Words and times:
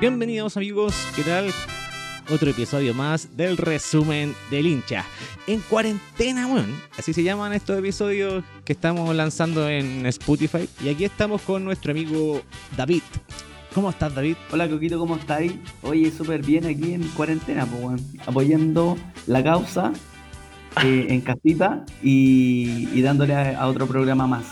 Bienvenidos 0.00 0.56
amigos, 0.56 0.94
¿qué 1.16 1.24
tal? 1.24 1.52
Otro 2.30 2.48
episodio 2.48 2.94
más 2.94 3.36
del 3.36 3.56
resumen 3.56 4.32
del 4.48 4.66
hincha. 4.66 5.04
En 5.48 5.60
cuarentena, 5.62 6.46
weón. 6.46 6.72
Así 6.96 7.12
se 7.12 7.24
llaman 7.24 7.52
estos 7.52 7.76
episodios 7.76 8.44
que 8.64 8.74
estamos 8.74 9.12
lanzando 9.16 9.68
en 9.68 10.06
Spotify. 10.06 10.68
Y 10.84 10.88
aquí 10.90 11.04
estamos 11.04 11.42
con 11.42 11.64
nuestro 11.64 11.90
amigo 11.90 12.42
David. 12.76 13.02
¿Cómo 13.74 13.90
estás, 13.90 14.14
David? 14.14 14.36
Hola, 14.52 14.68
Coquito, 14.68 15.00
¿cómo 15.00 15.16
estáis? 15.16 15.54
Oye, 15.82 16.12
súper 16.12 16.44
bien 16.44 16.66
aquí 16.66 16.94
en 16.94 17.02
cuarentena, 17.08 17.66
pues, 17.66 17.82
weón. 17.82 18.00
Apoyando 18.24 18.96
la 19.26 19.42
causa 19.42 19.92
eh, 20.84 21.06
en 21.08 21.22
casita 21.22 21.84
y, 22.04 22.88
y 22.94 23.02
dándole 23.02 23.34
a, 23.34 23.58
a 23.58 23.66
otro 23.66 23.88
programa 23.88 24.28
más. 24.28 24.44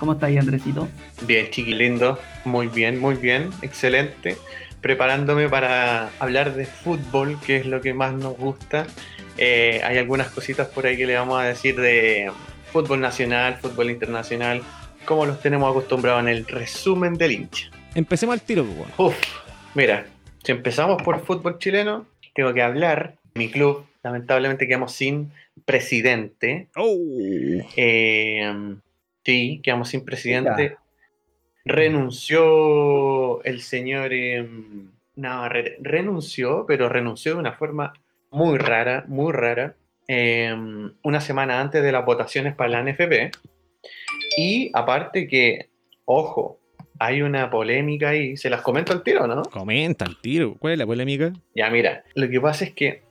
¿Cómo 0.00 0.14
estáis, 0.14 0.38
Andresito? 0.40 0.88
Bien, 1.26 1.48
chiquilindo, 1.50 2.18
muy 2.44 2.68
bien, 2.68 3.00
muy 3.00 3.14
bien, 3.14 3.50
excelente. 3.62 4.36
Preparándome 4.84 5.48
para 5.48 6.10
hablar 6.18 6.52
de 6.52 6.66
fútbol, 6.66 7.38
que 7.40 7.56
es 7.56 7.64
lo 7.64 7.80
que 7.80 7.94
más 7.94 8.12
nos 8.12 8.36
gusta. 8.36 8.86
Eh, 9.38 9.80
hay 9.82 9.96
algunas 9.96 10.28
cositas 10.28 10.68
por 10.68 10.84
ahí 10.84 10.98
que 10.98 11.06
le 11.06 11.14
vamos 11.14 11.40
a 11.40 11.44
decir 11.44 11.80
de 11.80 12.30
fútbol 12.70 13.00
nacional, 13.00 13.56
fútbol 13.56 13.88
internacional, 13.88 14.60
como 15.06 15.24
los 15.24 15.40
tenemos 15.40 15.70
acostumbrados 15.70 16.20
en 16.20 16.28
el 16.28 16.46
resumen 16.46 17.14
del 17.14 17.32
hincha. 17.32 17.70
Empecemos 17.94 18.34
al 18.34 18.42
tiro, 18.42 18.66
pues. 18.66 18.90
Uf, 18.98 19.16
mira, 19.74 20.04
si 20.42 20.52
empezamos 20.52 21.00
por 21.02 21.24
fútbol 21.24 21.58
chileno, 21.58 22.04
tengo 22.34 22.52
que 22.52 22.60
hablar. 22.60 23.14
Mi 23.36 23.50
club, 23.50 23.86
lamentablemente, 24.02 24.68
quedamos 24.68 24.92
sin 24.92 25.32
presidente. 25.64 26.68
Oh. 26.76 26.98
Eh, 27.74 28.52
sí, 29.24 29.60
quedamos 29.62 29.88
sin 29.88 30.04
presidente. 30.04 30.76
Ya. 30.76 30.83
Renunció 31.64 33.42
el 33.44 33.60
señor 33.60 34.12
eh, 34.12 34.46
Navarrete. 35.16 35.76
Renunció, 35.80 36.64
pero 36.66 36.88
renunció 36.88 37.32
de 37.34 37.38
una 37.38 37.52
forma 37.52 37.92
muy 38.30 38.58
rara, 38.58 39.04
muy 39.08 39.32
rara. 39.32 39.74
eh, 40.06 40.54
una 41.02 41.20
semana 41.20 41.60
antes 41.60 41.82
de 41.82 41.92
las 41.92 42.04
votaciones 42.04 42.54
para 42.54 42.70
la 42.70 42.82
NFP. 42.82 43.30
Y 44.36 44.70
aparte 44.74 45.26
que, 45.26 45.70
ojo, 46.04 46.58
hay 46.98 47.22
una 47.22 47.50
polémica 47.50 48.10
ahí. 48.10 48.36
Se 48.36 48.50
las 48.50 48.60
comento 48.62 48.92
al 48.92 49.02
tiro, 49.02 49.26
¿no? 49.26 49.42
Comenta 49.44 50.04
al 50.04 50.20
tiro. 50.20 50.56
¿Cuál 50.58 50.74
es 50.74 50.78
la 50.78 50.86
polémica? 50.86 51.32
Ya, 51.54 51.70
mira, 51.70 52.04
lo 52.14 52.28
que 52.28 52.40
pasa 52.40 52.64
es 52.64 52.72
que, 52.72 53.02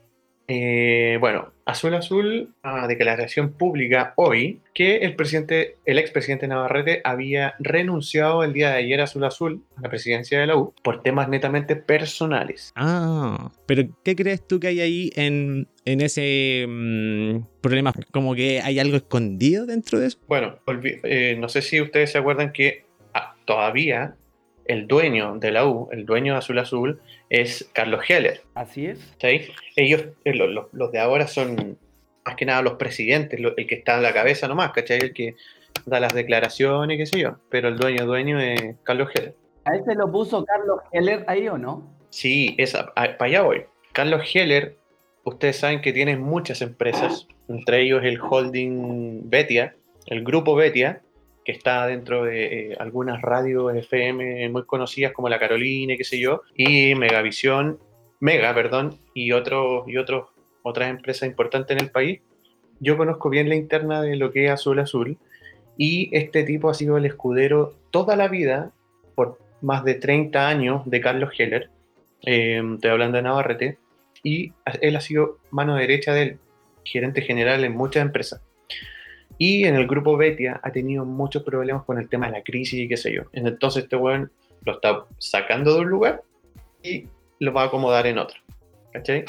eh, 0.46 1.16
bueno, 1.20 1.53
Azul 1.66 1.94
Azul, 1.94 2.50
a 2.62 2.86
declaración 2.86 3.52
pública 3.52 4.12
hoy, 4.16 4.60
que 4.74 4.98
el 4.98 5.16
presidente, 5.16 5.76
el 5.86 5.98
expresidente 5.98 6.46
Navarrete 6.46 7.00
había 7.04 7.54
renunciado 7.58 8.44
el 8.44 8.52
día 8.52 8.70
de 8.70 8.76
ayer 8.76 9.00
a 9.00 9.04
Azul 9.04 9.24
Azul, 9.24 9.62
a 9.76 9.80
la 9.80 9.88
presidencia 9.88 10.38
de 10.38 10.46
la 10.46 10.56
U, 10.56 10.74
por 10.82 11.02
temas 11.02 11.28
netamente 11.28 11.76
personales. 11.76 12.72
Ah, 12.76 13.50
pero 13.66 13.84
¿qué 14.04 14.14
crees 14.14 14.46
tú 14.46 14.60
que 14.60 14.68
hay 14.68 14.80
ahí 14.80 15.10
en, 15.16 15.66
en 15.86 16.00
ese 16.02 16.66
mm, 16.68 17.60
problema? 17.62 17.94
¿Como 18.10 18.34
que 18.34 18.60
hay 18.60 18.78
algo 18.78 18.96
escondido 18.96 19.64
dentro 19.64 19.98
de 19.98 20.08
eso? 20.08 20.18
Bueno, 20.28 20.58
eh, 20.82 21.36
no 21.38 21.48
sé 21.48 21.62
si 21.62 21.80
ustedes 21.80 22.12
se 22.12 22.18
acuerdan 22.18 22.52
que 22.52 22.84
ah, 23.14 23.36
todavía 23.46 24.16
el 24.66 24.86
dueño 24.86 25.38
de 25.38 25.52
la 25.52 25.66
U, 25.66 25.88
el 25.92 26.04
dueño 26.04 26.34
de 26.34 26.38
Azul 26.38 26.58
Azul, 26.58 27.00
es 27.42 27.68
Carlos 27.72 28.02
Heller. 28.08 28.42
Así 28.54 28.86
es. 28.86 28.98
¿sí? 29.20 29.42
Ellos, 29.76 30.04
eh, 30.24 30.34
lo- 30.34 30.46
lo- 30.46 30.68
los 30.72 30.92
de 30.92 30.98
ahora 30.98 31.26
son 31.26 31.78
más 32.24 32.36
que 32.36 32.46
nada 32.46 32.62
los 32.62 32.74
presidentes, 32.74 33.38
el 33.38 33.66
que 33.66 33.74
está 33.74 33.96
en 33.96 34.02
la 34.02 34.12
cabeza 34.14 34.48
nomás, 34.48 34.72
¿cachai? 34.72 34.98
El 35.00 35.12
que 35.12 35.34
da 35.86 36.00
las 36.00 36.14
declaraciones, 36.14 36.96
qué 36.96 37.06
sé 37.06 37.20
yo. 37.20 37.36
Pero 37.50 37.68
el 37.68 37.76
dueño, 37.76 38.06
dueño 38.06 38.40
es 38.40 38.76
Carlos 38.82 39.08
Heller. 39.14 39.34
¿A 39.66 39.76
ese 39.76 39.94
lo 39.94 40.10
puso 40.10 40.44
Carlos 40.44 40.80
Heller 40.92 41.24
ahí 41.26 41.48
o 41.48 41.58
no? 41.58 41.90
Sí, 42.10 42.54
esa, 42.58 42.92
para 42.94 43.16
allá 43.24 43.42
voy. 43.42 43.64
Carlos 43.92 44.22
Heller, 44.34 44.76
ustedes 45.24 45.56
saben 45.56 45.80
que 45.80 45.92
tiene 45.92 46.16
muchas 46.16 46.62
empresas, 46.62 47.26
entre 47.48 47.82
ellos 47.82 48.02
el 48.04 48.18
holding 48.20 49.28
Betia, 49.28 49.74
el 50.06 50.22
grupo 50.22 50.54
Betia, 50.54 51.00
que 51.44 51.52
está 51.52 51.86
dentro 51.86 52.24
de 52.24 52.72
eh, 52.72 52.76
algunas 52.78 53.20
radios 53.20 53.74
FM 53.74 54.48
muy 54.48 54.64
conocidas 54.64 55.12
como 55.12 55.28
La 55.28 55.38
Carolina, 55.38 55.94
qué 55.96 56.04
sé 56.04 56.18
yo, 56.18 56.42
y 56.54 56.94
Megavisión, 56.94 57.78
Mega, 58.20 58.54
perdón, 58.54 58.98
y, 59.12 59.32
otros 59.32 59.86
y 59.86 59.98
otros, 59.98 60.30
otras 60.62 60.88
empresas 60.88 61.28
importantes 61.28 61.76
en 61.76 61.84
el 61.84 61.90
país. 61.90 62.20
Yo 62.80 62.96
conozco 62.96 63.28
bien 63.28 63.48
la 63.48 63.56
interna 63.56 64.00
de 64.00 64.16
lo 64.16 64.32
que 64.32 64.46
es 64.46 64.50
Azul 64.50 64.78
Azul, 64.78 65.18
y 65.76 66.08
este 66.16 66.44
tipo 66.44 66.70
ha 66.70 66.74
sido 66.74 66.96
el 66.96 67.04
escudero 67.04 67.74
toda 67.90 68.16
la 68.16 68.28
vida, 68.28 68.70
por 69.14 69.38
más 69.60 69.84
de 69.84 69.94
30 69.94 70.48
años, 70.48 70.82
de 70.86 71.00
Carlos 71.00 71.30
Heller, 71.36 71.68
eh, 72.24 72.62
estoy 72.74 72.90
hablando 72.90 73.16
de 73.16 73.22
Navarrete, 73.22 73.78
y 74.22 74.52
él 74.80 74.96
ha 74.96 75.00
sido 75.00 75.38
mano 75.50 75.76
derecha 75.76 76.14
del 76.14 76.38
gerente 76.84 77.20
general 77.20 77.64
en 77.64 77.76
muchas 77.76 78.02
empresas. 78.02 78.40
Y 79.38 79.64
en 79.64 79.74
el 79.74 79.86
grupo 79.86 80.16
Betia 80.16 80.60
ha 80.62 80.70
tenido 80.70 81.04
muchos 81.04 81.42
problemas 81.42 81.84
con 81.84 81.98
el 81.98 82.08
tema 82.08 82.26
de 82.26 82.32
la 82.32 82.42
crisis 82.42 82.80
y 82.80 82.88
qué 82.88 82.96
sé 82.96 83.12
yo. 83.12 83.22
Entonces 83.32 83.84
este 83.84 83.96
weón 83.96 84.30
lo 84.64 84.74
está 84.74 85.04
sacando 85.18 85.74
de 85.74 85.80
un 85.80 85.88
lugar 85.88 86.22
y 86.82 87.08
lo 87.40 87.52
va 87.52 87.62
a 87.62 87.66
acomodar 87.66 88.06
en 88.06 88.18
otro. 88.18 88.38
¿Cachai? 88.92 89.24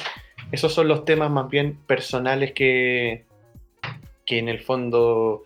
Esos 0.52 0.74
son 0.74 0.88
los 0.88 1.06
temas 1.06 1.32
más 1.32 1.50
bien 1.50 1.78
personales 1.88 2.52
que, 2.54 3.24
que 4.26 4.38
en 4.38 4.48
el 4.48 4.60
fondo 4.60 5.44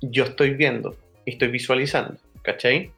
yo 0.00 0.24
estoy 0.24 0.50
viendo 0.50 0.96
y 1.24 1.32
estoy 1.32 1.48
visualizando. 1.48 2.16
¿Cachai? 2.42 2.90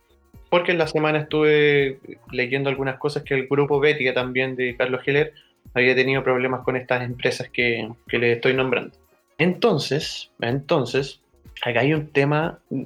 Porque 0.48 0.72
en 0.72 0.78
la 0.78 0.86
semana 0.86 1.18
estuve 1.18 1.98
leyendo 2.30 2.70
algunas 2.70 2.98
cosas 2.98 3.24
que 3.24 3.34
el 3.34 3.46
grupo 3.46 3.78
Betia 3.78 4.14
también 4.14 4.56
de 4.56 4.76
Carlos 4.76 5.02
Heller 5.04 5.34
había 5.74 5.94
tenido 5.94 6.22
problemas 6.22 6.62
con 6.62 6.76
estas 6.76 7.02
empresas 7.02 7.48
que, 7.50 7.88
que 8.08 8.18
les 8.18 8.36
estoy 8.36 8.54
nombrando. 8.54 8.96
Entonces, 9.38 10.30
entonces, 10.40 11.20
acá 11.62 11.80
hay 11.80 11.94
un 11.94 12.08
tema, 12.08 12.60
mm, 12.70 12.82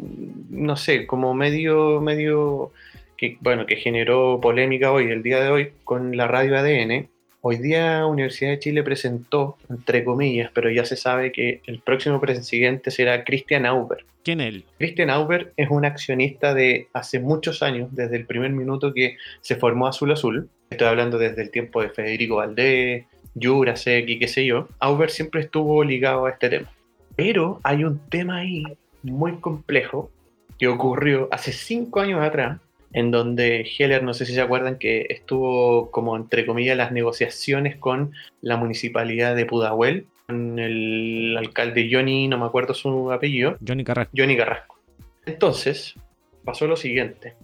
no 0.50 0.76
sé, 0.76 1.06
como 1.06 1.34
medio, 1.34 2.00
medio, 2.00 2.72
que, 3.16 3.36
bueno, 3.40 3.66
que 3.66 3.76
generó 3.76 4.40
polémica 4.40 4.92
hoy, 4.92 5.10
el 5.10 5.22
día 5.22 5.40
de 5.40 5.50
hoy, 5.50 5.72
con 5.84 6.16
la 6.16 6.26
radio 6.26 6.58
ADN. 6.58 7.08
Hoy 7.40 7.58
día 7.58 8.04
Universidad 8.04 8.50
de 8.50 8.58
Chile 8.58 8.82
presentó, 8.82 9.58
entre 9.70 10.04
comillas, 10.04 10.50
pero 10.52 10.70
ya 10.70 10.84
se 10.84 10.96
sabe 10.96 11.30
que 11.30 11.62
el 11.66 11.80
próximo 11.80 12.20
presidente 12.20 12.90
será 12.90 13.24
Christian 13.24 13.64
Auber. 13.64 14.04
¿Quién 14.24 14.40
es 14.40 14.48
él? 14.48 14.64
Christian 14.76 15.08
Auber 15.10 15.52
es 15.56 15.70
un 15.70 15.84
accionista 15.84 16.52
de 16.52 16.88
hace 16.92 17.20
muchos 17.20 17.62
años, 17.62 17.88
desde 17.92 18.16
el 18.16 18.26
primer 18.26 18.50
minuto 18.50 18.92
que 18.92 19.16
se 19.40 19.54
formó 19.54 19.86
Azul 19.86 20.12
Azul. 20.12 20.48
Estoy 20.70 20.88
hablando 20.88 21.16
desde 21.16 21.42
el 21.42 21.50
tiempo 21.50 21.80
de 21.80 21.90
Federico 21.90 22.36
Valdés, 22.36 23.06
Jurasek 23.40 24.08
y 24.08 24.18
qué 24.18 24.28
sé 24.28 24.44
yo. 24.44 24.68
Auber 24.78 25.10
siempre 25.10 25.40
estuvo 25.40 25.82
ligado 25.84 26.26
a 26.26 26.30
este 26.30 26.48
tema. 26.48 26.70
Pero 27.16 27.60
hay 27.64 27.84
un 27.84 27.98
tema 28.08 28.38
ahí 28.38 28.62
muy 29.02 29.36
complejo 29.40 30.10
que 30.58 30.68
ocurrió 30.68 31.28
hace 31.30 31.52
cinco 31.52 32.00
años 32.00 32.20
atrás, 32.22 32.60
en 32.92 33.10
donde 33.10 33.68
Heller, 33.78 34.02
no 34.02 34.14
sé 34.14 34.26
si 34.26 34.34
se 34.34 34.40
acuerdan, 34.40 34.78
que 34.78 35.06
estuvo 35.08 35.90
como 35.90 36.16
entre 36.16 36.46
comillas 36.46 36.76
las 36.76 36.92
negociaciones 36.92 37.76
con 37.76 38.12
la 38.40 38.56
municipalidad 38.56 39.36
de 39.36 39.46
Pudahuel, 39.46 40.06
con 40.26 40.58
el 40.58 41.36
alcalde 41.38 41.88
Johnny, 41.90 42.28
no 42.28 42.38
me 42.38 42.46
acuerdo 42.46 42.74
su 42.74 43.12
apellido, 43.12 43.56
Johnny 43.66 43.84
Carrasco. 43.84 44.12
Johnny 44.16 44.36
Carrasco. 44.36 44.78
Entonces, 45.26 45.94
pasó 46.44 46.66
lo 46.66 46.76
siguiente. 46.76 47.34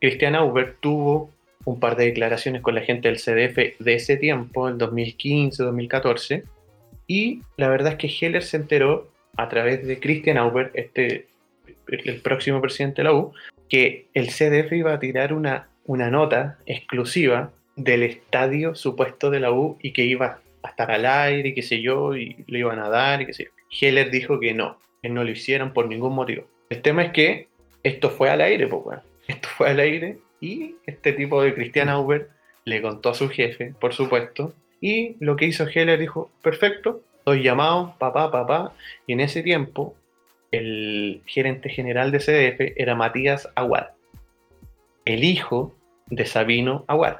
Cristian 0.00 0.34
Auber 0.34 0.76
tuvo 0.80 1.30
un 1.66 1.80
par 1.80 1.96
de 1.96 2.06
declaraciones 2.06 2.62
con 2.62 2.76
la 2.76 2.80
gente 2.80 3.08
del 3.08 3.18
CDF 3.18 3.78
de 3.78 3.94
ese 3.94 4.16
tiempo, 4.16 4.68
el 4.68 4.78
2015, 4.78 5.64
2014, 5.64 6.44
y 7.08 7.42
la 7.56 7.68
verdad 7.68 7.92
es 7.92 7.98
que 7.98 8.26
Heller 8.26 8.42
se 8.42 8.56
enteró 8.56 9.10
a 9.36 9.48
través 9.48 9.84
de 9.86 9.98
Christian 9.98 10.38
Auber, 10.38 10.70
este, 10.74 11.26
el 11.88 12.20
próximo 12.20 12.60
presidente 12.60 13.02
de 13.02 13.04
la 13.04 13.14
U, 13.14 13.32
que 13.68 14.06
el 14.14 14.28
CDF 14.28 14.72
iba 14.72 14.94
a 14.94 15.00
tirar 15.00 15.32
una, 15.32 15.68
una 15.84 16.08
nota 16.08 16.58
exclusiva 16.66 17.50
del 17.74 18.04
estadio 18.04 18.76
supuesto 18.76 19.30
de 19.30 19.40
la 19.40 19.50
U 19.50 19.76
y 19.82 19.92
que 19.92 20.04
iba 20.04 20.38
a 20.62 20.68
estar 20.68 20.90
al 20.92 21.04
aire 21.04 21.48
y 21.48 21.54
qué 21.54 21.62
sé 21.62 21.82
yo, 21.82 22.16
y 22.16 22.44
lo 22.46 22.58
iban 22.58 22.78
a 22.78 22.88
dar 22.88 23.22
y 23.22 23.26
qué 23.26 23.32
sé 23.32 23.44
yo. 23.44 23.50
Heller 23.80 24.10
dijo 24.12 24.38
que 24.38 24.54
no, 24.54 24.78
que 25.02 25.08
no 25.08 25.24
lo 25.24 25.30
hicieran 25.30 25.72
por 25.72 25.88
ningún 25.88 26.14
motivo. 26.14 26.44
El 26.70 26.80
tema 26.80 27.02
es 27.02 27.12
que 27.12 27.48
esto 27.82 28.08
fue 28.10 28.30
al 28.30 28.40
aire, 28.40 28.68
pues 28.68 28.84
bueno. 28.84 29.02
Esto 29.26 29.48
fue 29.48 29.70
al 29.70 29.80
aire 29.80 30.18
y 30.46 30.76
este 30.86 31.12
tipo 31.12 31.42
de 31.42 31.54
Christian 31.54 31.88
Auber 31.88 32.30
le 32.64 32.80
contó 32.80 33.10
a 33.10 33.14
su 33.14 33.28
jefe, 33.28 33.74
por 33.80 33.92
supuesto, 33.92 34.54
y 34.80 35.16
lo 35.24 35.36
que 35.36 35.46
hizo 35.46 35.66
Heller 35.66 35.98
dijo, 35.98 36.30
perfecto, 36.42 37.02
estoy 37.18 37.42
llamado, 37.42 37.96
papá, 37.98 38.30
papá, 38.30 38.72
y 39.06 39.14
en 39.14 39.20
ese 39.20 39.42
tiempo 39.42 39.96
el 40.52 41.22
gerente 41.26 41.68
general 41.68 42.12
de 42.12 42.20
CDF 42.20 42.74
era 42.76 42.94
Matías 42.94 43.48
Aguad, 43.56 43.88
el 45.04 45.24
hijo 45.24 45.74
de 46.06 46.24
Sabino 46.26 46.84
Aguad. 46.86 47.18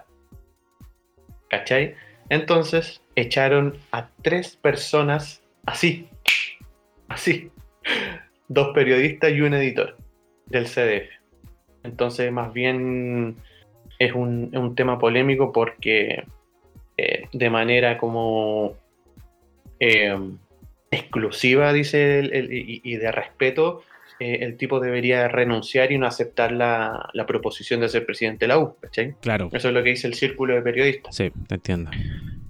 ¿Cachai? 1.49 1.95
Entonces 2.29 3.01
echaron 3.15 3.79
a 3.93 4.09
tres 4.23 4.57
personas 4.57 5.43
así, 5.65 6.09
así, 7.09 7.51
dos 8.49 8.73
periodistas 8.75 9.33
y 9.33 9.41
un 9.41 9.55
editor 9.55 9.97
del 10.47 10.67
CDF. 10.67 11.16
Entonces, 11.87 12.31
más 12.33 12.53
bien, 12.53 13.37
es 13.99 14.13
un, 14.13 14.51
es 14.53 14.59
un 14.59 14.75
tema 14.75 14.99
polémico 14.99 15.53
porque 15.53 16.25
eh, 16.99 17.25
de 17.33 17.51
manera 17.51 17.97
como 17.99 18.75
eh, 19.81 20.17
exclusiva, 20.91 21.73
dice 21.73 22.19
él, 22.19 22.31
el- 22.33 22.53
y, 22.53 22.81
y 22.85 22.97
de 22.97 23.13
respeto, 23.13 23.83
eh, 24.19 24.39
el 24.43 24.57
tipo 24.57 24.81
debería 24.81 25.29
renunciar 25.29 25.93
y 25.93 25.99
no 25.99 26.07
aceptar 26.07 26.53
la, 26.53 27.09
la 27.13 27.27
proposición 27.27 27.81
de 27.81 27.89
ser 27.89 28.07
presidente 28.07 28.45
de 28.45 28.49
la 28.49 28.59
U, 28.59 28.77
¿cachai? 28.81 29.15
Claro. 29.21 29.49
Eso 29.53 29.69
es 29.69 29.75
lo 29.75 29.83
que 29.83 29.91
dice 29.91 30.07
el 30.07 30.15
círculo 30.15 30.55
de 30.55 30.63
periodistas. 30.63 31.15
Sí, 31.15 31.31
te 31.49 31.55
entiendo. 31.57 31.91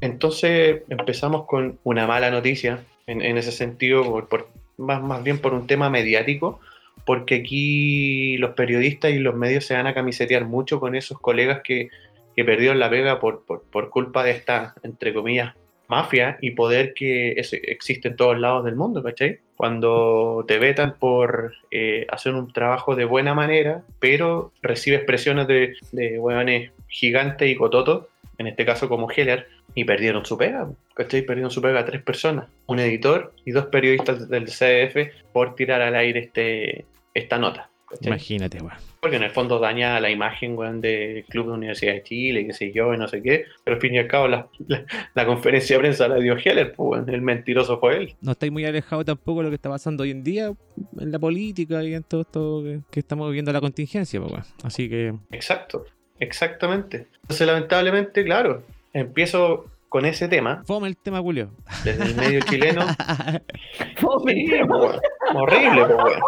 Entonces 0.00 0.82
empezamos 0.88 1.46
con 1.46 1.78
una 1.84 2.06
mala 2.06 2.30
noticia 2.30 2.80
en, 3.06 3.22
en 3.22 3.36
ese 3.38 3.52
sentido, 3.52 4.04
por, 4.04 4.28
por- 4.28 4.48
más, 4.78 5.02
más 5.02 5.24
bien 5.24 5.38
por 5.38 5.54
un 5.54 5.66
tema 5.66 5.88
mediático, 5.88 6.60
porque 7.06 7.36
aquí 7.36 8.36
los 8.36 8.50
periodistas 8.50 9.12
y 9.12 9.18
los 9.20 9.36
medios 9.36 9.64
se 9.64 9.74
van 9.74 9.86
a 9.86 9.94
camisetear 9.94 10.44
mucho 10.44 10.80
con 10.80 10.96
esos 10.96 11.18
colegas 11.20 11.60
que, 11.62 11.88
que 12.34 12.44
perdieron 12.44 12.80
la 12.80 12.90
pega 12.90 13.20
por, 13.20 13.44
por, 13.46 13.90
culpa 13.90 14.24
de 14.24 14.32
esta, 14.32 14.74
entre 14.82 15.14
comillas, 15.14 15.54
mafia 15.86 16.36
y 16.42 16.50
poder 16.50 16.94
que 16.94 17.36
existe 17.62 18.08
en 18.08 18.16
todos 18.16 18.36
lados 18.38 18.64
del 18.64 18.74
mundo, 18.74 19.04
¿cachai? 19.04 19.38
Cuando 19.56 20.44
te 20.48 20.58
vetan 20.58 20.96
por 20.98 21.54
eh, 21.70 22.06
hacer 22.10 22.34
un 22.34 22.52
trabajo 22.52 22.96
de 22.96 23.04
buena 23.04 23.34
manera, 23.34 23.84
pero 24.00 24.52
recibes 24.60 25.04
presiones 25.04 25.46
de, 25.46 25.74
de 25.92 26.18
hueones 26.18 26.72
gigantes 26.88 27.48
y 27.48 27.54
cototos, 27.54 28.06
en 28.38 28.48
este 28.48 28.66
caso 28.66 28.88
como 28.88 29.08
Heller, 29.08 29.46
y 29.76 29.84
perdieron 29.84 30.26
su 30.26 30.36
pega, 30.36 30.68
¿cachai? 30.94 31.22
Perdieron 31.22 31.52
su 31.52 31.62
pega 31.62 31.78
a 31.78 31.84
tres 31.84 32.02
personas, 32.02 32.48
un 32.66 32.80
editor 32.80 33.32
y 33.44 33.52
dos 33.52 33.66
periodistas 33.66 34.28
del 34.28 34.46
CDF 34.46 35.14
por 35.32 35.54
tirar 35.54 35.82
al 35.82 35.94
aire 35.94 36.18
este, 36.18 36.84
esta 37.16 37.38
nota. 37.38 37.70
¿cachai? 37.88 38.08
Imagínate, 38.08 38.58
weón. 38.58 38.76
Porque 39.00 39.16
en 39.16 39.22
el 39.22 39.30
fondo 39.30 39.60
daña 39.60 40.00
la 40.00 40.10
imagen 40.10 40.56
weón, 40.56 40.80
del 40.80 41.24
Club 41.26 41.46
de 41.46 41.52
Universidad 41.52 41.92
de 41.94 42.02
Chile, 42.02 42.44
qué 42.46 42.52
sé 42.52 42.72
yo, 42.72 42.92
y 42.92 42.98
no 42.98 43.06
sé 43.06 43.22
qué. 43.22 43.44
Pero 43.62 43.76
al 43.76 43.80
fin 43.80 43.94
y 43.94 43.98
al 43.98 44.08
cabo, 44.08 44.26
la, 44.26 44.48
la- 44.66 44.84
la 45.14 45.24
conferencia 45.26 45.76
de 45.76 45.80
prensa 45.80 46.08
la 46.08 46.16
dio 46.16 46.36
Heller, 46.36 46.72
pues, 46.72 46.90
weón, 46.98 47.08
el 47.08 47.22
mentiroso 47.22 47.78
fue 47.78 47.96
él. 47.98 48.14
No 48.20 48.32
estáis 48.32 48.50
muy 48.50 48.64
alejados 48.64 49.04
tampoco 49.04 49.38
de 49.40 49.44
lo 49.44 49.50
que 49.50 49.54
está 49.56 49.68
pasando 49.70 50.02
hoy 50.02 50.10
en 50.10 50.24
día 50.24 50.52
en 50.98 51.12
la 51.12 51.18
política 51.20 51.82
y 51.84 51.94
en 51.94 52.02
todo 52.02 52.22
esto 52.22 52.62
que, 52.64 52.80
que 52.90 53.00
estamos 53.00 53.28
viviendo 53.28 53.52
la 53.52 53.60
contingencia, 53.60 54.18
pues, 54.20 54.32
weón. 54.32 54.44
Así 54.64 54.88
que, 54.88 55.14
Exacto, 55.30 55.84
exactamente. 56.18 57.06
Entonces, 57.22 57.46
lamentablemente, 57.46 58.24
claro, 58.24 58.62
empiezo 58.92 59.66
con 59.88 60.04
ese 60.04 60.28
tema 60.28 60.62
fome 60.66 60.88
el 60.88 60.96
tema, 60.96 61.20
Julio. 61.20 61.50
desde 61.84 62.04
el 62.04 62.14
medio 62.16 62.40
chileno. 62.40 62.82
Fome, 63.96 64.32
Sí, 64.34 64.50
pues, 64.68 64.98
horrible, 65.34 65.84
pues, 65.86 65.96
weón. 66.04 66.20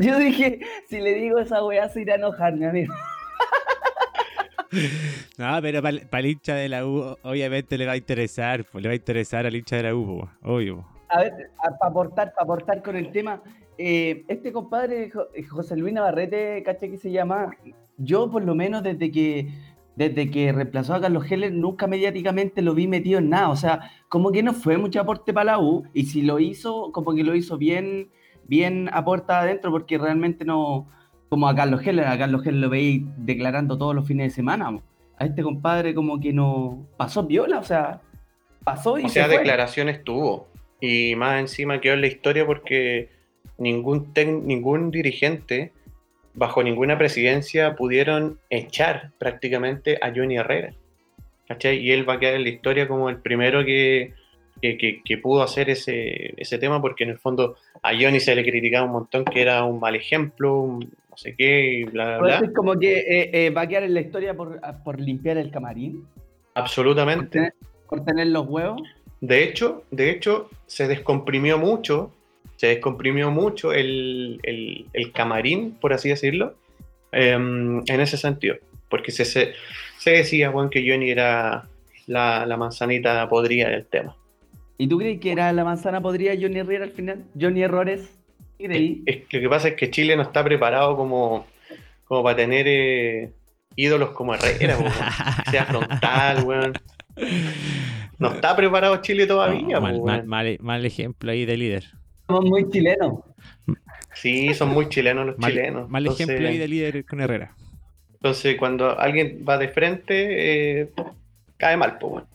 Yo 0.00 0.18
dije, 0.18 0.60
si 0.88 1.00
le 1.00 1.14
digo 1.14 1.38
esa 1.38 1.62
weá 1.64 1.88
se 1.88 2.02
irá 2.02 2.14
a 2.14 2.16
enojar, 2.16 2.54
mi 2.54 2.64
amigo. 2.66 2.94
No, 5.38 5.58
pero 5.62 5.80
para 5.82 6.18
el 6.20 6.26
hincha 6.26 6.54
de 6.56 6.68
la 6.68 6.84
U, 6.84 7.16
obviamente 7.22 7.78
le 7.78 7.86
va 7.86 7.92
a 7.92 7.96
interesar, 7.96 8.64
pues, 8.64 8.82
le 8.82 8.88
va 8.88 8.92
a 8.92 8.96
interesar 8.96 9.46
al 9.46 9.54
hincha 9.54 9.76
de 9.76 9.84
la 9.84 9.94
U, 9.94 10.28
obvio. 10.42 10.84
A 11.08 11.20
ver, 11.20 11.32
para 11.56 11.76
aportar, 11.90 12.32
para 12.32 12.42
aportar 12.42 12.82
con 12.82 12.96
el 12.96 13.12
tema, 13.12 13.40
eh, 13.78 14.24
este 14.26 14.52
compadre 14.52 15.10
Jo- 15.12 15.28
José 15.48 15.76
Luis 15.76 15.94
Navarrete, 15.94 16.60
caché 16.64 16.90
que 16.90 16.96
se 16.98 17.12
llama, 17.12 17.56
yo 17.98 18.28
por 18.30 18.42
lo 18.42 18.56
menos 18.56 18.82
desde 18.82 19.12
que 19.12 19.48
desde 19.96 20.30
que 20.30 20.52
reemplazó 20.52 20.94
a 20.94 21.00
Carlos 21.00 21.30
Heller 21.30 21.52
nunca 21.52 21.86
mediáticamente 21.86 22.62
lo 22.62 22.74
vi 22.74 22.86
metido 22.88 23.18
en 23.18 23.30
nada, 23.30 23.48
o 23.50 23.56
sea, 23.56 23.90
como 24.08 24.32
que 24.32 24.42
no 24.42 24.52
fue 24.52 24.76
mucho 24.78 25.00
aporte 25.00 25.32
para 25.32 25.52
la 25.52 25.58
U 25.60 25.84
y 25.94 26.04
si 26.06 26.22
lo 26.22 26.40
hizo, 26.40 26.90
como 26.92 27.14
que 27.14 27.22
lo 27.24 27.34
hizo 27.36 27.56
bien, 27.58 28.08
bien 28.48 28.90
aporta 28.92 29.40
adentro 29.40 29.70
porque 29.70 29.96
realmente 29.98 30.44
no, 30.44 30.88
como 31.28 31.48
a 31.48 31.54
Carlos 31.54 31.86
Heller, 31.86 32.06
a 32.08 32.18
Carlos 32.18 32.44
Heller 32.44 32.60
lo 32.60 32.70
veis 32.70 33.02
declarando 33.18 33.78
todos 33.78 33.94
los 33.94 34.06
fines 34.06 34.28
de 34.30 34.34
semana, 34.34 34.80
a 35.16 35.24
este 35.26 35.42
compadre 35.42 35.94
como 35.94 36.18
que 36.18 36.32
no 36.32 36.86
pasó 36.96 37.22
viola, 37.22 37.58
o 37.58 37.64
sea, 37.64 38.00
pasó 38.64 38.98
y 38.98 39.04
O 39.04 39.08
se 39.08 39.14
sea, 39.14 39.26
fue. 39.26 39.38
declaraciones 39.38 40.02
tuvo. 40.02 40.48
Y 40.80 41.14
más 41.16 41.40
encima 41.40 41.80
quedó 41.80 41.94
en 41.94 42.00
la 42.00 42.08
historia 42.08 42.44
porque 42.44 43.08
ningún, 43.58 44.12
tec- 44.12 44.42
ningún 44.42 44.90
dirigente, 44.90 45.72
bajo 46.34 46.62
ninguna 46.62 46.98
presidencia, 46.98 47.74
pudieron 47.76 48.38
echar 48.50 49.10
prácticamente 49.18 49.98
a 50.02 50.12
Johnny 50.14 50.36
Herrera. 50.36 50.74
¿Cachai? 51.46 51.78
Y 51.78 51.92
él 51.92 52.08
va 52.08 52.14
a 52.14 52.18
quedar 52.18 52.34
en 52.34 52.42
la 52.44 52.48
historia 52.48 52.88
como 52.88 53.08
el 53.10 53.18
primero 53.18 53.64
que, 53.64 54.14
que, 54.62 54.78
que- 54.78 55.02
que 55.04 55.18
pudo 55.18 55.42
hacer 55.42 55.68
ese, 55.70 56.32
ese 56.40 56.58
tema, 56.58 56.80
porque 56.80 57.04
en 57.04 57.10
el 57.10 57.18
fondo 57.18 57.56
a 57.82 57.90
Johnny 57.92 58.18
se 58.18 58.34
le 58.34 58.42
criticaba 58.42 58.86
un 58.86 58.92
montón 58.92 59.24
que 59.26 59.42
era 59.42 59.62
un 59.64 59.78
mal 59.78 59.94
ejemplo, 59.94 60.58
un 60.60 60.80
no 60.80 61.16
sé 61.18 61.36
qué, 61.36 61.74
y 61.74 61.84
bla, 61.84 62.04
bla, 62.04 62.18
bla. 62.18 62.32
Entonces, 62.36 62.56
como 62.56 62.78
que 62.78 62.98
eh, 62.98 63.30
eh, 63.32 63.50
va 63.50 63.60
a 63.62 63.68
quedar 63.68 63.84
en 63.84 63.94
la 63.94 64.00
historia 64.00 64.34
por, 64.34 64.58
por 64.82 64.98
limpiar 64.98 65.36
el 65.36 65.50
camarín, 65.50 66.02
por 66.02 66.62
Absolutamente. 66.62 67.28
tener, 67.28 67.52
por 67.88 68.04
tener 68.04 68.26
los 68.28 68.48
huevos. 68.48 68.82
De 69.20 69.44
hecho, 69.44 69.84
de 69.90 70.10
hecho, 70.10 70.48
se 70.66 70.88
descomprimió 70.88 71.58
mucho, 71.58 72.10
se 72.56 72.68
descomprimió 72.68 73.30
mucho 73.30 73.72
el, 73.72 74.40
el- 74.42 74.86
el 74.92 75.12
camarín, 75.12 75.72
por 75.80 75.92
así 75.92 76.08
decirlo, 76.08 76.54
em, 77.12 77.78
en 77.86 78.00
ese 78.00 78.16
sentido. 78.16 78.56
Porque 78.88 79.10
se, 79.12 79.24
se, 79.24 79.52
se 79.98 80.10
decía, 80.10 80.50
bueno, 80.50 80.70
que 80.70 80.88
Johnny 80.88 81.10
era 81.10 81.68
la, 82.06 82.46
la 82.46 82.56
manzanita 82.56 83.28
podrida 83.28 83.68
del 83.70 83.86
tema. 83.86 84.16
¿Y 84.78 84.86
tú 84.88 84.98
crees 84.98 85.20
que 85.20 85.32
era 85.32 85.52
la 85.52 85.64
manzana 85.64 86.00
podría 86.00 86.34
Johnny 86.40 86.58
Herrera 86.58 86.84
al 86.84 86.90
final? 86.90 87.24
Johnny 87.40 87.62
Errores. 87.62 88.10
Es 88.58 89.22
lo 89.32 89.40
que 89.40 89.48
pasa 89.48 89.68
es 89.68 89.74
que 89.74 89.90
Chile 89.90 90.16
no 90.16 90.22
está 90.22 90.42
preparado 90.44 90.96
como, 90.96 91.46
como 92.04 92.22
para 92.22 92.36
tener 92.36 92.66
eh, 92.68 93.32
ídolos 93.76 94.10
como 94.10 94.34
Herrera, 94.34 94.78
weón. 94.78 94.92
Sea 95.50 95.64
frontal, 95.66 96.44
weón. 96.44 96.72
No 98.18 98.32
está 98.32 98.54
preparado 98.56 98.96
Chile 99.02 99.26
todavía, 99.26 99.76
No, 99.80 100.00
mal, 100.02 100.24
mal- 100.24 100.58
mal 100.60 100.84
ejemplo 100.84 101.30
ahí 101.32 101.44
de 101.44 101.56
líder. 101.56 101.84
Somos 102.26 102.44
muy 102.46 102.70
chilenos. 102.70 103.20
Sí, 104.14 104.54
son 104.54 104.70
muy 104.70 104.88
chilenos 104.88 105.26
los 105.26 105.38
Mal, 105.38 105.50
chilenos. 105.50 105.88
mal 105.90 106.02
Entonces- 106.04 106.28
ejemplo 106.28 106.48
ahí 106.48 106.58
de 106.58 106.68
líder 106.68 107.04
con 107.04 107.20
Herrera. 107.20 107.54
Entonces, 108.14 108.56
cuando 108.58 108.98
alguien 108.98 109.44
va 109.46 109.58
de 109.58 109.68
frente, 109.68 110.80
eh, 110.80 110.90
cae 111.58 111.76
mal, 111.76 111.98
pues, 111.98 112.12
bueno. 112.12 112.26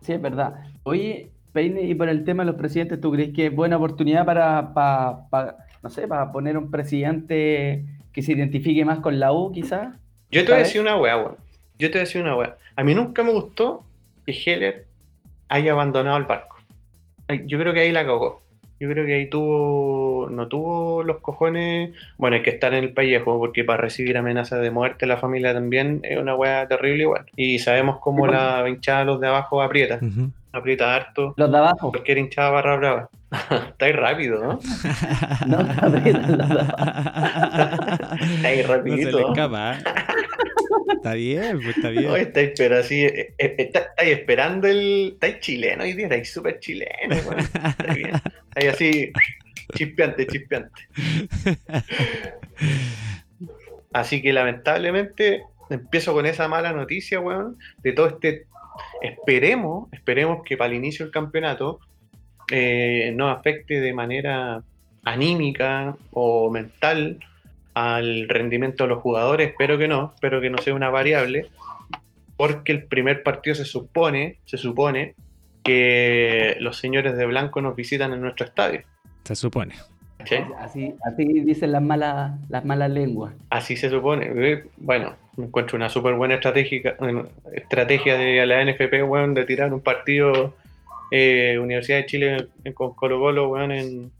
Sí, 0.00 0.12
es 0.12 0.20
verdad. 0.22 0.54
Oye, 0.82 1.30
Peine, 1.52 1.82
y 1.82 1.94
por 1.94 2.08
el 2.08 2.24
tema 2.24 2.42
de 2.44 2.50
los 2.50 2.56
presidentes, 2.58 3.00
¿tú 3.00 3.12
crees 3.12 3.32
que 3.32 3.46
es 3.46 3.54
buena 3.54 3.76
oportunidad 3.76 4.24
para, 4.24 4.72
pa- 4.74 5.28
pa- 5.30 5.56
no 5.82 5.90
sé, 5.90 6.08
para 6.08 6.32
poner 6.32 6.56
un 6.58 6.70
presidente 6.70 7.84
que 8.12 8.22
se 8.22 8.32
identifique 8.32 8.84
más 8.84 8.98
con 9.00 9.20
la 9.20 9.32
U, 9.32 9.52
quizás? 9.52 9.94
Yo 10.30 10.42
te 10.44 10.50
voy 10.50 10.60
a 10.60 10.64
decir 10.64 10.80
una 10.80 10.96
weá, 10.98 11.16
weón. 11.16 11.36
Yo 11.78 11.88
te 11.88 11.92
voy 11.94 11.98
a 12.00 12.04
decir 12.04 12.22
una 12.22 12.36
weá. 12.36 12.56
A 12.74 12.82
mí 12.82 12.94
nunca 12.94 13.22
me 13.22 13.32
gustó 13.32 13.84
que 14.24 14.32
Heller 14.32 14.86
haya 15.48 15.72
abandonado 15.72 16.16
el 16.16 16.24
barco. 16.24 16.56
Yo 17.46 17.58
creo 17.58 17.72
que 17.72 17.80
ahí 17.80 17.92
la 17.92 18.04
cagó. 18.04 18.42
Yo 18.78 18.90
creo 18.90 19.06
que 19.06 19.14
ahí 19.14 19.26
tuvo, 19.30 20.28
no 20.30 20.48
tuvo 20.48 21.02
los 21.02 21.18
cojones. 21.20 21.92
Bueno, 22.18 22.36
hay 22.36 22.42
que 22.42 22.50
estar 22.50 22.74
en 22.74 22.84
el 22.84 22.92
pellejo, 22.92 23.38
porque 23.38 23.64
para 23.64 23.80
recibir 23.80 24.18
amenazas 24.18 24.60
de 24.60 24.70
muerte 24.70 25.06
la 25.06 25.16
familia 25.16 25.54
también 25.54 26.00
es 26.02 26.18
una 26.18 26.34
weá 26.34 26.68
terrible 26.68 27.04
igual. 27.04 27.24
Y 27.36 27.58
sabemos 27.58 27.98
cómo 28.00 28.26
la 28.26 28.68
hinchada 28.68 29.04
los 29.04 29.20
de 29.20 29.28
abajo 29.28 29.62
aprieta. 29.62 29.98
Aprieta 30.52 30.94
harto. 30.94 31.34
Los 31.36 31.50
de 31.50 31.58
abajo. 31.58 31.90
Cualquier 31.90 32.18
hinchada 32.18 32.50
barra 32.50 32.76
brava. 32.76 33.08
Está 33.68 33.86
ahí 33.86 33.92
rápido, 33.92 34.40
¿no? 34.42 34.58
No, 35.46 35.58
aprietan 35.60 36.38
los 36.38 36.48
de 36.48 36.54
abajo. 36.60 38.14
Está 38.20 38.48
ahí 38.48 38.56
No 38.62 38.62
se 38.62 38.76
rapidito. 38.76 39.18
le. 39.34 39.72
¿eh? 39.72 39.84
Está 40.88 41.14
bien, 41.14 41.60
pues 41.62 41.76
está 41.76 41.90
bien. 41.90 42.14
Estáis, 42.16 42.50
pero 42.56 42.78
así, 42.78 43.04
eh, 43.04 43.34
eh, 43.38 43.54
está- 43.58 43.80
estáis 43.80 44.12
esperando 44.18 44.66
el. 44.68 45.10
Estáis 45.14 45.40
chileno 45.40 45.82
hoy 45.84 45.92
día, 45.94 46.06
estáis 46.06 46.32
súper 46.32 46.58
chileno, 46.60 47.16
weón. 47.26 47.38
Estáis 47.40 47.94
bien. 47.96 48.10
Estáis 48.54 48.68
así, 48.72 49.12
chispeante, 49.74 50.26
chispeante. 50.26 50.82
Así 53.92 54.20
que 54.22 54.32
lamentablemente 54.32 55.42
empiezo 55.70 56.12
con 56.12 56.26
esa 56.26 56.48
mala 56.48 56.72
noticia, 56.72 57.20
weón, 57.20 57.58
de 57.82 57.92
todo 57.92 58.08
este. 58.08 58.46
Esperemos, 59.02 59.88
esperemos 59.92 60.42
que 60.44 60.56
para 60.56 60.70
el 60.70 60.76
inicio 60.76 61.06
del 61.06 61.12
campeonato 61.12 61.80
eh, 62.52 63.10
no 63.14 63.28
afecte 63.30 63.80
de 63.80 63.92
manera 63.94 64.62
anímica 65.02 65.96
o 66.12 66.50
mental 66.50 67.18
al 67.76 68.26
rendimiento 68.30 68.84
de 68.84 68.88
los 68.88 69.02
jugadores. 69.02 69.50
Espero 69.50 69.76
que 69.76 69.86
no, 69.86 70.12
espero 70.14 70.40
que 70.40 70.48
no 70.48 70.56
sea 70.56 70.72
una 70.72 70.88
variable, 70.88 71.50
porque 72.38 72.72
el 72.72 72.84
primer 72.84 73.22
partido 73.22 73.54
se 73.54 73.66
supone, 73.66 74.38
se 74.46 74.56
supone 74.56 75.14
que 75.62 76.56
los 76.58 76.78
señores 76.78 77.18
de 77.18 77.26
blanco 77.26 77.60
nos 77.60 77.76
visitan 77.76 78.14
en 78.14 78.22
nuestro 78.22 78.46
estadio. 78.46 78.80
Se 79.24 79.36
supone. 79.36 79.74
¿sí? 80.24 80.36
Así, 80.58 80.94
así 81.04 81.24
dicen 81.40 81.72
las 81.72 81.82
malas, 81.82 82.40
las 82.48 82.64
malas 82.64 82.90
lenguas. 82.90 83.34
Así 83.50 83.76
se 83.76 83.90
supone. 83.90 84.62
Bueno, 84.78 85.14
me 85.36 85.44
encuentro 85.44 85.76
una 85.76 85.90
súper 85.90 86.14
buena 86.14 86.36
estrategia, 86.36 86.96
estrategia 87.52 88.16
de 88.16 88.46
la 88.46 88.64
NFP, 88.64 89.02
weón, 89.06 89.34
de 89.34 89.44
tirar 89.44 89.74
un 89.74 89.80
partido 89.80 90.54
eh, 91.10 91.58
Universidad 91.60 91.98
de 91.98 92.06
Chile 92.06 92.48
con 92.72 92.94
Colo 92.94 93.20
Colo, 93.20 93.50
weón, 93.50 93.70
en, 93.70 94.12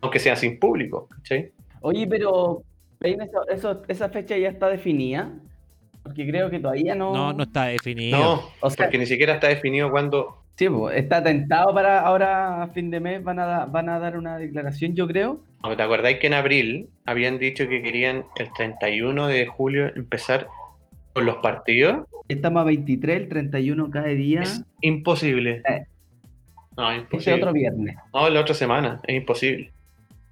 aunque 0.00 0.18
sea 0.18 0.34
sin 0.34 0.58
público, 0.58 1.06
¿cachai? 1.08 1.52
Oye, 1.82 2.06
pero 2.08 2.64
eso, 3.00 3.48
eso- 3.48 3.82
esa 3.88 4.08
fecha 4.10 4.36
ya 4.36 4.48
está 4.48 4.68
definida. 4.68 5.30
Porque 6.02 6.26
creo 6.26 6.48
que 6.50 6.58
todavía 6.60 6.94
no. 6.94 7.12
No, 7.14 7.32
no 7.32 7.42
está 7.42 7.66
definido. 7.66 8.18
No, 8.18 8.42
O 8.60 8.70
sea- 8.70 8.86
porque 8.86 8.98
ni 8.98 9.06
siquiera 9.06 9.34
está 9.34 9.48
definido 9.48 9.90
cuándo. 9.90 10.38
Sí, 10.56 10.68
pues, 10.68 10.96
está 10.96 11.22
tentado 11.22 11.72
para 11.74 12.00
ahora 12.00 12.62
a 12.62 12.68
fin 12.68 12.90
de 12.90 13.00
mes 13.00 13.22
van 13.22 13.38
a, 13.38 13.46
da- 13.46 13.64
van 13.66 13.88
a 13.88 13.98
dar 13.98 14.16
una 14.16 14.36
declaración, 14.38 14.94
yo 14.94 15.06
creo. 15.06 15.40
¿Te 15.76 15.82
acordáis 15.82 16.18
que 16.18 16.26
en 16.26 16.34
abril 16.34 16.88
habían 17.06 17.38
dicho 17.38 17.68
que 17.68 17.82
querían 17.82 18.24
el 18.36 18.50
31 18.54 19.26
de 19.26 19.46
julio 19.46 19.90
empezar 19.94 20.48
con 21.14 21.26
los 21.26 21.36
partidos? 21.36 22.06
Estamos 22.28 22.62
a 22.62 22.64
23, 22.64 23.16
el 23.22 23.28
31 23.28 23.90
cada 23.90 24.06
día. 24.08 24.42
Es 24.42 24.62
imposible. 24.80 25.62
Eh. 25.68 25.84
No, 26.76 26.90
Este 26.90 27.02
imposible. 27.02 27.42
otro 27.42 27.52
viernes. 27.52 27.96
No, 28.14 28.28
la 28.30 28.40
otra 28.40 28.54
semana, 28.54 29.00
es 29.06 29.16
imposible. 29.16 29.70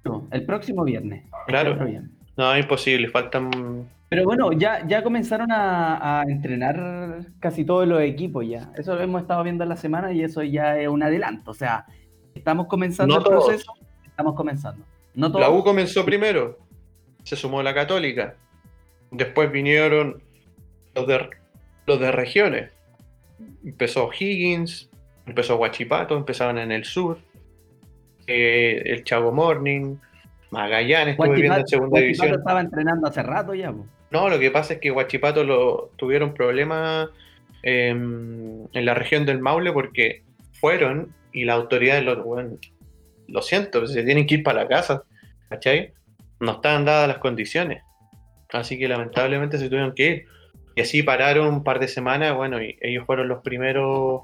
No, 0.03 0.27
el 0.31 0.43
próximo 0.45 0.83
viernes. 0.83 1.23
Este 1.25 1.37
Claro. 1.47 1.73
otro 1.73 1.85
viernes. 1.85 2.11
No, 2.39 2.53
es 2.55 2.61
imposible, 2.63 3.09
faltan... 3.09 3.89
Pero 4.07 4.23
bueno, 4.23 4.53
ya, 4.53 4.87
ya 4.87 5.03
comenzaron 5.03 5.51
a, 5.51 6.21
a 6.21 6.23
entrenar 6.23 7.19
casi 7.41 7.65
todos 7.65 7.85
los 7.87 8.01
equipos 8.01 8.47
ya. 8.47 8.71
Eso 8.77 8.95
lo 8.95 9.01
hemos 9.01 9.21
estado 9.21 9.43
viendo 9.43 9.63
en 9.63 9.69
la 9.69 9.75
semana 9.75 10.11
y 10.13 10.23
eso 10.23 10.41
ya 10.41 10.79
es 10.79 10.87
un 10.87 11.03
adelanto. 11.03 11.51
O 11.51 11.53
sea, 11.53 11.85
estamos 12.33 12.67
comenzando 12.67 13.13
No 13.13 13.19
el 13.19 13.25
todos. 13.25 13.45
proceso. 13.45 13.73
Estamos 14.05 14.35
comenzando. 14.35 14.83
No 15.13 15.27
todos. 15.29 15.41
La 15.41 15.49
U 15.51 15.63
comenzó 15.63 16.05
primero, 16.05 16.57
se 17.23 17.35
sumó 17.35 17.61
la 17.61 17.73
Católica. 17.73 18.35
Después 19.11 19.51
vinieron 19.51 20.23
los 20.95 21.05
de, 21.05 21.29
los 21.85 21.99
de 21.99 22.11
regiones. 22.11 22.71
Empezó 23.65 24.09
Higgins, 24.17 24.89
empezó 25.27 25.57
Huachipato, 25.57 26.15
empezaron 26.17 26.57
en 26.57 26.71
el 26.71 26.85
sur. 26.85 27.19
eh, 28.27 28.81
el 28.85 29.03
Chago 29.03 29.31
Morning, 29.31 29.97
Magallanes, 30.51 31.17
estuve 31.17 31.35
viendo 31.35 31.57
en 31.57 31.67
segunda 31.67 31.93
Huachipato 31.93 32.01
división. 32.01 32.39
estaba 32.39 32.61
entrenando 32.61 33.07
hace 33.07 33.23
rato 33.23 33.53
ya. 33.53 33.71
po. 33.71 33.85
No, 34.11 34.29
lo 34.29 34.39
que 34.39 34.51
pasa 34.51 34.73
es 34.73 34.79
que 34.79 34.91
Huachipato 34.91 35.43
lo, 35.43 35.91
tuvieron 35.97 36.33
problemas 36.33 37.09
em, 37.61 38.65
en 38.73 38.85
la 38.85 38.93
región 38.93 39.25
del 39.25 39.39
Maule 39.39 39.71
porque 39.71 40.23
fueron 40.53 41.13
y 41.31 41.45
la 41.45 41.53
autoridad 41.53 42.01
lo, 42.01 42.23
bueno, 42.23 42.57
lo 43.27 43.41
siento, 43.41 43.85
se 43.85 44.03
tienen 44.03 44.25
que 44.25 44.35
ir 44.35 44.43
para 44.43 44.63
la 44.63 44.67
casa, 44.67 45.03
¿cachai? 45.49 45.93
No 46.39 46.53
estaban 46.53 46.85
dadas 46.85 47.07
las 47.07 47.19
condiciones. 47.19 47.83
Así 48.51 48.79
que 48.79 48.87
lamentablemente 48.87 49.59
se 49.59 49.69
tuvieron 49.69 49.93
que 49.93 50.07
ir. 50.07 50.25
Y 50.75 50.81
así 50.81 51.03
pararon 51.03 51.47
un 51.47 51.63
par 51.63 51.79
de 51.79 51.87
semanas, 51.87 52.35
bueno, 52.35 52.61
y 52.61 52.77
ellos 52.81 53.05
fueron 53.05 53.27
los 53.27 53.43
primeros 53.43 54.23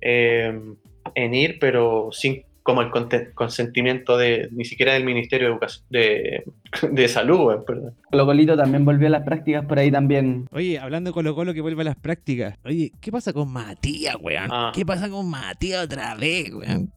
em, 0.00 0.76
en 1.14 1.34
ir, 1.34 1.58
pero 1.58 2.10
sin 2.12 2.44
como 2.68 2.82
el 2.82 2.90
consentimiento 3.34 4.18
de 4.18 4.50
ni 4.52 4.66
siquiera 4.66 4.92
del 4.92 5.02
Ministerio 5.02 5.46
de 5.46 5.52
Educación 5.54 5.86
de, 5.88 6.44
de 6.92 7.08
Salud, 7.08 7.46
weón, 7.46 7.64
perdón. 7.64 7.94
Colo 8.10 8.26
Colito 8.26 8.58
también 8.58 8.84
volvió 8.84 9.06
a 9.06 9.10
las 9.10 9.22
prácticas 9.22 9.64
por 9.64 9.78
ahí 9.78 9.90
también. 9.90 10.46
Oye, 10.52 10.78
hablando 10.78 11.08
de 11.08 11.14
Colo 11.14 11.34
Colo 11.34 11.54
que 11.54 11.62
vuelve 11.62 11.80
a 11.80 11.86
las 11.86 11.96
prácticas. 11.96 12.58
Oye, 12.66 12.92
¿qué 13.00 13.10
pasa 13.10 13.32
con 13.32 13.50
Matías, 13.50 14.16
weón? 14.20 14.50
Ah. 14.50 14.72
¿Qué 14.74 14.84
pasa 14.84 15.08
con 15.08 15.30
Matías 15.30 15.82
otra 15.82 16.14
vez, 16.14 16.52
weón? 16.52 16.92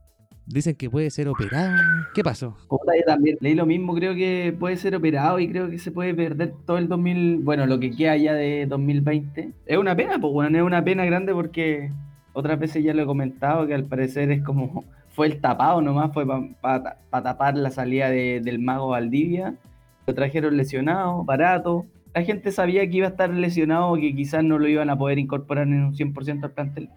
Dicen 0.46 0.76
que 0.76 0.90
puede 0.90 1.10
ser 1.10 1.30
operado. 1.30 1.78
¿Qué 2.14 2.22
pasó? 2.22 2.58
Yo 2.70 3.06
también 3.06 3.38
leí 3.40 3.56
lo 3.56 3.66
mismo, 3.66 3.96
creo 3.96 4.14
que 4.14 4.54
puede 4.60 4.76
ser 4.76 4.94
operado 4.94 5.40
y 5.40 5.48
creo 5.48 5.70
que 5.70 5.80
se 5.80 5.92
puede 5.92 6.14
perder 6.14 6.52
todo 6.66 6.80
el 6.80 6.90
2000, 6.90 7.38
bueno, 7.44 7.66
lo 7.66 7.80
que 7.80 7.92
queda 7.92 8.18
ya 8.18 8.34
de 8.34 8.66
2020. 8.66 9.54
Es 9.66 9.78
una 9.78 9.96
pena, 9.96 10.20
pues 10.20 10.34
bueno, 10.34 10.58
es 10.58 10.66
una 10.66 10.84
pena 10.84 11.06
grande 11.06 11.34
porque 11.34 11.94
otras 12.34 12.60
veces 12.60 12.84
ya 12.84 12.94
lo 12.94 13.04
he 13.04 13.06
comentado 13.06 13.66
que 13.68 13.74
al 13.74 13.86
parecer 13.86 14.32
es 14.32 14.44
como 14.44 14.84
fue 15.14 15.28
el 15.28 15.42
tapado 15.42 15.82
nomás, 15.82 16.14
fue 16.14 16.26
para 16.62 16.98
tapar 17.10 17.58
la 17.58 17.70
salida 17.70 18.10
de- 18.10 18.40
del 18.42 18.60
mago 18.60 18.90
Valdivia. 18.90 19.56
Lo 20.08 20.14
trajeron 20.16 20.58
lesionado, 20.58 21.24
barato. 21.24 21.86
La 22.14 22.24
gente 22.24 22.52
sabía 22.52 22.90
que 22.90 22.98
iba 22.98 23.08
a 23.08 23.12
estar 23.12 23.30
lesionado, 23.30 23.96
que 23.96 24.14
quizás 24.16 24.44
no 24.44 24.58
lo 24.60 24.68
iban 24.68 24.90
a 24.90 24.98
poder 24.98 25.20
incorporar 25.20 25.68
en 25.68 25.84
un 25.86 25.94
100% 25.96 26.44
al 26.44 26.52
plantel. 26.52 26.90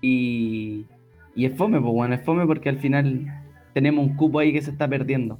Y, 0.00 0.86
y 1.34 1.44
es 1.46 1.56
fome, 1.56 1.80
pues 1.80 1.92
bueno, 1.92 2.14
es 2.14 2.22
fome 2.24 2.46
porque 2.46 2.68
al 2.68 2.78
final 2.78 3.26
tenemos 3.74 4.04
un 4.06 4.16
cupo 4.16 4.38
ahí 4.38 4.52
que 4.52 4.62
se 4.62 4.70
está 4.70 4.88
perdiendo. 4.88 5.38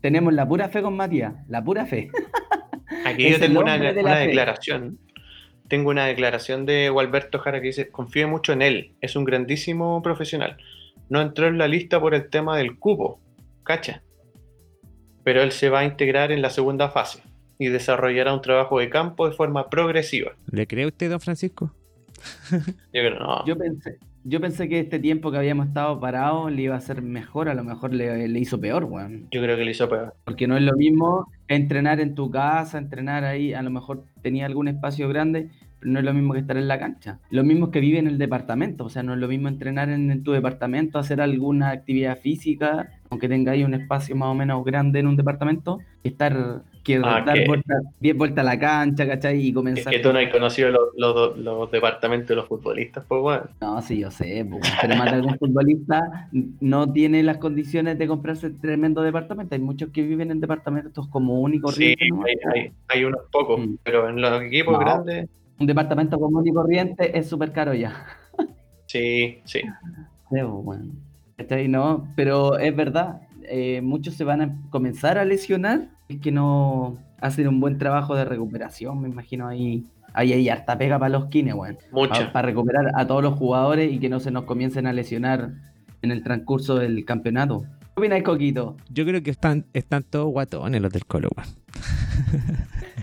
Tenemos 0.00 0.32
la 0.32 0.46
pura 0.46 0.68
fe 0.68 0.82
con 0.82 0.94
Matías, 0.96 1.34
la 1.48 1.62
pura 1.64 1.86
fe. 1.86 2.10
Aquí 3.04 3.28
yo 3.30 3.38
tengo 3.38 3.60
una, 3.60 3.78
de 3.78 4.00
una 4.00 4.14
fe. 4.16 4.26
declaración. 4.26 4.98
Tengo 5.68 5.90
una 5.90 6.06
declaración 6.06 6.64
de 6.64 6.88
Gualberto 6.88 7.38
Jara 7.40 7.60
que 7.60 7.66
dice, 7.68 7.88
confíe 7.90 8.26
mucho 8.26 8.52
en 8.52 8.62
él, 8.62 8.92
es 9.02 9.16
un 9.16 9.24
grandísimo 9.24 10.00
profesional. 10.02 10.56
No 11.08 11.20
entró 11.20 11.46
en 11.46 11.58
la 11.58 11.68
lista 11.68 12.00
por 12.00 12.14
el 12.14 12.28
tema 12.28 12.56
del 12.56 12.78
cupo, 12.78 13.20
cacha. 13.62 14.02
Pero 15.24 15.42
él 15.42 15.52
se 15.52 15.68
va 15.68 15.80
a 15.80 15.84
integrar 15.84 16.32
en 16.32 16.42
la 16.42 16.50
segunda 16.50 16.90
fase 16.90 17.22
y 17.58 17.68
desarrollará 17.68 18.32
un 18.34 18.42
trabajo 18.42 18.78
de 18.78 18.88
campo 18.88 19.28
de 19.28 19.34
forma 19.34 19.68
progresiva. 19.68 20.32
¿Le 20.50 20.66
cree 20.66 20.86
usted, 20.86 21.10
don 21.10 21.20
Francisco? 21.20 21.72
Yo 22.50 22.62
creo, 22.92 23.18
no. 23.18 23.46
Yo 23.46 23.56
pensé, 23.56 23.98
yo 24.24 24.40
pensé 24.40 24.68
que 24.68 24.80
este 24.80 24.98
tiempo 24.98 25.30
que 25.30 25.38
habíamos 25.38 25.68
estado 25.68 25.98
parados 26.00 26.52
le 26.52 26.62
iba 26.62 26.76
a 26.76 26.80
ser 26.80 27.00
mejor, 27.00 27.48
a 27.48 27.54
lo 27.54 27.64
mejor 27.64 27.94
le, 27.94 28.28
le 28.28 28.38
hizo 28.38 28.60
peor, 28.60 28.84
weón. 28.84 29.26
Yo 29.30 29.40
creo 29.40 29.56
que 29.56 29.64
le 29.64 29.70
hizo 29.70 29.88
peor. 29.88 30.14
Porque 30.24 30.46
no 30.46 30.56
es 30.56 30.62
lo 30.62 30.74
mismo 30.74 31.30
entrenar 31.46 32.00
en 32.00 32.14
tu 32.14 32.30
casa, 32.30 32.76
entrenar 32.76 33.24
ahí, 33.24 33.54
a 33.54 33.62
lo 33.62 33.70
mejor 33.70 34.04
tenía 34.20 34.44
algún 34.44 34.68
espacio 34.68 35.08
grande, 35.08 35.48
pero 35.80 35.92
no 35.92 35.98
es 35.98 36.04
lo 36.04 36.14
mismo 36.14 36.32
que 36.34 36.40
estar 36.40 36.56
en 36.56 36.68
la 36.68 36.78
cancha. 36.78 37.18
Lo 37.30 37.44
mismo 37.44 37.70
que 37.70 37.80
vive 37.80 37.98
en 37.98 38.06
el 38.06 38.18
departamento, 38.18 38.84
o 38.84 38.88
sea, 38.88 39.02
no 39.02 39.14
es 39.14 39.18
lo 39.20 39.28
mismo 39.28 39.48
entrenar 39.48 39.88
en, 39.90 40.10
en 40.10 40.22
tu 40.22 40.32
departamento, 40.32 40.98
hacer 40.98 41.20
alguna 41.20 41.70
actividad 41.70 42.18
física, 42.18 42.90
aunque 43.10 43.28
tengáis 43.28 43.64
un 43.64 43.74
espacio 43.74 44.14
más 44.16 44.28
o 44.28 44.34
menos 44.34 44.64
grande 44.64 44.98
en 45.00 45.06
un 45.06 45.16
departamento, 45.16 45.78
que 46.02 46.08
estar, 46.10 46.62
que 46.84 46.96
Ah, 47.02 47.22
dar 47.24 47.34
que- 47.38 47.46
vueltas, 47.46 47.82
10 48.00 48.16
vueltas 48.16 48.42
a 48.42 48.44
la 48.44 48.58
cancha, 48.58 49.06
¿cachai? 49.06 49.40
Y 49.40 49.48
Es 49.48 49.54
comenzar. 49.54 49.92
que 49.92 49.98
tú 50.00 50.12
no 50.12 50.18
has 50.18 50.28
conocido 50.30 50.70
los, 50.70 50.80
los- 50.96 51.38
los 51.38 51.70
departamentos 51.70 52.28
de 52.28 52.36
los 52.36 52.46
futbolistas, 52.48 53.04
pues 53.08 53.20
bueno. 53.22 53.42
No, 53.60 53.80
sí, 53.82 53.98
yo 54.00 54.10
sé, 54.10 54.44
po, 54.48 54.58
pero 54.82 54.96
más 54.96 55.06
de 55.10 55.16
algún 55.16 55.38
futbolista 55.38 56.28
no 56.60 56.92
tiene 56.92 57.22
las 57.22 57.38
condiciones 57.38 57.98
de 57.98 58.06
comprarse 58.06 58.50
tremendo 58.50 59.02
departamento. 59.02 59.54
Hay 59.54 59.60
muchos 59.60 59.90
que 59.90 60.02
viven 60.02 60.30
en 60.30 60.40
departamentos 60.40 61.08
común 61.08 61.54
y 61.54 61.60
Sí, 61.72 61.94
hay, 61.98 62.36
hay- 62.54 62.72
hay 62.88 63.04
unos 63.04 63.20
pocos, 63.32 63.60
Mm. 63.60 63.74
pero 63.82 64.08
en 64.08 64.20
los 64.20 64.42
equipos 64.42 64.74
No. 64.74 64.78
grandes, 64.80 65.28
Un 65.58 65.66
departamento 65.66 66.18
común 66.18 66.46
y 66.46 66.52
corriente 66.52 67.18
es 67.18 67.28
súper 67.28 67.52
caro 67.52 67.74
ya. 67.74 68.06
sí, 68.86 69.40
sí. 69.44 69.60
Sí, 70.30 70.40
po, 70.40 70.62
bueno. 70.62 70.84
¿Cachai? 71.36 71.68
No, 71.68 72.08
pero 72.16 72.58
es 72.58 72.74
verdad, 72.74 73.22
eh, 73.44 73.80
muchos 73.80 74.14
se 74.14 74.24
van 74.24 74.42
a 74.42 74.56
comenzar 74.70 75.18
a 75.18 75.24
lesionar 75.24 75.88
y 76.08 76.18
que 76.18 76.32
no 76.32 76.98
hacen 77.20 77.48
un 77.48 77.60
buen 77.60 77.78
trabajo 77.78 78.14
de 78.14 78.24
recuperación, 78.24 79.00
me 79.00 79.08
imagino 79.08 79.48
ahí. 79.48 79.84
Ahí 80.14 80.32
hay 80.32 80.48
harta 80.48 80.78
pega 80.78 80.98
para 80.98 81.10
los 81.10 81.26
kines, 81.26 81.54
weón. 81.54 81.78
Mucha. 81.92 82.32
Para 82.32 82.46
recuperar 82.46 82.92
a 82.94 83.06
todos 83.06 83.22
los 83.22 83.34
jugadores 83.38 83.92
y 83.92 83.98
que 83.98 84.08
no 84.08 84.20
se 84.20 84.30
nos 84.30 84.44
comiencen 84.44 84.86
a 84.86 84.92
lesionar 84.92 85.52
en 86.02 86.10
el 86.10 86.22
transcurso 86.22 86.76
del 86.76 87.04
campeonato. 87.04 87.64
¿Qué 87.94 88.00
opinas, 88.00 88.22
Coquito? 88.22 88.76
Yo 88.90 89.04
creo 89.04 89.22
que 89.22 89.30
están, 89.30 89.66
están 89.74 90.02
todos 90.04 90.26
guatones 90.32 90.80
los 90.80 90.92
del 90.92 91.04
Colo, 91.04 91.28
weón. 91.36 91.48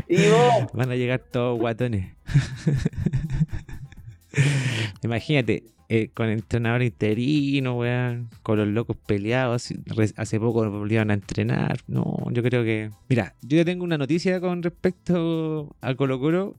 Y 0.07 0.17
vos, 0.29 0.71
Van 0.73 0.91
a 0.91 0.95
llegar 0.95 1.19
todos 1.19 1.59
guatones. 1.59 2.15
Imagínate, 5.03 5.63
eh, 5.87 6.09
con 6.13 6.29
entrenador 6.29 6.81
interino, 6.81 7.77
weón, 7.77 8.29
con 8.41 8.57
los 8.57 8.67
locos 8.67 8.97
peleados. 9.05 9.73
Hace 10.17 10.39
poco 10.39 10.69
volvieron 10.69 11.11
a 11.11 11.13
entrenar. 11.13 11.79
No, 11.87 12.17
yo 12.31 12.41
creo 12.41 12.63
que. 12.63 12.89
Mira, 13.07 13.35
yo 13.41 13.57
ya 13.57 13.65
tengo 13.65 13.83
una 13.83 13.97
noticia 13.97 14.39
con 14.39 14.63
respecto 14.63 15.75
a 15.81 15.93
Colo 15.95 16.19
Colo 16.19 16.55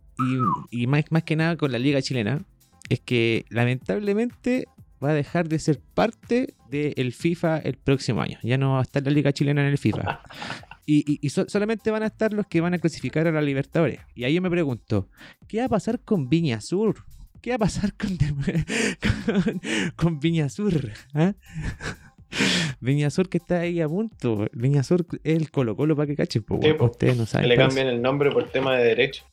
y, 0.70 0.82
y 0.82 0.86
más, 0.86 1.04
más 1.10 1.24
que 1.24 1.36
nada 1.36 1.56
con 1.56 1.72
la 1.72 1.78
Liga 1.78 2.00
Chilena. 2.02 2.44
Es 2.88 3.00
que 3.00 3.46
lamentablemente 3.48 4.68
va 5.02 5.10
a 5.10 5.14
dejar 5.14 5.48
de 5.48 5.58
ser 5.58 5.80
parte 5.94 6.54
del 6.70 7.12
FIFA 7.12 7.58
el 7.58 7.76
próximo 7.76 8.22
año. 8.22 8.38
Ya 8.42 8.58
no 8.58 8.74
va 8.74 8.80
a 8.80 8.82
estar 8.82 9.02
la 9.02 9.10
Liga 9.10 9.32
Chilena 9.32 9.62
en 9.62 9.68
el 9.68 9.78
FIFA. 9.78 10.20
Y, 10.86 10.98
y- 11.12 11.18
y 11.20 11.30
so- 11.30 11.48
solamente 11.48 11.90
van 11.90 12.04
a 12.04 12.06
estar 12.06 12.32
los 12.32 12.46
que 12.46 12.60
van 12.60 12.74
a 12.74 12.78
clasificar 12.78 13.26
a 13.26 13.32
la 13.32 13.42
Libertadores. 13.42 14.00
Y 14.14 14.22
ahí 14.24 14.34
yo 14.34 14.42
me 14.42 14.50
pregunto, 14.50 15.08
¿qué 15.48 15.58
va 15.58 15.64
a 15.64 15.68
pasar 15.68 15.98
con 16.00 16.28
Viña 16.28 16.60
Sur? 16.60 17.04
¿Qué 17.42 17.50
va 17.50 17.56
a 17.56 17.58
pasar 17.58 17.92
con 19.96 20.18
Viña 20.20 20.48
Sur? 20.48 20.92
¿Ah? 21.14 21.34
Viña 22.80 23.10
Sur 23.10 23.28
que 23.28 23.38
está 23.38 23.60
ahí 23.60 23.80
a 23.80 23.88
punto. 23.88 24.46
Viña 24.52 24.82
Sur 24.82 25.06
es 25.24 25.36
el 25.36 25.50
Colo 25.50 25.76
Colo 25.76 25.96
para 25.96 26.06
que 26.06 26.16
cachen. 26.16 26.42
po, 26.42 26.58
Sí. 26.62 26.70
Ustedes 26.78 27.16
no 27.16 27.24
Que 27.24 27.30
saben. 27.30 27.48
le 27.48 27.56
pero 27.56 27.68
cambian 27.68 27.86
el 27.88 28.02
nombre 28.02 28.30
por 28.30 28.44
tema 28.50 28.76
de 28.76 28.84
derecho. 28.84 29.24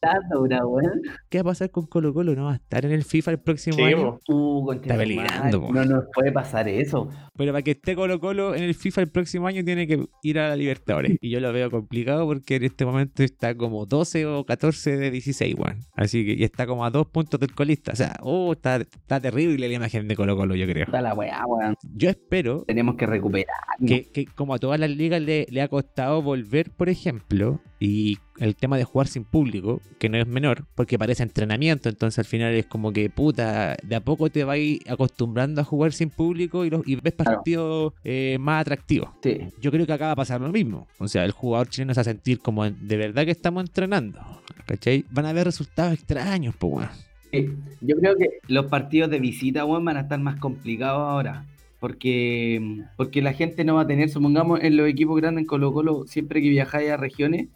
¿Qué 1.30 1.38
va 1.40 1.42
a 1.42 1.44
pasar 1.52 1.72
con 1.72 1.88
Colo 1.88 2.14
Colo? 2.14 2.36
¿No 2.36 2.46
va 2.46 2.54
a 2.54 2.56
estar 2.56 2.86
en 2.86 2.92
el 2.92 3.04
FIFA 3.04 3.32
el 3.32 3.40
próximo 3.40 3.78
Sí, 3.78 3.84
año? 3.84 4.20
Uh, 4.28 4.72
Está 4.74 4.96
peligrando. 4.98 5.70
No 5.72 5.86
nos 5.86 6.06
puede 6.14 6.32
pasar 6.32 6.68
eso. 6.68 7.10
Pero 7.36 7.52
para 7.52 7.62
que 7.62 7.72
esté 7.72 7.96
Colo 7.96 8.20
Colo 8.20 8.56
en 8.56 8.64
el 8.64 8.76
FIFA 8.76 9.02
el 9.02 9.10
próximo 9.10 9.48
año 9.48 9.64
tiene 9.64 9.88
que 9.88 10.06
ir 10.22 10.40
a 10.40 10.50
la 10.50 10.56
Libertadores. 10.56 11.18
Y 11.22 11.30
yo 11.30 11.40
lo 11.40 11.52
veo 11.54 11.70
complicado 11.72 12.26
porque 12.26 12.56
en 12.58 12.64
este 12.64 12.86
momento 12.86 13.24
está 13.24 13.56
como 13.56 13.86
12 13.86 14.26
o 14.26 14.46
14 14.46 14.98
de 14.98 15.12
16, 15.12 15.56
weón. 15.58 15.80
Así 15.96 16.26
que 16.26 16.34
y 16.34 16.44
está 16.44 16.66
como 16.68 16.86
a 16.86 16.90
dos 16.92 17.08
puntos 17.08 17.40
del 17.40 17.54
colista. 17.54 17.92
O 17.94 17.96
sea, 17.96 18.16
oh, 18.22 18.54
está, 18.54 18.78
está 18.78 19.20
terrible 19.20 19.68
la 19.68 19.74
imagen 19.76 20.08
de 20.08 20.16
Colo 20.16 20.36
Colo, 20.36 20.56
yo 20.56 20.66
creo. 20.68 20.86
Está 20.86 21.02
la 21.02 21.14
weá, 21.14 21.44
weón. 21.48 21.76
Yo 21.96 22.10
espero, 22.10 22.64
Tenemos 22.68 22.83
tenemos 22.84 22.96
que 22.98 23.06
recuperar. 23.06 23.56
que, 23.86 24.04
que 24.12 24.26
como 24.26 24.54
a 24.54 24.60
todas 24.60 24.80
las 24.80 24.90
ligas 24.90 25.22
le, 25.22 25.46
le 25.50 25.62
ha 25.62 25.68
costado 25.68 26.22
volver, 26.22 26.70
por 26.72 26.90
ejemplo, 26.90 27.60
y 27.80 28.18
el 28.40 28.56
tema 28.56 28.78
de 28.78 28.84
jugar 28.84 29.08
sin 29.08 29.24
público, 29.24 29.82
que 30.00 30.10
no 30.10 30.18
es 30.18 30.28
menor, 30.28 30.66
porque 30.76 30.98
parece 31.00 31.24
entrenamiento, 31.24 31.90
entonces 31.90 32.20
al 32.20 32.26
final 32.26 32.54
es 32.54 32.66
como 32.66 32.92
que, 32.92 33.10
puta, 33.10 33.76
de 33.84 33.96
a 33.96 34.02
poco 34.02 34.30
te 34.30 34.44
vas 34.44 34.58
acostumbrando 34.88 35.62
a 35.62 35.64
jugar 35.64 35.94
sin 35.94 36.10
público 36.10 36.66
y, 36.66 36.70
los, 36.70 36.88
y 36.88 36.96
ves 36.96 37.14
Claro. 37.14 37.38
partidos 37.38 37.94
eh, 38.04 38.38
más 38.40 38.62
atractivos. 38.62 39.10
Sí. 39.22 39.38
Yo 39.62 39.72
creo 39.72 39.86
que 39.86 39.94
acá 39.94 40.08
va 40.08 40.12
a 40.12 40.16
pasar 40.16 40.42
lo 40.42 40.50
mismo. 40.52 40.88
O 41.00 41.08
sea, 41.08 41.24
el 41.26 41.32
jugador 41.32 41.70
chileno 41.70 41.94
se 41.94 42.00
va 42.00 42.02
a 42.02 42.06
sentir 42.06 42.40
como 42.40 42.70
de 42.70 42.98
verdad 42.98 43.26
que 43.26 43.32
estamos 43.32 43.64
entrenando. 43.64 44.20
¿Cachai? 44.66 45.06
Van 45.12 45.26
a 45.26 45.30
haber 45.30 45.46
resultados 45.46 45.94
extraños, 45.94 46.56
pues. 46.58 46.88
Sí, 47.32 47.50
Yo 47.82 47.96
creo 47.98 48.16
que 48.16 48.30
los 48.48 48.66
partidos 48.68 49.10
de 49.10 49.20
visita, 49.20 49.66
weón, 49.66 49.84
van 49.86 49.98
a 49.98 50.02
estar 50.02 50.20
más 50.20 50.40
complicados 50.40 51.00
ahora. 51.02 51.46
Porque, 51.84 52.86
porque 52.96 53.22
la 53.22 53.34
gente 53.34 53.66
no 53.66 53.76
va 53.76 53.82
a 53.82 53.88
tener, 53.88 54.08
supongamos, 54.08 54.62
en 54.64 54.78
los 54.78 54.88
equipos 54.88 55.18
grandes 55.20 55.42
en 55.42 55.48
Colo 55.48 55.74
Colo, 55.74 56.06
siempre 56.08 56.42
que 56.42 56.48
viajáis 56.48 56.90
a 56.90 56.96
regiones, 56.96 57.50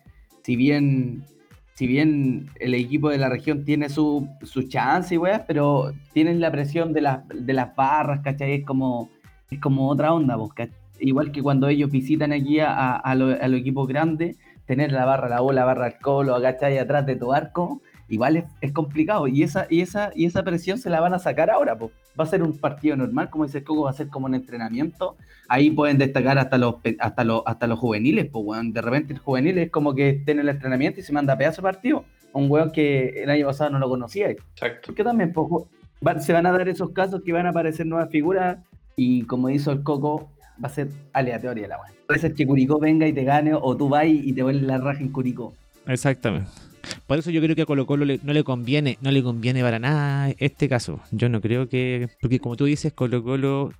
si 0.43 0.57
bien, 0.57 1.24
si 1.75 1.88
bien 1.88 2.50
el 2.60 2.74
equipo 2.74 3.10
de 3.10 3.19
la 3.19 3.29
región 3.29 3.63
tiene 3.63 3.88
su, 3.88 4.27
su 4.43 4.63
chance 4.63 5.15
y 5.15 5.17
weas, 5.17 5.43
pero 5.48 5.93
tienen 6.12 6.41
la 6.41 6.51
presión 6.51 6.91
de 6.91 7.00
las, 7.00 7.19
de 7.34 7.53
las 7.53 7.74
barras, 7.74 8.19
¿cachai? 8.22 8.51
Es 8.55 8.65
como, 8.65 9.10
es 9.50 9.62
como 9.62 9.88
otra 9.88 10.13
onda, 10.13 10.36
¿cach- 10.36 10.72
Igual 11.00 11.31
que 11.31 11.41
cuando 11.41 11.69
ellos 11.69 11.89
visitan 11.89 12.34
aquí 12.34 12.60
a, 12.60 12.98
a 12.98 13.15
los 13.15 13.39
equipos 13.53 13.88
grandes, 13.88 14.36
tener 14.65 14.91
la 14.91 15.05
barra, 15.05 15.29
la 15.29 15.39
bola, 15.39 15.63
barra 15.63 15.86
al 15.86 16.00
colo, 16.00 16.41
¿cachai? 16.41 16.77
Atrás 16.79 17.05
de 17.05 17.15
tu 17.15 17.31
arco, 17.31 17.81
igual 18.10 18.38
es, 18.38 18.46
es 18.62 18.72
complicado. 18.72 19.28
Y 19.28 19.44
esa, 19.44 19.68
y, 19.70 19.82
esa, 19.82 20.12
y 20.16 20.26
esa 20.26 20.44
presión 20.44 20.78
se 20.78 20.90
la 20.90 21.00
van 21.00 21.14
a 21.14 21.20
sacar 21.20 21.50
ahora, 21.50 21.78
pues. 21.78 21.92
Va 22.20 22.24
a 22.24 22.28
ser 22.28 22.42
un 22.42 22.58
partido 22.58 22.96
normal, 22.96 23.30
como 23.30 23.46
dice 23.46 23.60
el 23.60 23.64
Coco, 23.64 23.84
va 23.84 23.92
a 23.92 23.94
ser 23.94 24.08
como 24.08 24.26
un 24.26 24.34
entrenamiento. 24.36 25.16
Ahí 25.48 25.70
pueden 25.70 25.98
destacar 26.00 26.38
hasta 26.40 26.58
los 26.58 26.76
hasta 27.00 27.24
los, 27.24 27.44
hasta 27.46 27.68
los 27.68 27.78
juveniles, 27.80 28.26
pues, 28.32 28.44
weón. 28.46 28.74
De 28.74 28.82
repente 28.82 29.14
el 29.14 29.20
juvenil 29.20 29.58
es 29.60 29.70
como 29.70 29.94
que 29.94 30.14
tiene 30.26 30.42
el 30.42 30.50
entrenamiento 30.50 31.00
y 31.00 31.04
se 31.04 31.14
manda 31.14 31.34
a 31.34 31.38
pedazo 31.38 31.58
de 31.62 31.68
partido. 31.68 32.06
Un 32.34 32.50
weón 32.50 32.72
que 32.72 33.22
el 33.24 33.30
año 33.30 33.46
pasado 33.48 33.70
no 33.70 33.80
lo 33.80 33.88
conocía. 33.88 34.30
Exacto. 34.32 34.88
Porque 34.88 35.04
también 35.04 35.32
pues, 35.32 35.48
va- 36.06 36.20
se 36.20 36.34
van 36.34 36.46
a 36.48 36.52
dar 36.52 36.68
esos 36.68 36.90
casos 36.92 37.22
que 37.24 37.34
van 37.34 37.46
a 37.46 37.50
aparecer 37.50 37.86
nuevas 37.86 38.10
figuras 38.10 38.58
y 38.96 39.22
como 39.24 39.50
hizo 39.52 39.72
el 39.72 39.84
Coco, 39.84 40.32
va 40.64 40.68
a 40.68 40.72
ser 40.72 40.90
aleatoria 41.14 41.68
la 41.68 41.78
weá. 41.80 41.92
Puede 42.08 42.20
ser 42.20 42.34
que 42.34 42.48
Curicó 42.48 42.80
venga 42.80 43.06
y 43.08 43.14
te 43.14 43.24
gane 43.24 43.54
o 43.54 43.78
tú 43.78 43.90
vas 43.90 44.06
y 44.08 44.34
te 44.34 44.42
vuelves 44.42 44.64
la 44.64 44.78
raja 44.80 45.02
en 45.02 45.10
Curicó. 45.10 45.54
Exactamente. 45.86 46.50
Por 47.08 47.20
eso 47.20 47.32
yo 47.32 47.41
creo 47.41 47.56
que 47.56 47.62
a 47.63 47.65
Colo 47.65 47.86
Colo 47.86 48.06
le- 48.06 48.20
no 48.24 48.34
le 48.34 48.44
conviene, 48.44 48.98
no 49.01 49.12
le 49.12 49.24
conviene 49.24 49.62
para 49.62 49.79
nada 49.79 50.29
este 50.39 50.67
caso. 50.70 51.00
Yo 51.12 51.29
no 51.29 51.41
creo 51.41 51.67
que, 51.70 52.10
porque 52.22 52.39
como 52.39 52.56
tú 52.56 52.65
dices, 52.65 52.94
Colo 52.94 53.24
Colo 53.24 53.72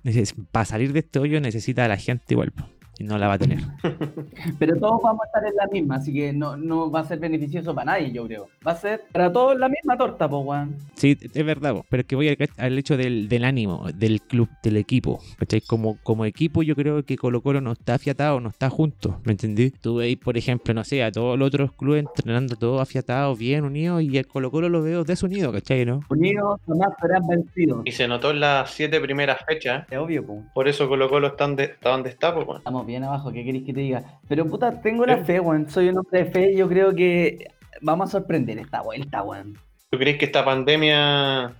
para 0.52 0.64
salir 0.64 0.92
de 0.92 1.00
este 1.00 1.18
hoyo 1.18 1.40
necesita 1.40 1.84
a 1.84 1.88
la 1.88 1.96
gente 1.96 2.24
igual 2.34 2.52
y 2.98 3.04
no 3.04 3.18
la 3.18 3.28
va 3.28 3.34
a 3.34 3.38
tener. 3.38 3.60
Pero 4.58 4.76
todos 4.76 5.00
vamos 5.02 5.22
a 5.22 5.26
estar 5.26 5.46
en 5.46 5.56
la 5.56 5.66
misma, 5.66 5.96
así 5.96 6.12
que 6.12 6.32
no, 6.32 6.56
no 6.56 6.90
va 6.90 7.00
a 7.00 7.04
ser 7.04 7.18
beneficioso 7.18 7.74
para 7.74 7.92
nadie, 7.92 8.12
yo 8.12 8.26
creo. 8.26 8.48
Va 8.66 8.72
a 8.72 8.76
ser 8.76 9.04
para 9.12 9.32
todos 9.32 9.58
la 9.58 9.68
misma 9.68 9.96
torta, 9.96 10.28
pues, 10.28 10.44
weón. 10.44 10.76
Sí, 10.94 11.16
es 11.20 11.46
verdad, 11.46 11.74
po, 11.74 11.86
pero 11.88 12.00
es 12.02 12.06
que 12.06 12.16
voy 12.16 12.28
al, 12.28 12.36
al 12.56 12.78
hecho 12.78 12.96
del, 12.96 13.28
del 13.28 13.44
ánimo, 13.44 13.86
del 13.94 14.20
club, 14.22 14.48
del 14.62 14.76
equipo. 14.76 15.20
¿cachai? 15.38 15.60
Como, 15.60 15.98
como 16.02 16.24
equipo 16.24 16.62
yo 16.62 16.74
creo 16.74 17.04
que 17.04 17.16
Colo 17.16 17.40
Colo 17.40 17.60
no 17.60 17.72
está 17.72 17.94
afiatado, 17.94 18.40
no 18.40 18.48
está 18.48 18.70
junto, 18.70 19.20
¿me 19.24 19.32
entendí? 19.32 19.70
Tú 19.70 19.96
veis, 19.96 20.16
por 20.16 20.36
ejemplo, 20.36 20.74
no 20.74 20.84
sé, 20.84 21.02
a 21.02 21.12
todos 21.12 21.38
los 21.38 21.48
otros 21.48 21.72
clubes 21.72 22.04
entrenando 22.04 22.56
todos 22.56 22.80
afiatados, 22.80 23.38
bien 23.38 23.64
unidos, 23.64 24.02
y 24.02 24.18
el 24.18 24.26
Colo 24.26 24.50
Colo 24.50 24.68
lo 24.68 24.82
veo 24.82 25.04
desunido, 25.04 25.52
¿cachai? 25.52 25.84
¿no? 25.84 26.00
Unidos 26.08 26.60
jamás 26.66 26.94
serán 27.00 27.26
vencidos. 27.26 27.82
Y 27.84 27.92
se 27.92 28.08
notó 28.08 28.30
en 28.30 28.40
las 28.40 28.70
siete 28.70 29.00
primeras 29.00 29.38
fechas. 29.46 29.86
Es 29.90 29.98
obvio, 29.98 30.24
pues. 30.24 30.40
Por 30.54 30.68
eso 30.68 30.88
Colo 30.88 31.08
Colo 31.08 31.28
está 31.28 31.46
donde 31.46 31.64
está, 31.64 31.90
donde 31.90 32.10
está 32.10 32.34
pues, 32.34 32.46
bueno. 32.46 32.58
Estamos 32.58 32.86
bien 32.88 33.04
abajo, 33.04 33.30
¿qué 33.30 33.44
queréis 33.44 33.64
que 33.64 33.72
te 33.72 33.80
diga? 33.80 34.02
Pero 34.28 34.46
puta, 34.46 34.80
tengo 34.80 35.06
la 35.06 35.18
¿Eh? 35.18 35.24
fe, 35.24 35.38
weón. 35.38 35.70
Soy 35.70 35.90
un 35.90 35.98
hombre 35.98 36.24
de 36.24 36.30
fe 36.30 36.52
y 36.52 36.56
yo 36.56 36.68
creo 36.68 36.94
que 36.94 37.46
vamos 37.82 38.08
a 38.08 38.18
sorprender 38.18 38.58
esta 38.58 38.80
vuelta, 38.80 39.22
weón. 39.22 39.56
¿Tú 39.90 39.98
crees 39.98 40.18
que 40.18 40.24
esta 40.24 40.44
pandemia, 40.44 41.54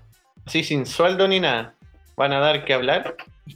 así 0.47 0.65
sin 0.65 0.87
sueldo 0.87 1.29
ni 1.29 1.39
nada, 1.39 1.75
van 2.17 2.33
a 2.33 2.41
dar 2.41 2.65
que 2.65 2.75
hablar? 2.75 3.15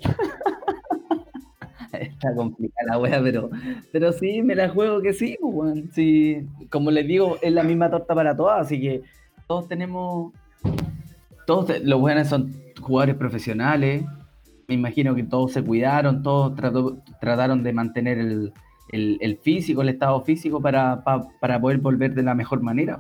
Está 1.92 2.34
complicada 2.34 2.90
la 2.90 2.98
wea, 2.98 3.22
pero, 3.22 3.50
pero 3.90 4.12
sí, 4.12 4.42
me 4.42 4.54
la 4.54 4.68
juego 4.68 5.00
que 5.00 5.14
sí, 5.14 5.38
weón. 5.40 5.90
Sí, 5.92 6.46
como 6.70 6.90
les 6.90 7.08
digo, 7.08 7.38
es 7.40 7.52
la 7.52 7.62
misma 7.62 7.90
torta 7.90 8.14
para 8.14 8.36
todas, 8.36 8.66
así 8.66 8.80
que 8.80 9.02
todos 9.46 9.66
tenemos. 9.66 10.32
Todos 11.46 11.80
los 11.82 12.00
buenos 12.00 12.28
son 12.28 12.54
jugadores 12.80 13.16
profesionales. 13.16 14.04
Me 14.68 14.74
imagino 14.74 15.14
que 15.14 15.22
todos 15.24 15.52
se 15.52 15.62
cuidaron, 15.62 16.22
todos 16.22 16.54
trató- 16.54 17.02
trataron 17.20 17.62
de 17.62 17.72
mantener 17.72 18.18
el, 18.18 18.52
el- 18.90 19.18
el 19.20 19.36
físico, 19.38 19.82
el 19.82 19.88
estado 19.90 20.20
físico 20.22 20.60
para, 20.60 21.02
pa- 21.02 21.26
para 21.40 21.60
poder 21.60 21.78
volver 21.78 22.14
de 22.14 22.22
la 22.22 22.34
mejor 22.34 22.62
manera. 22.62 22.98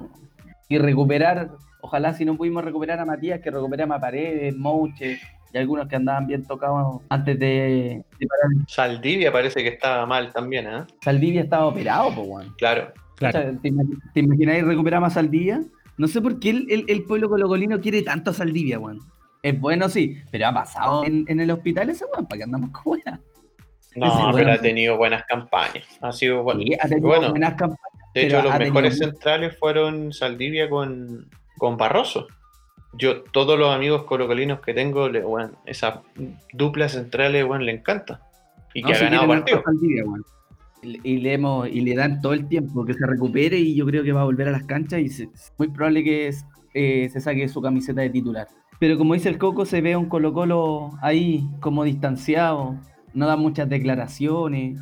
Y 0.68 0.78
recuperar, 0.78 1.50
ojalá 1.80 2.12
si 2.14 2.24
no 2.24 2.36
pudimos 2.36 2.64
recuperar 2.64 2.98
a 2.98 3.04
Matías, 3.04 3.40
que 3.40 3.50
recuperemos 3.50 3.96
a 3.96 4.00
Paredes, 4.00 4.56
Mouche 4.56 5.18
y 5.54 5.58
algunos 5.58 5.86
que 5.86 5.96
andaban 5.96 6.26
bien 6.26 6.44
tocados 6.44 7.02
antes 7.10 7.38
de, 7.38 8.02
de 8.18 8.26
parar 8.26 8.66
Saldivia 8.66 9.30
parece 9.30 9.62
que 9.62 9.68
estaba 9.68 10.06
mal 10.06 10.32
también, 10.32 10.66
¿eh? 10.66 10.84
Saldivia 11.02 11.42
estaba 11.42 11.66
operado, 11.66 12.14
pues, 12.14 12.26
weón. 12.26 12.54
Claro. 12.56 12.88
Claro. 13.16 13.38
O 13.38 13.42
sea, 13.42 13.52
¿te, 13.60 13.70
te 14.14 14.20
imagináis 14.20 14.64
recuperar 14.64 15.04
a 15.04 15.10
Saldivia? 15.10 15.62
No 15.98 16.08
sé 16.08 16.20
por 16.22 16.40
qué 16.40 16.50
el, 16.50 16.66
el- 16.70 16.84
el 16.88 17.02
pueblo 17.04 17.28
colocolino 17.28 17.80
quiere 17.80 18.02
tanto 18.02 18.30
a 18.30 18.34
Saldivia, 18.34 18.78
weón. 18.78 19.00
Es 19.42 19.58
bueno, 19.60 19.88
sí, 19.88 20.18
pero 20.30 20.46
ha 20.48 20.54
pasado 20.54 21.04
en, 21.04 21.24
en 21.28 21.40
el 21.40 21.50
hospital 21.50 21.90
ese 21.90 22.04
weón, 22.06 22.26
para 22.26 22.38
que 22.38 22.44
andamos 22.44 22.70
con 22.70 22.92
weón. 22.92 23.20
No, 23.94 24.06
pero 24.16 24.30
bueno. 24.32 24.52
ha 24.52 24.58
tenido 24.58 24.96
buenas 24.96 25.24
campañas. 25.24 25.84
Ha 26.00 26.12
sido 26.12 26.42
bueno. 26.42 26.60
Sí, 26.62 26.74
ha 26.80 26.88
tenido 26.88 27.08
bueno, 27.08 27.30
buenas 27.30 27.54
campañas. 27.54 27.80
de 28.14 28.26
hecho, 28.26 28.36
los 28.42 28.52
tenido 28.52 28.72
mejores 28.72 28.98
centrales 28.98 29.58
fueron 29.58 30.12
Saldivia 30.12 30.70
con, 30.70 31.28
con 31.58 31.76
Barroso. 31.76 32.26
Yo, 32.94 33.22
todos 33.24 33.58
los 33.58 33.74
amigos 33.74 34.04
colocolinos 34.04 34.60
que 34.60 34.72
tengo, 34.74 35.08
le, 35.08 35.22
bueno, 35.22 35.52
esas 35.66 35.98
duplas 36.52 36.92
centrales, 36.92 37.44
bueno, 37.44 37.64
le 37.64 37.72
encanta. 37.72 38.22
Y 38.74 38.82
No, 38.82 38.88
que 38.88 38.94
ha 38.94 39.00
ganado 39.00 39.32
harto 39.32 39.56
a 39.56 39.62
partidos. 39.62 40.08
Weón. 40.08 40.24
Y, 40.82 41.18
le 41.18 41.34
hemos- 41.34 41.68
y 41.68 41.80
le 41.82 41.94
dan 41.94 42.20
todo 42.20 42.32
el 42.32 42.48
tiempo 42.48 42.84
que 42.84 42.94
se 42.94 43.06
recupere 43.06 43.56
y 43.58 43.74
yo 43.76 43.84
creo 43.86 44.02
que 44.02 44.12
va 44.12 44.22
a 44.22 44.24
volver 44.24 44.48
a 44.48 44.52
las 44.52 44.64
canchas 44.64 45.00
y 45.00 45.06
es 45.06 45.52
muy 45.58 45.68
probable 45.68 46.02
que 46.02 46.28
es- 46.28 46.44
eh, 46.74 47.08
se 47.12 47.20
saque 47.20 47.46
su 47.48 47.60
camiseta 47.60 48.00
de 48.00 48.10
titular. 48.10 48.48
Pero 48.82 48.98
como 48.98 49.14
dice 49.14 49.28
el 49.28 49.38
Coco, 49.38 49.64
se 49.64 49.80
ve 49.80 49.96
un 49.96 50.06
Colo 50.06 50.32
Colo 50.32 50.98
ahí 51.02 51.48
como 51.60 51.84
distanciado, 51.84 52.80
no 53.14 53.28
da 53.28 53.36
muchas 53.36 53.68
declaraciones, 53.68 54.80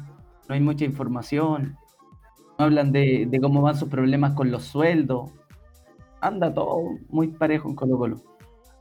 no 0.49 0.55
hay 0.55 0.61
mucha 0.63 0.87
información, 0.87 1.77
no 2.59 2.65
hablan 2.65 2.93
de, 2.93 3.29
cómo 3.43 3.61
van 3.61 3.77
sus 3.77 3.91
problemas 3.91 4.33
con 4.33 4.51
los 4.51 4.65
sueldos. 4.65 5.31
Anda 6.23 6.55
todo 6.55 6.81
muy 7.11 7.29
parejo 7.29 7.69
en 7.69 7.75
Colo 7.75 7.99
Colo. 7.99 8.23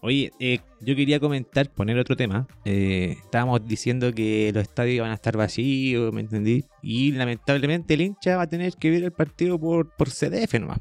Oye, 0.01 0.31
eh, 0.39 0.59
yo 0.79 0.95
quería 0.95 1.19
comentar, 1.19 1.69
poner 1.69 1.99
otro 1.99 2.15
tema. 2.15 2.47
Eh, 2.63 3.17
estábamos 3.21 3.67
diciendo 3.67 4.13
que 4.13 4.51
los 4.53 4.63
estadios 4.63 5.01
van 5.01 5.11
a 5.11 5.15
estar 5.15 5.35
vacíos, 5.35 6.13
¿me 6.13 6.21
entendí? 6.21 6.63
Y 6.81 7.11
lamentablemente 7.11 7.95
el 7.95 7.99
hincha 8.03 8.37
va 8.37 8.43
a 8.43 8.47
tener 8.47 8.71
que 8.75 8.89
ver 8.89 9.03
el 9.03 9.11
partido 9.11 9.59
por, 9.59 9.93
por 9.97 10.07
CDF 10.07 10.53
nomás, 10.61 10.79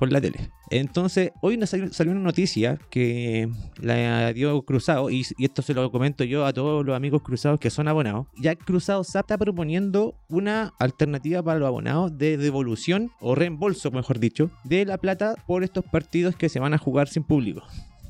por 0.00 0.10
la 0.10 0.20
tele. 0.20 0.50
Entonces, 0.70 1.30
hoy 1.42 1.58
nos 1.58 1.68
salió, 1.68 2.10
una 2.10 2.22
noticia 2.22 2.78
que 2.88 3.50
la 3.76 4.32
dio 4.32 4.62
Cruzado, 4.62 5.10
y, 5.10 5.26
y 5.36 5.44
esto 5.44 5.60
se 5.60 5.74
lo 5.74 5.92
comento 5.92 6.24
yo 6.24 6.46
a 6.46 6.54
todos 6.54 6.86
los 6.86 6.96
amigos 6.96 7.20
cruzados 7.22 7.60
que 7.60 7.68
son 7.68 7.86
abonados. 7.86 8.26
Ya 8.40 8.56
Cruzado 8.56 9.04
SAP 9.04 9.26
está 9.26 9.36
proponiendo 9.36 10.14
una 10.30 10.72
alternativa 10.78 11.42
para 11.42 11.58
los 11.58 11.68
abonados 11.68 12.16
de 12.16 12.38
devolución 12.38 13.10
o 13.20 13.34
reembolso, 13.34 13.90
mejor 13.90 14.18
dicho, 14.18 14.50
de 14.64 14.86
la 14.86 14.96
plata 14.96 15.34
por 15.46 15.64
estos 15.64 15.84
partidos 15.84 16.34
que 16.34 16.48
se 16.48 16.60
van 16.60 16.72
a 16.72 16.78
jugar 16.78 17.08
sin 17.08 17.22
público. 17.22 17.62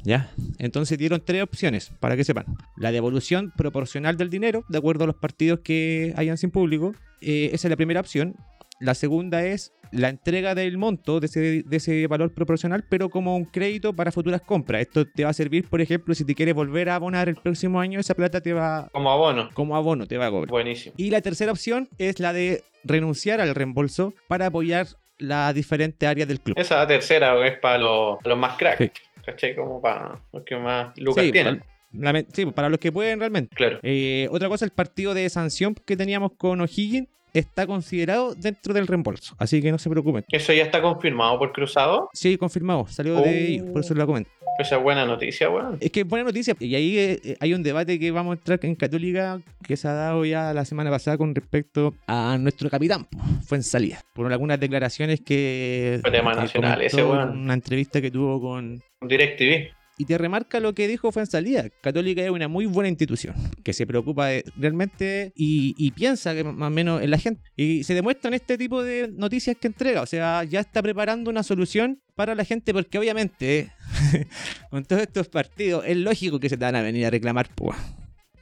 ¿Ya? 0.05 0.31
Entonces 0.59 0.97
dieron 0.97 1.21
tres 1.27 1.43
opciones 1.43 1.93
para 1.99 2.17
que 2.17 2.23
sepan. 2.23 2.45
La 2.77 2.93
devolución 2.93 3.53
proporcional 3.57 4.17
del 4.17 4.31
dinero, 4.31 4.65
de 4.69 4.79
acuerdo 4.79 5.05
a 5.05 5.07
los 5.09 5.17
partidos 5.17 5.59
que 5.65 6.15
hayan 6.17 6.39
sin 6.39 6.53
público. 6.53 6.95
eh, 7.21 7.51
esa 7.53 7.67
es 7.67 7.71
la 7.71 7.77
primera 7.77 8.01
opción. 8.01 8.37
La 8.81 8.95
segunda 8.95 9.45
es 9.45 9.73
la 9.93 10.09
entrega 10.09 10.55
del 10.55 10.79
monto 10.79 11.21
de 11.21 11.27
ese, 11.27 11.63
de 11.67 11.77
ese 11.77 12.07
valor 12.07 12.33
proporcional, 12.33 12.85
pero 12.89 13.09
como 13.11 13.37
un 13.37 13.45
crédito 13.45 13.93
para 13.95 14.13
futuras 14.13 14.41
compras. 14.41 14.83
Esto 14.83 15.05
te 15.05 15.25
va 15.25 15.31
a 15.31 15.35
servir, 15.35 15.69
por 15.69 15.81
ejemplo, 15.81 16.15
si 16.15 16.25
te 16.25 16.35
quieres 16.35 16.55
volver 16.55 16.89
a 16.91 16.95
abonar 16.95 17.29
el 17.29 17.35
próximo 17.37 17.81
año, 17.81 17.99
esa 18.01 18.15
plata 18.15 18.41
te 18.41 18.53
va 18.53 18.89
Como 18.93 19.11
abono. 19.11 19.51
como 19.53 19.77
abono, 19.77 20.07
te 20.07 20.17
va 20.17 20.27
a 20.27 20.31
cobrar. 20.31 20.49
Buenísimo. 20.51 20.95
Y 20.97 21.11
la 21.11 21.21
tercera 21.21 21.53
opción 21.53 21.89
es 21.99 22.21
la 22.21 22.33
de 22.33 22.63
renunciar 22.85 23.41
al 23.41 23.55
reembolso 23.55 24.15
para 24.29 24.47
apoyar 24.47 24.87
las 25.19 25.55
diferentes 25.55 26.09
áreas 26.09 26.29
del 26.29 26.41
club. 26.41 26.57
Esa 26.59 26.87
tercera 26.87 27.47
es 27.47 27.59
para 27.59 27.79
los, 27.79 28.19
los 28.25 28.39
más 28.39 28.57
cracks. 28.57 28.79
Sí. 28.79 28.91
¿Cachai? 29.27 29.55
Como 29.55 29.83
para 29.83 30.19
los 30.33 30.45
que 30.45 30.57
más 30.57 30.97
lucas 30.99 31.25
Sí, 31.25 31.33
tienen. 31.33 31.63
para, 32.03 32.23
sí, 32.33 32.47
para 32.47 32.69
los 32.71 32.79
que 32.79 32.91
pueden 32.93 33.19
realmente. 33.19 33.55
Claro. 33.55 33.79
Eh, 33.83 34.29
otra 34.31 34.49
cosa, 34.49 34.65
el 34.65 34.71
partido 34.71 35.13
de 35.13 35.29
sanción 35.29 35.75
que 35.75 35.97
teníamos 35.97 36.33
con 36.39 36.61
O'Higgins 36.63 37.09
está 37.35 37.67
considerado 37.67 38.35
dentro 38.35 38.75
del 38.75 38.87
reembolso, 38.87 39.35
así 39.39 39.61
que 39.63 39.71
no 39.71 39.79
se 39.79 39.89
preocupen. 39.91 40.25
Eso 40.31 40.53
ya 40.53 40.63
está 40.65 40.81
confirmado 40.83 41.39
por 41.39 41.53
Cruzado. 41.53 42.09
Sí, 42.13 42.37
confirmado, 42.37 42.87
salió 42.89 43.19
Oh. 43.19 43.23
de 43.23 43.49
ellos, 43.49 43.71
por 43.71 43.81
eso 43.83 43.95
lo 43.95 44.07
comento. 44.07 44.31
Esa 44.59 44.77
es 44.77 44.83
buena 44.83 45.07
noticia, 45.07 45.49
weón. 45.49 45.79
Es 45.81 45.91
que 45.91 46.01
es 46.01 46.07
buena 46.07 46.25
noticia. 46.25 46.55
Y 46.61 46.75
ahí 46.75 46.99
eh, 46.99 47.37
hay 47.41 47.55
un 47.55 47.63
debate 47.63 47.99
que 47.99 48.11
vamos 48.11 48.33
a 48.33 48.39
entrar 48.39 48.59
en 48.63 48.75
Católica 48.75 49.41
que 49.67 49.75
se 49.77 49.89
ha 49.89 49.93
dado 49.95 50.23
ya 50.27 50.53
la 50.53 50.67
semana 50.67 50.91
pasada 50.91 51.17
con 51.17 51.35
respecto 51.35 51.95
a 52.07 52.37
nuestro 52.39 52.69
capitán, 52.69 53.07
fue 53.47 53.57
en 53.57 53.63
salida. 53.63 54.03
Por 54.13 54.31
algunas 54.31 54.61
declaraciones 54.61 55.23
que. 55.23 55.99
Fue 56.03 56.11
tema 56.11 56.33
que 56.35 56.41
nacional 56.41 56.83
ese, 56.83 57.03
weón. 57.03 57.39
Una 57.39 57.55
entrevista 57.55 58.03
que 58.03 58.11
tuvo 58.11 58.39
con. 58.39 58.83
DirecTV. 59.01 59.71
Y 60.01 60.07
te 60.07 60.17
remarca 60.17 60.61
lo 60.61 60.75
que 60.75 60.89
dijo 60.89 61.13
fue 61.13 61.21
en 61.21 61.27
salida. 61.27 61.69
Católica 61.83 62.23
es 62.23 62.31
una 62.31 62.49
muy 62.49 62.65
buena 62.65 62.89
institución 62.89 63.35
que 63.63 63.75
se 63.75 63.87
preocupa 63.87 64.31
realmente 64.57 65.35
y, 65.37 65.91
piensa 65.91 66.35
que 66.35 66.43
más 66.43 66.69
o 66.69 66.71
menos 66.71 67.03
en 67.03 67.11
la 67.11 67.19
gente. 67.19 67.43
Y 67.55 67.85
se 67.85 67.93
demuestra 67.93 68.29
en 68.29 68.35
este 68.35 68.57
tipo 68.57 68.83
de 68.83 69.13
noticias 69.13 69.59
que 69.61 69.67
entrega. 69.67 70.01
O 70.01 70.07
sea, 70.07 70.43
ya 70.45 70.61
está 70.61 70.81
preparando 70.81 71.29
una 71.29 71.43
solución 71.43 72.01
para 72.15 72.35
la 72.35 72.47
gente 72.47 72.73
porque 72.73 72.99
obviamente 72.99 73.73
con 74.71 74.87
todos 74.87 75.03
estos 75.03 75.29
partidos 75.29 75.85
es 75.87 75.99
lógico 75.99 76.41
que 76.41 76.49
se 76.49 76.57
te 76.57 76.65
van 76.65 76.77
a 76.77 76.81
venir 76.81 77.05
a 77.05 77.11
reclamar. 77.11 77.51
pues. 77.55 77.77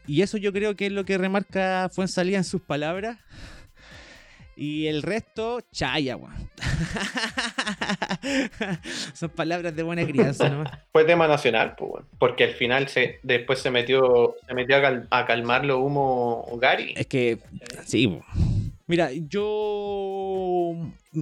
Y 0.06 0.22
eso 0.22 0.36
yo 0.36 0.52
creo 0.52 0.76
que 0.76 0.86
es 0.86 0.92
lo 0.92 1.04
que 1.04 1.18
remarca 1.18 1.90
Fuensalía 1.92 2.38
en 2.38 2.44
sus 2.44 2.62
palabras. 2.62 3.18
Y 4.60 4.88
el 4.88 5.02
resto, 5.02 5.60
chaya, 5.70 6.16
weón. 6.16 6.34
Son 9.14 9.30
palabras 9.30 9.74
de 9.76 9.82
buena 9.82 10.04
crianza 10.04 10.48
nomás. 10.48 10.70
Fue 10.92 11.04
tema 11.04 11.28
nacional, 11.28 11.74
pues, 11.78 11.90
weón. 11.92 12.06
Porque 12.18 12.44
al 12.44 12.54
final 12.54 12.88
se, 12.88 13.18
después 13.22 13.60
se 13.60 13.70
metió, 13.70 14.34
se 14.46 14.54
metió 14.54 14.76
a, 14.76 14.80
cal- 14.82 15.06
a 15.10 15.26
calmar 15.26 15.64
los 15.64 15.78
humo 15.78 16.46
Gary. 16.60 16.94
Es 16.96 17.06
que, 17.06 17.38
sí. 17.84 18.08
po. 18.08 18.24
Mira, 18.86 19.10
yo. 19.12 20.74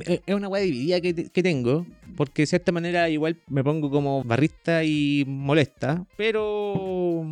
eh, 0.06 0.20
Es 0.24 0.34
una 0.34 0.48
weá 0.48 0.62
dividida 0.62 1.00
que, 1.00 1.30
que 1.30 1.42
tengo. 1.42 1.86
Porque 2.16 2.42
de 2.42 2.46
cierta 2.46 2.72
manera 2.72 3.10
igual 3.10 3.36
me 3.48 3.62
pongo 3.62 3.90
como 3.90 4.24
barrista 4.24 4.82
y 4.84 5.24
molesta. 5.26 6.04
Pero. 6.16 7.24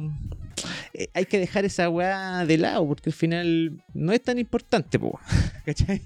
Eh, 0.93 1.09
Hay 1.15 1.25
que 1.27 1.39
dejar 1.39 1.65
esa 1.65 1.89
weá 1.89 2.45
de 2.47 2.59
lado. 2.59 2.87
Porque 2.87 3.11
al 3.11 3.15
final 3.15 3.83
no 3.95 4.13
es 4.13 4.23
tan 4.23 4.39
importante, 4.39 4.99
po. 4.99 5.19
¿Cachai? 5.67 6.01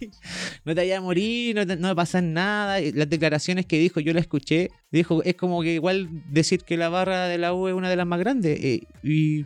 No 0.64 0.74
te 0.74 0.80
vayas 0.82 0.98
a 0.98 1.00
morir, 1.00 1.54
no, 1.56 1.66
te- 1.66 1.76
no 1.76 1.88
va 1.88 1.92
a 1.92 1.96
pasar 1.96 2.22
nada. 2.22 2.78
Las 2.80 3.08
declaraciones 3.10 3.66
que 3.66 3.78
dijo, 3.78 4.00
yo 4.00 4.12
las 4.12 4.22
escuché. 4.22 4.70
Dijo, 4.90 5.22
es 5.24 5.34
como 5.34 5.62
que 5.62 5.74
igual 5.74 6.08
decir 6.30 6.62
que 6.64 6.76
la 6.76 6.88
barra 6.88 7.26
de 7.28 7.38
la 7.38 7.52
U 7.54 7.68
es 7.68 7.74
una 7.74 7.90
de 7.90 7.96
las 7.96 8.06
más 8.06 8.18
grandes. 8.20 8.58
eh, 8.62 8.82
y. 9.02 9.44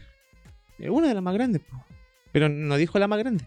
Es 0.79 0.91
una 0.91 1.09
de 1.09 1.15
las 1.15 1.23
más 1.23 1.35
grandes, 1.35 1.63
po. 1.63 1.83
Pero 2.33 2.49
no 2.49 2.77
dijo 2.77 2.99
la 2.99 3.09
más 3.09 3.19
grande. 3.19 3.45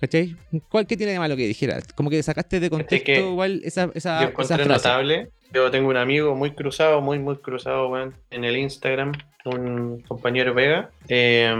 ¿Cachai? 0.00 0.36
¿Cuál 0.68 0.86
qué 0.86 0.96
tiene 0.96 1.12
de 1.12 1.18
malo 1.18 1.36
que 1.36 1.46
dijera? 1.46 1.80
Como 1.96 2.08
que 2.08 2.22
sacaste 2.22 2.60
de 2.60 2.70
contexto 2.70 3.04
que 3.04 3.18
igual 3.20 3.60
esa, 3.64 3.90
esa, 3.94 4.22
Yo 4.22 4.28
esa 4.40 4.54
frase. 4.56 4.68
notable. 4.68 5.30
Yo 5.52 5.70
tengo 5.72 5.88
un 5.88 5.96
amigo 5.96 6.36
muy 6.36 6.52
cruzado, 6.52 7.00
muy, 7.00 7.18
muy 7.18 7.36
cruzado, 7.38 7.88
weón, 7.88 8.14
en 8.30 8.44
el 8.44 8.56
Instagram, 8.56 9.12
un 9.48 10.02
compañero 10.02 10.54
Vega. 10.54 10.90
Eh, 11.08 11.54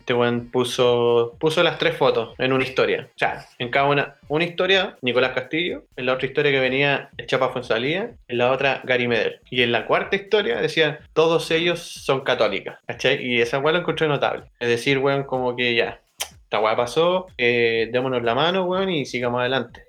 este 0.00 0.14
weón 0.14 0.48
puso, 0.50 1.36
puso 1.38 1.62
las 1.62 1.78
tres 1.78 1.96
fotos 1.96 2.34
en 2.38 2.52
una 2.52 2.64
historia. 2.64 3.08
O 3.14 3.18
sea, 3.18 3.46
en 3.58 3.70
cada 3.70 3.86
una, 3.86 4.16
una 4.28 4.44
historia, 4.44 4.96
Nicolás 5.02 5.32
Castillo, 5.32 5.84
en 5.96 6.06
la 6.06 6.14
otra 6.14 6.26
historia 6.26 6.50
que 6.52 6.60
venía 6.60 7.10
el 7.16 7.26
Chapa 7.26 7.50
Fuensalía, 7.50 8.12
en 8.26 8.38
la 8.38 8.50
otra 8.50 8.80
Gary 8.84 9.08
Medel. 9.08 9.40
Y 9.50 9.62
en 9.62 9.72
la 9.72 9.86
cuarta 9.86 10.16
historia 10.16 10.60
decían, 10.60 10.98
todos 11.12 11.50
ellos 11.50 11.80
son 11.80 12.22
católicas, 12.22 12.78
¿cachai? 12.86 13.24
Y 13.24 13.40
esa 13.40 13.58
weón 13.58 13.74
lo 13.74 13.80
encontré 13.80 14.08
notable. 14.08 14.44
Es 14.60 14.68
decir, 14.68 14.98
weón, 14.98 15.24
como 15.24 15.56
que 15.56 15.74
ya, 15.74 16.00
esta 16.44 16.60
weá 16.60 16.76
pasó, 16.76 17.26
eh, 17.36 17.88
démonos 17.92 18.22
la 18.22 18.34
mano, 18.34 18.64
weón, 18.64 18.88
y 18.90 19.04
sigamos 19.04 19.40
adelante. 19.40 19.84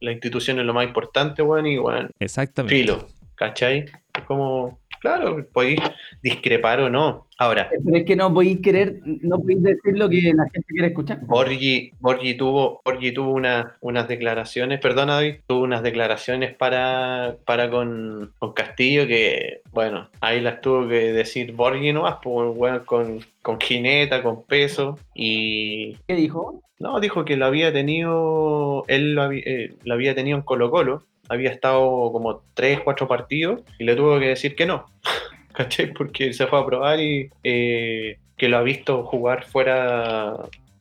La 0.00 0.12
institución 0.12 0.60
es 0.60 0.64
lo 0.64 0.72
más 0.72 0.86
importante, 0.86 1.42
weón, 1.42 1.66
y 1.66 1.78
weón, 1.78 2.10
Exactamente. 2.20 2.76
filo, 2.76 3.08
¿cachai? 3.34 3.86
Es 4.16 4.22
como, 4.26 4.78
claro, 5.04 5.46
podéis 5.52 5.80
discrepar 6.22 6.80
o 6.80 6.88
no. 6.88 7.26
Ahora, 7.36 7.68
Pero 7.70 7.96
es 7.96 8.04
que 8.04 8.16
no 8.16 8.32
podéis 8.32 8.60
querer, 8.60 9.00
no 9.04 9.38
podéis 9.38 9.62
decir 9.62 9.98
lo 9.98 10.08
que 10.08 10.32
la 10.34 10.44
gente 10.50 10.66
quiere 10.68 10.86
escuchar. 10.88 11.18
Borgi, 11.26 11.90
Borgi 12.00 12.34
tuvo, 12.36 12.80
Borgi 12.84 13.12
tuvo 13.12 13.32
una- 13.32 13.76
unas 13.80 14.08
declaraciones, 14.08 14.80
perdona 14.80 15.14
David, 15.16 15.36
tuvo 15.46 15.60
unas 15.64 15.82
declaraciones 15.82 16.54
para, 16.54 17.36
para 17.44 17.68
con, 17.70 18.32
con 18.38 18.52
Castillo 18.54 19.06
que, 19.06 19.60
bueno, 19.72 20.08
ahí 20.20 20.40
las 20.40 20.60
tuvo 20.60 20.88
que 20.88 21.12
decir 21.12 21.52
Borgi 21.52 21.92
nomás, 21.92 22.16
pues, 22.22 22.50
weón, 22.56 22.84
con, 22.86 23.20
con 23.42 23.60
jineta, 23.60 24.22
con 24.22 24.44
peso, 24.44 24.98
y 25.14 25.96
¿Qué 26.08 26.14
dijo? 26.14 26.62
No, 26.78 26.98
dijo 27.00 27.24
que 27.24 27.36
lo 27.36 27.46
había 27.46 27.72
tenido, 27.72 28.84
él 28.88 29.14
lo 29.14 29.22
había, 29.22 29.42
eh, 29.44 29.74
lo 29.84 29.94
había 29.94 30.14
tenido 30.14 30.36
en 30.38 30.42
Colo 30.44 30.70
Colo, 30.70 31.02
había 31.28 31.50
estado 31.50 32.10
como 32.12 32.42
3, 32.54 32.80
4 32.80 33.08
partidos 33.08 33.62
y 33.78 33.84
le 33.84 33.96
tuvo 33.96 34.18
que 34.18 34.28
decir 34.28 34.54
que 34.54 34.66
no, 34.66 34.86
¿cachai? 35.52 35.92
Porque 35.92 36.32
se 36.32 36.46
fue 36.46 36.58
a 36.58 36.66
probar 36.66 37.00
y 37.00 37.30
eh, 37.42 38.18
que 38.36 38.48
lo 38.48 38.58
ha 38.58 38.62
visto 38.62 39.04
jugar 39.04 39.44
fuera, 39.44 40.36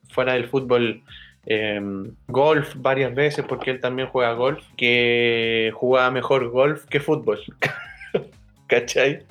fuera 0.10 0.34
del 0.34 0.48
fútbol 0.48 1.04
eh, 1.46 1.82
golf 2.28 2.76
varias 2.78 3.14
veces, 3.14 3.46
porque 3.48 3.72
él 3.72 3.80
también 3.80 4.08
juega 4.08 4.34
golf, 4.34 4.66
que 4.78 5.72
jugaba 5.74 6.12
mejor 6.12 6.50
golf 6.50 6.86
que 6.86 7.00
fútbol. 7.00 7.40
¿Cachai? 8.68 9.24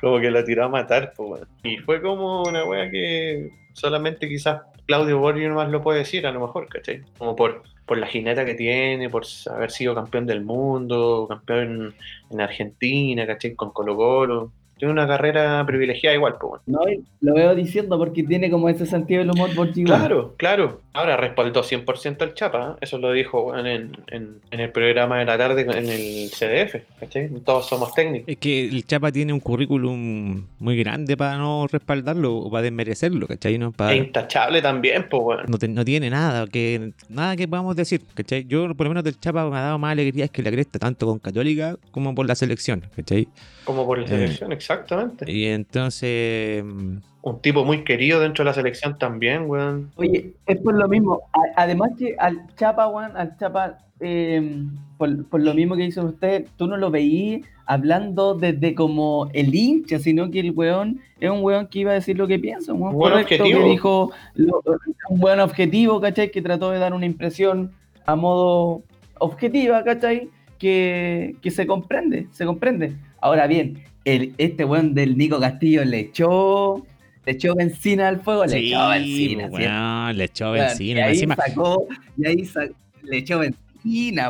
Como 0.00 0.20
que 0.20 0.30
lo 0.30 0.44
tiró 0.44 0.64
a 0.64 0.68
matar, 0.68 1.12
pues. 1.16 1.42
Y 1.64 1.78
fue 1.78 2.00
como 2.00 2.42
una 2.42 2.64
wea 2.64 2.90
que 2.90 3.50
solamente 3.72 4.28
quizás 4.28 4.62
Claudio 4.86 5.18
Borghi 5.18 5.48
nomás 5.48 5.70
lo 5.70 5.82
puede 5.82 6.00
decir, 6.00 6.26
a 6.26 6.32
lo 6.32 6.40
mejor, 6.40 6.68
¿cachai? 6.68 7.02
Como 7.18 7.34
por, 7.34 7.62
por 7.86 7.98
la 7.98 8.06
jineta 8.08 8.44
que 8.44 8.54
tiene, 8.54 9.08
por 9.10 9.24
haber 9.50 9.70
sido 9.70 9.94
campeón 9.94 10.26
del 10.26 10.44
mundo, 10.44 11.26
campeón 11.28 11.94
en 12.30 12.40
Argentina, 12.40 13.26
¿cachai? 13.26 13.54
Con 13.54 13.72
Colo 13.72 13.96
Colo. 13.96 14.52
Tiene 14.78 14.92
una 14.92 15.06
carrera 15.06 15.64
privilegiada 15.66 16.14
igual, 16.14 16.34
pues. 16.40 16.60
No, 16.66 16.80
lo 17.22 17.34
veo 17.34 17.54
diciendo 17.54 17.98
porque 17.98 18.22
tiene 18.22 18.50
como 18.50 18.68
ese 18.68 18.84
sentido 18.86 19.20
del 19.20 19.30
humor 19.30 19.54
por 19.54 19.72
Claro, 19.72 20.34
claro. 20.36 20.80
Ahora 20.92 21.16
respaldó 21.16 21.62
100% 21.62 22.22
al 22.22 22.34
Chapa. 22.34 22.72
¿eh? 22.74 22.78
Eso 22.82 22.98
lo 22.98 23.12
dijo 23.12 23.42
weón, 23.42 23.66
en, 23.66 23.96
en- 24.08 24.36
en 24.50 24.60
el 24.60 24.70
programa 24.70 25.18
de 25.18 25.24
la 25.26 25.36
tarde 25.38 25.62
en 25.62 25.88
el 25.88 26.30
CDF. 26.30 26.82
¿cachai? 27.00 27.28
Todos 27.44 27.66
somos 27.68 27.92
técnicos. 27.94 28.28
Es 28.28 28.36
que 28.38 28.64
el 28.66 28.86
Chapa 28.86 29.10
tiene 29.12 29.32
un 29.32 29.40
currículum 29.40 30.44
muy 30.58 30.76
grande 30.78 31.16
para 31.16 31.36
no 31.36 31.66
respaldarlo 31.70 32.36
o 32.36 32.50
para 32.50 32.62
desmerecerlo, 32.62 33.26
¿cachai? 33.26 33.58
No, 33.58 33.72
para, 33.72 33.92
E 33.92 33.96
intachable 33.96 34.62
también, 34.62 35.06
pues, 35.08 35.22
weón. 35.22 35.44
no, 35.48 35.58
te- 35.58 35.68
no 35.68 35.84
tiene 35.84 36.08
nada 36.10 36.46
que 36.46 36.92
nada 37.08 37.36
que 37.36 37.46
podamos 37.48 37.76
decir, 37.76 38.00
¿cachai? 38.14 38.44
Yo, 38.46 38.74
por 38.74 38.86
lo 38.86 38.90
menos, 38.90 39.04
del 39.04 39.18
Chapa 39.18 39.48
me 39.50 39.56
ha 39.56 39.60
dado 39.62 39.78
más 39.78 39.92
alegría 39.92 40.28
que 40.28 40.42
la 40.42 40.50
cresta, 40.50 40.78
tanto 40.78 41.06
con 41.06 41.18
Católica 41.18 41.76
como 41.90 42.14
por 42.14 42.26
la 42.26 42.34
selección, 42.34 42.82
¿cachai? 42.94 43.28
Como 43.64 43.84
por 43.84 43.98
la 43.98 44.04
Eh. 44.04 44.08
selección, 44.08 44.52
exactamente. 44.70 45.30
Y 45.30 45.46
entonces. 45.46 46.64
mm, 46.64 46.96
Un 47.22 47.40
tipo 47.40 47.64
muy 47.64 47.82
querido 47.84 48.20
dentro 48.20 48.44
de 48.44 48.50
la 48.50 48.54
selección 48.54 48.98
también, 48.98 49.48
weón. 49.50 49.90
Oye, 49.96 50.32
es 50.46 50.58
por 50.58 50.74
lo 50.74 50.86
mismo. 50.88 51.22
A- 51.32 51.62
además 51.62 51.90
que 51.98 52.14
al 52.18 52.46
Chapa, 52.56 52.86
Juan, 52.86 53.16
al 53.16 53.36
Chapa, 53.36 53.78
eh, 54.00 54.62
por, 54.96 55.26
por 55.28 55.40
lo 55.42 55.52
mismo 55.54 55.74
que 55.76 55.84
hizo 55.86 56.04
usted, 56.04 56.46
tú 56.56 56.66
no 56.68 56.76
lo 56.76 56.90
veías 56.90 57.40
hablando 57.66 58.34
desde 58.34 58.76
como 58.76 59.28
el 59.32 59.52
hincha, 59.54 59.98
sino 59.98 60.30
que 60.30 60.38
el 60.38 60.52
weón 60.52 61.00
es 61.18 61.28
un 61.30 61.42
weón 61.42 61.66
que 61.66 61.80
iba 61.80 61.90
a 61.90 61.94
decir 61.94 62.16
lo 62.16 62.28
que 62.28 62.38
piensa, 62.38 62.72
un 62.72 62.82
weón 62.82 62.94
Buen 62.94 63.12
correcto, 63.14 63.34
objetivo. 63.42 63.60
que 63.64 63.68
dijo 63.70 64.12
lo- 64.36 64.62
un 65.10 65.18
buen 65.20 65.40
objetivo, 65.40 66.00
¿cachai? 66.00 66.30
Que 66.30 66.42
trató 66.42 66.70
de 66.70 66.78
dar 66.78 66.94
una 66.94 67.06
impresión 67.06 67.72
a 68.04 68.14
modo 68.14 68.82
objetiva, 69.18 69.82
¿cachai? 69.82 70.28
Que, 70.58 71.34
que 71.42 71.50
se 71.50 71.66
comprende, 71.66 72.28
se 72.30 72.46
comprende. 72.46 72.92
Ahora 73.20 73.48
bien, 73.48 73.82
el, 74.06 74.34
este 74.38 74.64
weón 74.64 74.94
del 74.94 75.18
Nico 75.18 75.38
Castillo 75.38 75.84
le 75.84 75.98
echó, 76.00 76.86
le 77.26 77.32
echó 77.32 77.54
benzina 77.54 78.08
al 78.08 78.20
fuego, 78.22 78.46
le 78.46 78.52
Sí, 78.58 78.68
echó 78.68 78.88
benzina, 78.88 79.48
pues, 79.50 80.16
le 80.16 80.24
echó 80.24 80.52
benzina. 80.52 81.00
y 81.00 81.02
ahí 81.02 81.12
encima- 81.14 81.36
sacó, 81.36 81.86
y 82.16 82.26
ahí 82.26 82.44
sa- 82.46 82.68
le 83.02 83.16
echó 83.18 83.38
benzina, 83.40 83.65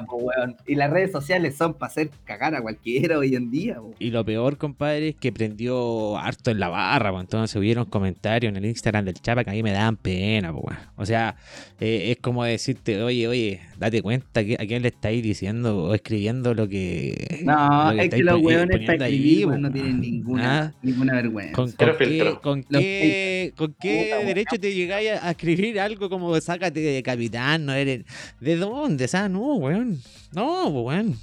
po, 0.06 0.16
weón. 0.16 0.56
Y 0.66 0.74
las 0.74 0.90
redes 0.90 1.12
sociales 1.12 1.56
son 1.56 1.74
para 1.74 1.90
hacer 1.90 2.10
cagar 2.24 2.54
a 2.54 2.62
cualquiera 2.62 3.18
hoy 3.18 3.34
en 3.34 3.50
día, 3.50 3.76
po. 3.76 3.94
Y 3.98 4.10
lo 4.10 4.24
peor, 4.24 4.56
compadre, 4.58 5.10
es 5.10 5.16
que 5.16 5.32
prendió 5.32 6.16
harto 6.18 6.50
en 6.50 6.60
la 6.60 6.68
barra, 6.68 7.10
pues 7.10 7.22
entonces 7.24 7.56
hubieron 7.56 7.86
comentarios 7.86 8.50
en 8.50 8.56
el 8.56 8.66
Instagram 8.66 9.04
del 9.04 9.14
Chapa 9.14 9.44
que 9.44 9.50
a 9.50 9.52
mí 9.52 9.62
me 9.62 9.72
daban 9.72 9.96
pena, 9.96 10.52
pues 10.52 10.64
weón. 10.64 10.78
O 10.96 11.06
sea, 11.06 11.36
eh, 11.80 12.12
es 12.12 12.18
como 12.18 12.44
decirte, 12.44 13.02
oye, 13.02 13.28
oye, 13.28 13.60
date 13.78 14.02
cuenta 14.02 14.44
que 14.44 14.54
a 14.54 14.66
quién 14.66 14.82
le 14.82 14.88
estáis 14.88 15.22
diciendo 15.22 15.84
o 15.84 15.94
escribiendo 15.94 16.54
lo 16.54 16.68
que. 16.68 17.40
No, 17.44 17.92
lo 17.92 18.02
es 18.02 18.10
que 18.10 18.22
los 18.22 18.40
weones 18.40 18.80
pues, 18.86 19.00
weón, 19.00 19.62
no 19.62 19.72
tienen 19.72 20.00
ninguna, 20.00 20.46
Ah, 20.46 20.72
ninguna 20.82 21.14
vergüenza. 21.14 21.52
¿Con, 21.52 21.72
qué, 21.72 22.36
con 22.42 22.62
qué, 22.62 23.52
con 23.56 23.74
qué 23.80 24.10
Puta, 24.12 24.26
derecho 24.26 24.58
te 24.58 24.74
llegáis 24.74 25.10
a, 25.10 25.28
a 25.28 25.30
escribir 25.32 25.80
algo 25.80 26.08
como 26.08 26.38
sácate 26.40 26.80
de 26.80 27.02
capitán? 27.02 27.66
No 27.66 27.72
eres. 27.72 28.04
¿De 28.40 28.56
dónde? 28.56 29.04
O 29.04 29.08
sea, 29.08 29.28
no, 29.46 29.54
weón. 29.56 30.00
No, 30.32 30.68
weón. 30.68 31.16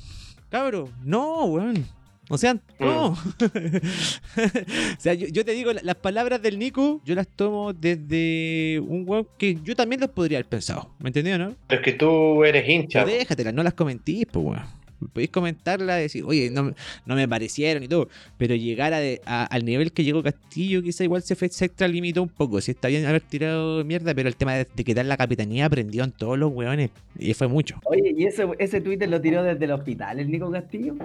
Cabro, 0.50 0.90
no, 1.04 1.46
weón. 1.46 1.86
O 2.30 2.38
sea, 2.38 2.58
no. 2.80 3.12
Mm. 3.12 3.16
o 4.98 5.00
sea, 5.00 5.14
yo, 5.14 5.28
yo 5.28 5.44
te 5.44 5.52
digo, 5.52 5.74
la- 5.74 5.82
las 5.84 5.96
palabras 5.96 6.42
del 6.42 6.58
Nico, 6.58 7.02
yo 7.06 7.16
las 7.16 7.28
tomo 7.28 7.74
desde 7.74 8.80
un 8.88 9.04
weón 9.08 9.28
que 9.38 9.58
yo 9.64 9.76
también 9.76 10.00
los 10.02 10.10
podría 10.10 10.38
haber 10.38 10.48
pensado. 10.50 10.90
¿Me 11.00 11.10
entendió, 11.10 11.38
no? 11.38 11.54
Pero 11.68 11.82
es 11.82 11.86
que 11.86 11.94
tú 11.94 12.44
eres 12.44 12.68
hincha. 12.68 13.04
Pero 13.04 13.18
déjatelas, 13.18 13.54
no 13.54 13.62
las 13.64 13.74
comentís, 13.74 14.26
pues, 14.32 14.46
weón. 14.46 14.83
Podéis 15.12 15.30
comentarla, 15.32 15.96
decir, 15.96 16.24
oye, 16.26 16.50
no, 16.50 16.64
me- 16.64 16.74
no 17.06 17.16
me 17.16 17.28
parecieron 17.28 17.84
y 17.84 17.88
todo, 17.88 18.08
pero 18.38 18.56
llegar 18.56 18.94
a 18.94 19.44
al 19.46 19.66
nivel 19.66 19.92
que 19.92 20.04
llegó 20.04 20.24
Castillo, 20.24 20.82
quizá 20.82 21.04
igual 21.04 21.22
se, 21.24 21.36
fue, 21.36 21.50
se 21.50 21.66
extralimitó 21.66 22.22
un 22.24 22.30
poco. 22.30 22.62
Si 22.62 22.72
está 22.72 22.88
bien 22.88 23.06
haber 23.06 23.22
tirado 23.22 23.84
mierda, 23.84 24.14
pero 24.14 24.30
el 24.30 24.36
tema 24.36 24.54
de, 24.56 24.68
de 24.74 24.84
quitar 24.84 25.06
la 25.06 25.18
capitanía 25.18 25.70
prendió 25.70 26.04
en 26.04 26.12
todos 26.12 26.38
los 26.38 26.52
hueones 26.52 26.92
y 27.18 27.34
fue 27.34 27.48
mucho. 27.48 27.80
Oye, 27.86 28.14
¿y 28.18 28.26
ese, 28.26 28.48
ese 28.60 28.82
Twitter 28.82 29.10
lo 29.10 29.20
tiró 29.22 29.44
desde 29.44 29.66
el 29.66 29.72
hospital 29.72 30.20
el 30.20 30.30
Nico 30.32 30.52
Castillo? 30.52 30.96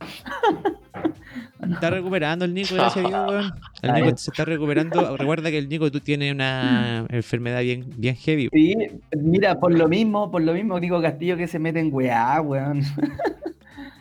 Está 1.70 1.90
recuperando 1.90 2.44
el 2.44 2.54
Nico, 2.54 2.74
gracias 2.74 3.04
a 3.04 3.08
Dios, 3.08 3.26
weón. 3.30 3.52
El 3.82 3.92
Nico 3.94 4.16
se 4.16 4.30
está 4.30 4.44
recuperando. 4.44 5.16
Recuerda 5.16 5.50
que 5.50 5.58
el 5.58 5.68
Nico 5.68 5.90
tú 5.90 6.00
tienes 6.00 6.32
una 6.32 7.06
enfermedad 7.08 7.60
bien, 7.62 7.86
bien 7.96 8.14
heavy. 8.16 8.48
Sí, 8.52 8.74
mira, 9.16 9.58
por 9.58 9.72
lo 9.76 9.88
mismo, 9.88 10.30
por 10.30 10.42
lo 10.42 10.52
mismo 10.54 10.78
Nico 10.80 11.00
Castillo 11.02 11.36
que 11.36 11.46
se 11.48 11.58
mete 11.58 11.80
en 11.80 11.92
weá, 11.92 12.40
weón. 12.40 12.82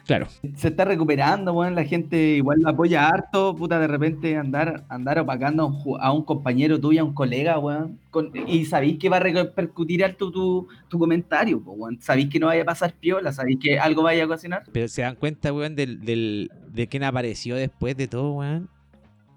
Claro. 0.04 0.28
Se 0.58 0.70
está 0.70 0.84
recuperando, 0.84 1.54
weón. 1.54 1.74
La 1.76 1.86
gente 1.86 2.18
igual 2.36 2.60
lo 2.60 2.70
apoya 2.70 3.08
harto, 3.08 3.56
puta, 3.56 3.80
de 3.80 3.88
repente 3.88 4.36
andar, 4.36 4.84
andar 4.90 5.20
opacando 5.20 5.64
a 5.64 5.66
un, 5.68 5.74
ju- 5.74 5.98
a 6.02 6.12
un 6.12 6.24
compañero 6.26 6.82
tuyo, 6.82 7.02
a 7.02 7.06
un 7.06 7.14
colega, 7.14 7.58
weón. 7.60 7.98
con- 8.10 8.32
y 8.48 8.66
sabéis 8.66 8.98
que 8.98 9.08
va 9.08 9.18
a 9.18 9.20
repercutir 9.22 10.04
harto 10.04 10.30
tu, 10.30 10.68
tu 10.90 11.00
comentario, 11.00 11.60
weón. 11.66 11.98
Sabéis 12.02 12.30
que 12.30 12.40
no 12.40 12.48
vaya 12.48 12.64
a 12.64 12.66
pasar 12.66 12.94
piola, 13.00 13.32
sabéis 13.32 13.60
que 13.62 13.80
algo 13.80 14.04
vaya 14.04 14.24
a 14.24 14.26
ocasionar. 14.26 14.64
Pero 14.74 14.88
se 14.90 15.04
dan 15.04 15.16
cuenta, 15.16 15.54
weón, 15.54 15.76
del, 15.78 16.02
del, 16.02 16.52
de 16.74 16.88
quién 16.88 17.04
apareció 17.04 17.56
después 17.56 17.96
de 17.98 18.08
todo, 18.08 18.34
weón. 18.34 18.70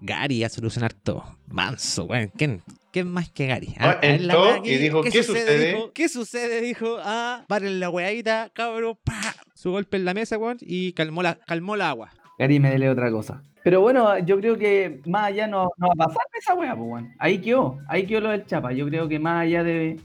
Gary 0.01 0.43
a 0.43 0.49
solucionar 0.49 0.93
todo. 0.93 1.23
Manso, 1.47 2.05
weón. 2.05 2.31
¿Quién, 2.35 2.61
quién 2.91 3.09
más 3.09 3.29
que 3.31 3.47
Gary? 3.47 3.73
Ah, 3.79 3.91
a 3.91 3.95
ver 3.95 4.21
la 4.21 4.33
entró 4.33 4.65
y 4.65 4.77
dijo, 4.77 5.01
¿qué 5.03 5.23
sucede? 5.23 5.73
Dijo, 5.73 5.91
¿Qué 5.93 6.09
sucede? 6.09 6.61
Dijo, 6.61 6.97
ah, 7.03 7.43
paren 7.47 7.79
la 7.79 7.89
weadita, 7.89 8.49
cabrón, 8.53 8.97
pa. 9.03 9.35
Su 9.53 9.71
golpe 9.71 9.97
en 9.97 10.05
la 10.05 10.13
mesa, 10.13 10.37
weón, 10.37 10.57
y 10.61 10.93
calmó 10.93 11.23
la, 11.23 11.35
calmó 11.35 11.75
la 11.75 11.89
agua. 11.89 12.11
Gary 12.37 12.59
me 12.59 12.69
dele 12.69 12.89
otra 12.89 13.09
cosa. 13.11 13.41
Pero 13.63 13.81
bueno, 13.81 14.19
yo 14.19 14.37
creo 14.39 14.57
que 14.57 15.01
más 15.07 15.25
allá 15.25 15.47
no, 15.47 15.71
no 15.77 15.87
va 15.87 16.05
a 16.05 16.07
pasar 16.07 16.23
esa 16.37 16.53
weá, 16.53 16.75
pues, 16.75 16.87
weón. 16.87 17.13
Ahí 17.17 17.39
quedó, 17.39 17.79
ahí 17.87 18.05
quedó 18.05 18.21
lo 18.21 18.29
del 18.29 18.45
Chapa. 18.45 18.73
Yo 18.73 18.87
creo 18.87 19.07
que 19.07 19.17
más 19.17 19.41
allá 19.43 19.63
de, 19.63 19.99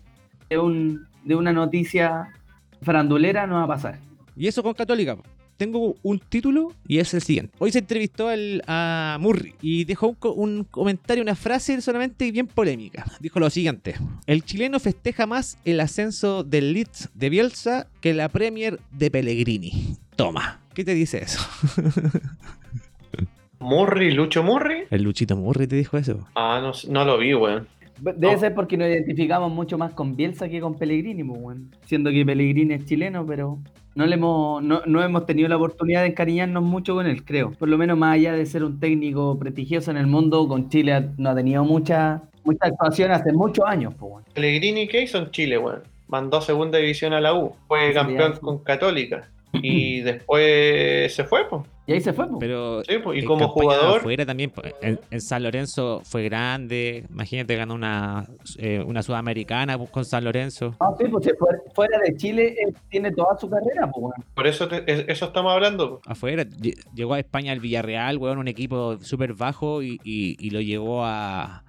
de, 0.49 0.59
un, 0.59 1.07
de 1.25 1.35
una 1.35 1.53
noticia 1.53 2.33
farandulera 2.81 3.47
no 3.47 3.57
va 3.57 3.65
a 3.65 3.69
pasar. 3.69 3.99
Y 4.37 4.47
eso 4.47 4.63
con 4.63 4.73
Católica. 4.73 5.17
po. 5.17 5.25
Tengo 5.61 5.95
un 6.03 6.19
título 6.21 6.73
y 6.89 7.01
es 7.01 7.13
el 7.13 7.21
siguiente. 7.21 7.53
Hoy 7.59 7.71
se 7.71 7.81
entrevistó 7.81 8.29
al- 8.29 8.63
a 8.67 9.19
Murray 9.21 9.53
y 9.61 9.85
dejó 9.85 10.09
un, 10.09 10.17
un 10.37 10.65
comentario, 10.65 11.23
una 11.23 11.35
frase 11.35 11.79
solamente 11.83 12.33
bien 12.33 12.47
polémica. 12.47 13.05
Dijo 13.21 13.39
lo 13.41 13.51
siguiente: 13.51 13.95
El 14.27 14.43
chileno 14.43 14.81
festeja 14.81 15.27
más 15.27 15.59
el 15.67 15.81
ascenso 15.81 16.45
del 16.45 16.73
Leeds 16.73 17.11
de 17.13 17.29
Bielsa 17.29 17.89
que 18.01 18.15
la 18.15 18.31
Premier 18.31 18.81
de 18.91 19.11
Pellegrini. 19.11 19.99
Toma, 20.17 20.61
¿qué 20.73 20.83
te 20.83 20.95
dice 20.95 21.19
eso? 21.25 21.41
Murray, 23.59 24.13
Lucho 24.13 24.43
Murray. 24.43 24.85
El 24.91 25.03
Luchito 25.03 25.37
Murray 25.37 25.67
te 25.67 25.77
dijo 25.77 25.99
eso. 25.99 26.27
Ah, 26.35 26.61
no, 26.63 26.73
no 26.91 27.05
lo 27.05 27.19
vi, 27.19 27.35
weón. 27.35 27.69
Debe 28.01 28.33
No. 28.35 28.39
ser 28.39 28.55
porque 28.55 28.77
nos 28.77 28.89
identificamos 28.89 29.53
mucho 29.53 29.77
más 29.79 29.93
con 29.93 30.17
Bielsa 30.17 30.49
que 30.49 30.61
con 30.61 30.75
Pellegrini, 30.77 31.23
pues, 31.25 31.41
weón. 31.41 31.71
Siendo 31.87 32.11
que 32.11 32.25
Pellegrini 32.25 32.75
es 32.75 32.85
chileno, 32.87 33.25
pero 33.27 33.59
no, 33.95 34.07
le 34.07 34.15
hemos, 34.15 34.63
no, 34.63 34.83
no 34.87 35.03
hemos 35.03 35.27
tenido 35.27 35.49
la 35.49 35.57
oportunidad 35.57 36.03
de 36.03 36.09
encariñarnos 36.09 36.63
mucho 36.63 36.95
con 36.95 37.07
él, 37.07 37.25
creo. 37.25 37.51
Por 37.53 37.69
lo 37.69 37.77
menos 37.79 37.99
más 37.99 38.15
allá 38.15 38.33
de 38.33 38.47
ser 38.47 38.65
un 38.65 38.79
técnico 38.81 39.39
prestigioso 39.39 39.91
en 39.91 39.97
el 39.97 40.07
mundo, 40.07 40.47
con 40.49 40.69
Chile 40.69 40.93
ha- 40.95 41.09
no 41.19 41.31
ha 41.31 41.35
tenido 41.35 41.65
mucha, 41.65 42.23
mucha 42.45 42.67
actuación 42.67 43.11
hace 43.11 43.33
muchos 43.33 43.65
años, 43.67 43.95
pues, 43.99 44.13
weón. 44.13 44.25
Pellegrini, 44.35 44.89
¿qué 44.89 45.03
hizo 45.03 45.19
en 45.19 45.31
Chile, 45.31 45.59
weón? 45.59 45.83
Mandó 46.09 46.39
a 46.39 46.43
segunda 46.43 46.79
división 46.79 47.13
a 47.13 47.21
la 47.21 47.35
U. 47.35 47.53
Fue 47.69 47.93
campeón 47.93 48.33
con 48.41 48.59
Católica. 48.65 49.29
Y 49.53 50.01
después 50.03 51.15
se 51.15 51.25
fue, 51.25 51.49
pues. 51.49 51.63
Y 51.87 51.93
ahí 51.95 52.01
se 52.01 52.13
fue, 52.13 52.27
pues. 52.29 52.37
Pero 52.39 52.85
Sí. 52.85 52.93
Y 53.15 53.19
en 53.19 53.25
como 53.25 53.49
jugador, 53.49 53.99
afuera 53.99 54.25
también, 54.25 54.53
en, 54.81 55.01
en 55.11 55.21
San 55.21 55.43
Lorenzo 55.43 56.03
fue 56.05 56.23
grande. 56.23 57.05
Imagínate, 57.11 57.57
ganó 57.57 57.75
una, 57.75 58.27
eh, 58.59 58.81
una 58.87 59.03
sudamericana 59.03 59.77
con 59.77 60.05
San 60.05 60.23
Lorenzo. 60.23 60.77
No, 60.81 60.97
sí, 60.97 61.05
pues, 61.11 61.29
fuera, 61.37 61.59
fuera 61.75 61.99
de 61.99 62.17
Chile 62.17 62.55
eh, 62.63 62.73
tiene 62.91 63.11
toda 63.11 63.37
su 63.39 63.51
carrera, 63.51 63.91
pues, 63.91 64.15
por 64.35 64.47
eso, 64.47 64.69
te- 64.69 64.85
es- 64.87 65.05
eso 65.09 65.27
estamos 65.27 65.53
hablando. 65.53 65.99
pues. 65.99 66.03
afuera. 66.17 66.45
Lle- 66.45 66.77
Llegó 66.95 67.15
a 67.15 67.19
España 67.19 67.53
el 67.53 67.59
Villarreal, 67.61 68.19
weón, 68.19 68.39
un 68.39 68.47
equipo 68.49 68.99
súper 69.01 69.35
bajo 69.35 69.83
y, 69.83 69.99
y- 70.05 70.37
y 70.39 70.51
lo 70.51 70.61
llevó 70.61 71.05
a, 71.05 71.65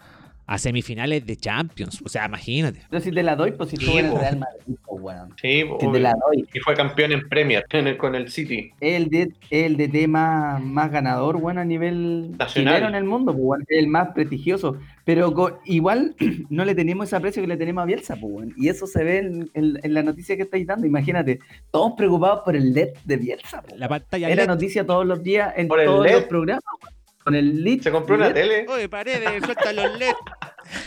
a 0.53 0.57
semifinales 0.57 1.25
de 1.25 1.37
Champions. 1.37 2.01
O 2.03 2.09
sea, 2.09 2.25
imagínate. 2.25 2.81
Pero 2.89 3.01
si 3.01 3.09
te 3.11 3.23
la 3.23 3.37
doy, 3.37 3.51
pues 3.51 3.69
si 3.69 3.77
Sí, 3.77 3.85
tú 3.85 3.97
eres. 3.97 4.13
Real 4.13 4.37
Madrid, 4.39 4.75
pues, 4.85 5.01
weón. 5.01 5.29
Sí, 5.41 5.63
Si 5.79 5.91
te 5.93 5.99
la 6.01 6.13
doy. 6.27 6.45
Y 6.53 6.59
fue 6.59 6.73
campeón 6.75 7.13
en 7.13 7.29
Premier 7.29 7.63
en 7.69 7.87
el- 7.87 7.97
con 7.97 8.15
el 8.15 8.29
City. 8.29 8.71
el 8.81 9.07
de 9.09 9.31
el 9.49 9.77
DT 9.77 10.07
más, 10.09 10.61
más 10.61 10.91
ganador, 10.91 11.39
bueno, 11.39 11.61
a 11.61 11.65
nivel 11.65 12.35
Nacional. 12.37 12.83
en 12.83 12.95
el 12.95 13.05
mundo, 13.05 13.31
pues, 13.31 13.43
bueno, 13.45 13.63
el 13.69 13.87
más 13.87 14.09
prestigioso. 14.09 14.75
Pero 15.05 15.33
igual 15.65 16.15
no 16.49 16.65
le 16.65 16.75
tenemos 16.75 17.07
ese 17.07 17.15
aprecio 17.15 17.41
que 17.41 17.47
le 17.47 17.55
tenemos 17.57 17.83
a 17.83 17.85
Bielsa, 17.85 18.17
pues, 18.17 18.33
bueno, 18.33 18.51
y 18.57 18.67
eso 18.67 18.85
se 18.87 19.03
ve 19.05 19.17
en, 19.19 19.49
en- 19.53 19.79
en 19.81 19.93
la 19.93 20.03
noticia 20.03 20.35
que 20.35 20.43
estáis 20.43 20.67
dando. 20.67 20.85
Imagínate, 20.85 21.39
todos 21.71 21.93
preocupados 21.95 22.41
por 22.43 22.57
el 22.57 22.73
LED 22.73 22.89
de 23.05 23.15
Bielsa. 23.15 23.61
pues. 23.61 23.79
La 23.79 23.87
pantalla 23.87 24.27
Era 24.27 24.43
LED. 24.43 24.47
noticia 24.49 24.85
todos 24.85 25.05
los 25.05 25.23
días 25.23 25.53
en 25.55 25.69
Por 25.69 25.79
el 25.79 25.85
todos 25.85 26.05
LED. 26.05 26.11
los 26.13 26.23
programas. 26.25 26.63
pues, 26.81 26.93
Con 27.23 27.35
el 27.35 27.63
LED. 27.63 27.81
Se 27.81 27.91
compró 27.91 28.15
una 28.15 28.27
LED, 28.27 28.33
tele. 28.33 28.65
Oye, 28.67 28.89
paredes, 28.89 29.43
suelta 29.43 29.71
los 29.73 29.99
LED. 29.99 30.13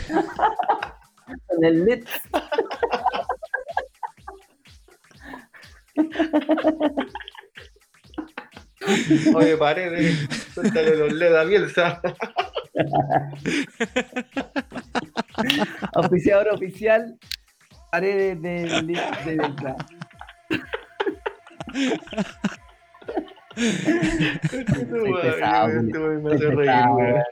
Con 1.47 1.63
el 1.63 1.85
LED. 1.85 2.03
Oye, 9.33 9.57
paredes. 9.57 10.27
Suéltale 10.53 10.95
los 10.95 11.11
LED 11.13 11.35
a 11.35 11.43
Bielsa. 11.43 12.01
Oficiador 15.95 16.49
oficial. 16.49 17.17
Paredes 17.91 18.41
de, 18.41 18.63
de, 18.83 18.83
de 18.83 19.35
Bielsa. 19.35 19.75
pesado, 25.21 25.69
Este 26.31 26.49
pesado, 26.51 26.95
weón. 26.95 27.23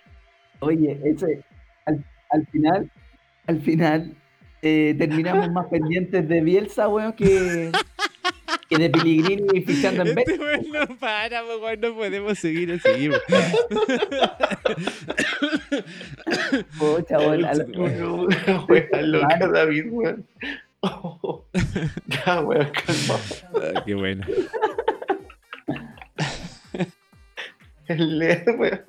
Oye, 0.60 1.00
ese, 1.04 1.44
al, 1.86 2.04
al 2.30 2.48
final, 2.48 2.90
al 3.48 3.62
final, 3.62 4.16
eh, 4.62 4.96
terminamos 4.98 5.52
más 5.52 5.68
pendientes 5.68 6.28
de 6.28 6.42
Bielsa, 6.42 6.88
weón, 6.88 7.14
que, 7.14 7.70
que 8.70 8.78
de 8.78 8.90
Pellegrini 8.90 9.62
fichando 9.62 10.04
en 10.04 10.18
Este 10.18 10.40
weón 10.40 10.66
no 10.72 10.96
para, 10.98 11.44
weón, 11.44 11.82
no 11.82 11.94
podemos 11.96 12.40
seguir 12.40 12.72
así. 12.72 13.10
weón. 13.10 13.22
Pucha, 16.80 17.20
weón, 17.20 17.46
a 17.46 17.54
loca, 19.02 19.48
David, 19.52 19.86
weón. 19.92 20.26
Ya, 22.08 22.42
weón, 22.42 22.70
calma. 22.72 23.20
Ah, 23.56 23.84
qué 23.86 23.96
bueno. 23.96 24.26
El 27.88 28.20
LED, 28.20 28.44
weón. 28.58 28.82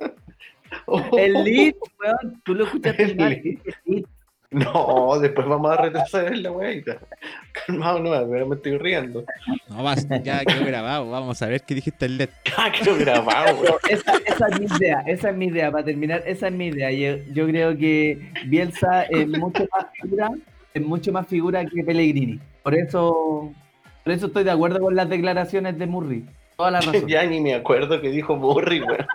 El 1.17 1.33
lead, 1.45 1.75
weón, 2.01 2.43
tú 2.45 2.55
lo 2.55 2.65
escuchaste 2.65 3.03
El 3.03 3.17
mal. 3.17 3.31
lead. 3.31 3.59
el. 3.87 4.07
No, 4.55 5.19
después 5.19 5.49
vamos 5.49 5.69
a 5.73 5.83
retrasar 5.83 6.37
la 6.37 6.53
weita. 6.53 6.99
Calmado, 7.53 7.99
no, 7.99 8.11
pero 8.31 8.47
me 8.47 8.55
estoy 8.55 8.79
riendo. 8.79 9.25
No, 9.69 9.83
vas, 9.83 10.07
ya 10.23 10.45
quedó 10.45 10.65
grabado. 10.65 11.11
Vamos 11.11 11.43
a 11.43 11.47
ver 11.49 11.63
qué 11.63 11.75
dijiste 11.75 12.07
el 12.07 12.19
LED. 12.19 12.29
Ah, 12.57 12.71
quiero 12.71 12.97
grabar, 12.97 13.53
weón. 13.55 13.79
Esa 13.89 14.13
es 14.49 14.61
mi 14.61 14.67
idea, 14.67 15.03
esa 15.07 15.31
es 15.31 15.37
mi 15.37 15.47
idea, 15.47 15.73
para 15.73 15.85
terminar, 15.85 16.23
esa 16.25 16.47
es 16.47 16.53
mi 16.53 16.69
idea. 16.69 16.93
Yo, 16.93 17.17
yo 17.33 17.47
creo 17.49 17.77
que 17.77 18.31
Bielsa 18.47 19.03
es 19.05 19.27
mucho 19.27 19.67
más 19.73 19.87
figura, 20.01 20.31
es 20.73 20.83
mucho 20.83 21.13
más 21.13 21.27
figura 21.27 21.65
que 21.67 21.83
Pellegrini. 21.83 22.39
Por 22.63 22.77
eso, 22.77 23.53
por 24.05 24.13
eso 24.13 24.27
estoy 24.27 24.45
de 24.45 24.53
acuerdo 24.53 24.79
con 24.79 24.95
las 24.95 25.09
declaraciones 25.09 25.77
de 25.79 25.87
Murray. 25.87 26.25
Toda 26.57 26.71
la 26.71 26.81
razón. 26.81 27.05
Ya 27.09 27.25
ni 27.25 27.41
me 27.41 27.55
acuerdo 27.55 28.01
que 28.01 28.11
dijo 28.11 28.37
Burry, 28.37 28.83
weón. 28.83 29.07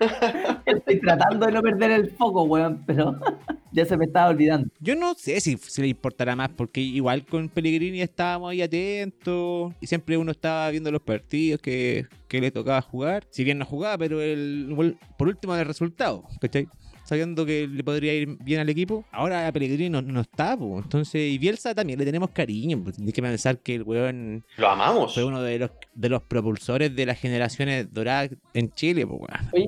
Estoy 0.76 1.00
tratando 1.00 1.46
de 1.46 1.52
no 1.52 1.62
perder 1.62 1.90
el 1.92 2.10
foco, 2.10 2.42
weón, 2.44 2.82
pero 2.86 3.18
ya 3.72 3.84
se 3.84 3.96
me 3.96 4.04
estaba 4.06 4.28
olvidando. 4.30 4.68
Yo 4.80 4.94
no 4.94 5.14
sé 5.14 5.40
si, 5.40 5.56
si 5.56 5.80
le 5.82 5.88
importará 5.88 6.36
más, 6.36 6.50
porque 6.50 6.80
igual 6.80 7.24
con 7.24 7.48
Pellegrini 7.48 8.00
estábamos 8.00 8.50
ahí 8.50 8.62
atentos 8.62 9.72
y 9.80 9.86
siempre 9.86 10.16
uno 10.16 10.32
estaba 10.32 10.70
viendo 10.70 10.90
los 10.90 11.02
partidos 11.02 11.60
que, 11.60 12.06
que 12.28 12.40
le 12.40 12.50
tocaba 12.50 12.80
jugar. 12.82 13.26
Si 13.30 13.44
bien 13.44 13.58
no 13.58 13.64
jugaba, 13.64 13.98
pero 13.98 14.20
el, 14.20 14.96
por 15.16 15.28
último 15.28 15.54
el 15.54 15.66
resultado, 15.66 16.24
¿cachai? 16.40 16.68
Sabiendo 17.04 17.44
que 17.44 17.66
le 17.66 17.82
podría 17.82 18.14
ir 18.14 18.36
bien 18.44 18.60
al 18.60 18.68
equipo. 18.68 19.04
Ahora 19.10 19.48
a 19.48 19.52
Pellegrini 19.52 19.88
no, 19.90 20.00
no 20.00 20.20
está, 20.20 20.56
pues. 20.56 20.84
Entonces, 20.84 21.32
y 21.32 21.38
Bielsa 21.38 21.74
también 21.74 21.98
le 21.98 22.04
tenemos 22.04 22.30
cariño. 22.30 22.80
Pues. 22.84 22.94
Tienes 22.96 23.12
que 23.14 23.22
pensar 23.22 23.58
que 23.58 23.74
el 23.74 23.82
weón 23.82 24.44
Lo 24.56 24.68
amamos. 24.68 25.14
fue 25.14 25.24
uno 25.24 25.42
de 25.42 25.58
los, 25.58 25.70
de 25.94 26.08
los 26.08 26.22
propulsores 26.22 26.94
de 26.94 27.06
las 27.06 27.18
generaciones 27.18 27.92
doradas 27.92 28.30
en 28.54 28.70
Chile, 28.70 29.04
pues, 29.08 29.22
weón. 29.22 29.66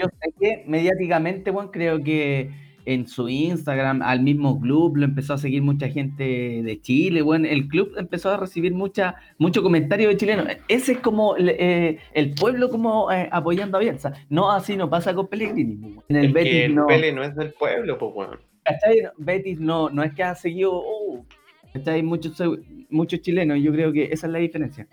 Yo 0.00 0.06
sé 0.20 0.32
que 0.40 0.64
mediáticamente, 0.66 1.50
weón, 1.50 1.68
creo 1.68 2.02
que 2.02 2.50
en 2.86 3.06
su 3.06 3.28
Instagram, 3.28 4.00
al 4.02 4.20
mismo 4.20 4.58
club, 4.58 4.96
lo 4.96 5.04
empezó 5.04 5.34
a 5.34 5.38
seguir 5.38 5.62
mucha 5.62 5.88
gente 5.88 6.24
de 6.62 6.80
Chile, 6.80 7.22
bueno, 7.22 7.46
el 7.46 7.68
club 7.68 7.92
empezó 7.98 8.30
a 8.30 8.38
recibir 8.38 8.72
mucha, 8.72 9.16
mucho 9.38 9.62
comentario 9.62 10.08
de 10.08 10.16
chilenos. 10.16 10.46
Ese 10.68 10.92
es 10.92 10.98
como 10.98 11.36
eh, 11.36 11.98
el 12.14 12.34
pueblo 12.34 12.70
como 12.70 13.12
eh, 13.12 13.28
apoyando 13.30 13.76
a 13.76 13.80
Bielsa. 13.80 14.14
No, 14.30 14.50
así 14.50 14.76
no 14.76 14.88
pasa 14.88 15.14
con 15.14 15.28
Pellegrini. 15.28 15.98
En 16.08 16.16
el 16.16 16.26
Es 16.26 16.32
Betis 16.32 16.50
que 16.50 16.64
el 16.64 16.74
no. 16.74 16.86
Pele 16.86 17.12
no 17.12 17.22
es 17.22 17.34
del 17.36 17.52
pueblo, 17.52 17.98
pues 17.98 18.14
bueno. 18.14 18.38
¿cachai? 18.64 19.02
Betis 19.18 19.60
no, 19.60 19.90
no 19.90 20.02
es 20.02 20.12
que 20.14 20.22
ha 20.22 20.34
seguido, 20.34 20.80
uh, 20.80 21.24
¿cachai? 21.72 22.02
Muchos, 22.02 22.42
muchos 22.88 23.20
chilenos, 23.20 23.58
yo 23.60 23.72
creo 23.72 23.92
que 23.92 24.04
esa 24.04 24.26
es 24.26 24.32
la 24.32 24.38
diferencia. 24.38 24.86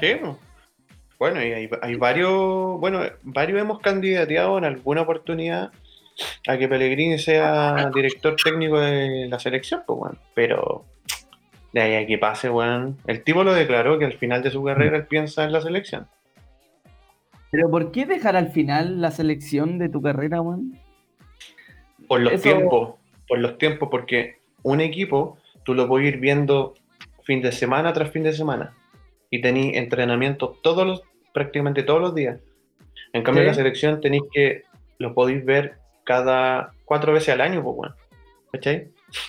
Sí, 0.00 0.08
pues. 0.20 0.36
Bueno, 1.22 1.40
y 1.40 1.52
hay, 1.52 1.70
hay 1.82 1.94
varios, 1.94 2.80
bueno, 2.80 3.00
varios 3.22 3.60
hemos 3.60 3.78
candidateado 3.78 4.58
en 4.58 4.64
alguna 4.64 5.02
oportunidad 5.02 5.70
a 6.48 6.58
que 6.58 6.66
Pellegrini 6.66 7.16
sea 7.16 7.92
director 7.94 8.34
técnico 8.42 8.80
de 8.80 9.28
la 9.28 9.38
selección, 9.38 9.84
pues 9.86 10.00
bueno, 10.00 10.18
pero 10.34 10.84
de 11.72 11.80
ahí 11.80 11.94
a 11.94 12.08
que 12.08 12.18
pase, 12.18 12.48
bueno, 12.48 12.96
el 13.06 13.22
tipo 13.22 13.44
lo 13.44 13.54
declaró 13.54 14.00
que 14.00 14.04
al 14.04 14.14
final 14.14 14.42
de 14.42 14.50
su 14.50 14.64
carrera 14.64 14.96
él 14.96 15.06
piensa 15.06 15.44
en 15.44 15.52
la 15.52 15.60
selección. 15.60 16.08
Pero 17.52 17.70
¿por 17.70 17.92
qué 17.92 18.04
dejar 18.04 18.34
al 18.34 18.50
final 18.50 19.00
la 19.00 19.12
selección 19.12 19.78
de 19.78 19.88
tu 19.88 20.02
carrera, 20.02 20.40
weón? 20.40 20.76
Por 22.08 22.18
los 22.18 22.32
Eso- 22.32 22.42
tiempos, 22.42 22.94
por 23.28 23.38
los 23.38 23.58
tiempos, 23.58 23.90
porque 23.92 24.40
un 24.64 24.80
equipo 24.80 25.38
tú 25.62 25.74
lo 25.74 25.86
puedes 25.86 26.08
ir 26.12 26.18
viendo 26.18 26.74
fin 27.22 27.42
de 27.42 27.52
semana 27.52 27.92
tras 27.92 28.10
fin 28.10 28.24
de 28.24 28.32
semana 28.32 28.74
y 29.30 29.40
tenéis 29.40 29.76
entrenamiento 29.76 30.58
todos 30.62 30.86
los, 30.86 31.02
prácticamente 31.32 31.82
todos 31.82 32.00
los 32.00 32.14
días. 32.14 32.38
En 33.12 33.22
cambio, 33.22 33.42
Sí. 33.42 33.48
la 33.48 33.54
selección 33.54 34.00
tenéis 34.00 34.22
que 34.32 34.62
lo 34.98 35.14
podéis 35.14 35.44
ver 35.44 35.74
cada 36.04 36.72
cuatro 36.84 37.12
veces 37.12 37.30
al 37.34 37.40
año, 37.40 37.62
pues 37.62 37.76
bueno. 37.76 37.94
¿Cachai? 38.52 38.88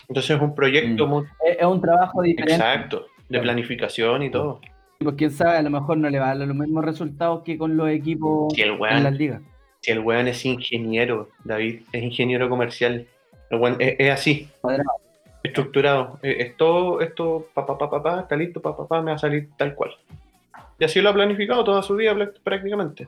Entonces 0.09 0.35
es 0.35 0.41
un 0.41 0.53
proyecto 0.55 1.05
Mm. 1.05 1.09
muy 1.09 1.23
Es, 1.45 1.57
es 1.59 1.65
un 1.65 1.81
trabajo 1.81 2.21
diferente. 2.21 2.53
exacto, 2.55 3.05
de 3.29 3.39
planificación 3.39 4.23
y 4.23 4.29
todo. 4.31 4.59
Pues 4.99 5.15
quién 5.17 5.31
sabe, 5.31 5.57
a 5.57 5.61
lo 5.61 5.69
mejor 5.69 5.97
no 5.97 6.09
le 6.09 6.19
va 6.19 6.31
a 6.31 6.35
dar 6.37 6.47
los 6.47 6.55
mismos 6.55 6.85
resultados 6.85 7.43
que 7.43 7.57
con 7.57 7.75
los 7.75 7.89
equipos 7.89 8.53
Si 8.53 8.61
el 8.61 8.69
en 8.71 8.79
las 8.79 9.03
weón, 9.03 9.17
ligas. 9.17 9.41
si 9.81 9.91
el 9.91 9.99
weón 9.99 10.27
es 10.27 10.45
ingeniero, 10.45 11.29
David, 11.43 11.81
es 11.91 12.03
ingeniero 12.03 12.47
comercial. 12.49 13.05
El 13.49 13.59
weón 13.59 13.75
es, 13.79 13.95
es 13.99 14.11
así, 14.11 14.47
Cuadrado. 14.61 14.89
estructurado. 15.43 16.19
Eh, 16.23 16.37
Es 16.39 16.57
todo 16.57 17.01
esto, 17.01 17.47
pa, 17.53 17.65
pa, 17.65 17.77
pa, 17.77 17.89
pa, 17.89 18.01
pa, 18.03 18.19
está 18.21 18.35
listo, 18.35 18.61
pa, 18.61 18.75
pa, 18.77 18.87
pa, 18.87 19.01
me 19.01 19.11
va 19.11 19.15
a 19.15 19.19
salir 19.19 19.49
tal 19.57 19.75
cual. 19.75 19.91
Y 20.79 20.83
así 20.85 21.01
lo 21.01 21.09
ha 21.09 21.13
planificado 21.13 21.63
toda 21.63 21.81
su 21.83 21.95
vida 21.95 22.15
prácticamente. 22.43 23.07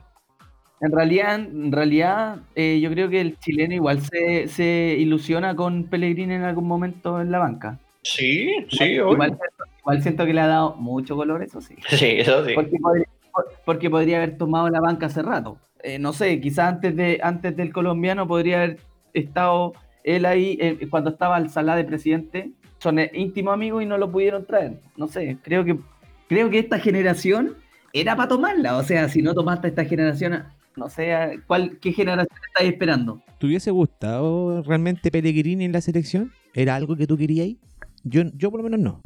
En 0.80 0.92
realidad, 0.92 1.34
en 1.36 1.72
realidad 1.72 2.38
eh, 2.54 2.80
yo 2.80 2.90
creo 2.90 3.08
que 3.08 3.20
el 3.20 3.38
chileno 3.38 3.74
igual 3.74 4.00
se, 4.02 4.46
se 4.48 4.96
ilusiona 4.98 5.56
con 5.56 5.84
Pellegrini 5.84 6.34
en 6.34 6.42
algún 6.42 6.66
momento 6.68 7.20
en 7.20 7.30
la 7.30 7.38
banca. 7.38 7.78
Sí, 8.02 8.52
sí, 8.68 8.84
igual, 8.84 9.38
igual 9.80 10.02
siento 10.02 10.26
que 10.26 10.34
le 10.34 10.40
ha 10.42 10.46
dado 10.46 10.76
mucho 10.76 11.16
color, 11.16 11.42
eso 11.42 11.60
sí. 11.60 11.74
Sí, 11.88 12.06
eso 12.18 12.44
sí. 12.44 12.52
Porque 12.54 12.76
podría, 12.80 13.06
por- 13.32 13.52
porque 13.64 13.90
podría 13.90 14.18
haber 14.18 14.36
tomado 14.36 14.68
la 14.68 14.80
banca 14.80 15.06
hace 15.06 15.22
rato. 15.22 15.58
Eh, 15.82 15.98
no 15.98 16.12
sé, 16.12 16.40
quizás 16.40 16.74
antes, 16.74 16.94
de, 16.94 17.20
antes 17.22 17.56
del 17.56 17.72
colombiano 17.72 18.26
podría 18.28 18.58
haber 18.62 18.78
estado 19.14 19.72
él 20.04 20.24
ahí 20.26 20.58
eh, 20.60 20.86
cuando 20.90 21.10
estaba 21.10 21.36
al 21.36 21.48
Salá 21.50 21.74
de 21.74 21.84
presidente. 21.84 22.50
Son 22.78 22.98
íntimos 23.14 23.54
amigos 23.54 23.82
y 23.82 23.86
no 23.86 23.96
lo 23.96 24.12
pudieron 24.12 24.44
traer. 24.44 24.74
No 24.96 25.08
sé, 25.08 25.38
creo 25.42 25.64
que, 25.64 25.78
creo 26.28 26.50
que 26.50 26.58
esta 26.58 26.78
generación 26.78 27.56
era 27.92 28.16
para 28.16 28.28
tomarla. 28.28 28.76
O 28.76 28.82
sea, 28.82 29.08
si 29.08 29.22
no 29.22 29.34
tomaste 29.34 29.68
esta 29.68 29.84
generación, 29.84 30.44
no 30.76 30.88
sé, 30.88 31.40
¿cuál, 31.46 31.78
¿qué 31.80 31.92
generación 31.92 32.38
estáis 32.48 32.72
esperando? 32.72 33.22
¿Te 33.38 33.46
hubiese 33.46 33.70
gustado 33.70 34.62
realmente 34.62 35.10
Pellegrini 35.10 35.64
en 35.64 35.72
la 35.72 35.80
selección? 35.80 36.32
¿Era 36.54 36.74
algo 36.74 36.96
que 36.96 37.06
tú 37.06 37.16
querías 37.16 37.44
ahí? 37.46 37.58
Yo, 38.04 38.22
yo 38.34 38.50
por 38.50 38.60
lo 38.60 38.64
menos 38.64 38.80
no. 38.80 39.02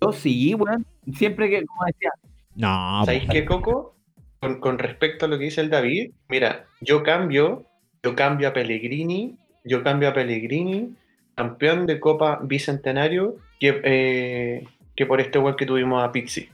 Yo 0.00 0.12
sí, 0.12 0.54
weón. 0.54 0.86
Siempre 1.14 1.50
que, 1.50 1.64
como 1.64 1.84
decía, 1.86 2.10
No, 2.54 3.04
¿Sabéis 3.04 3.24
po. 3.26 3.32
qué, 3.32 3.44
Coco? 3.44 3.96
Con, 4.40 4.60
con 4.60 4.78
respecto 4.78 5.26
a 5.26 5.28
lo 5.28 5.38
que 5.38 5.44
dice 5.44 5.60
el 5.60 5.70
David, 5.70 6.12
mira, 6.28 6.66
yo 6.80 7.02
cambio, 7.02 7.64
yo 8.02 8.14
cambio 8.14 8.48
a 8.48 8.52
Pellegrini, 8.52 9.36
yo 9.64 9.82
cambio 9.82 10.08
a 10.08 10.12
Pellegrini, 10.12 10.94
campeón 11.34 11.86
de 11.86 11.98
Copa 12.00 12.40
Bicentenario, 12.42 13.36
que, 13.58 13.80
eh, 13.84 14.64
que 14.96 15.06
por 15.06 15.20
este 15.20 15.38
web 15.38 15.56
que 15.56 15.66
tuvimos 15.66 16.02
a 16.02 16.12
Pizzi. 16.12 16.48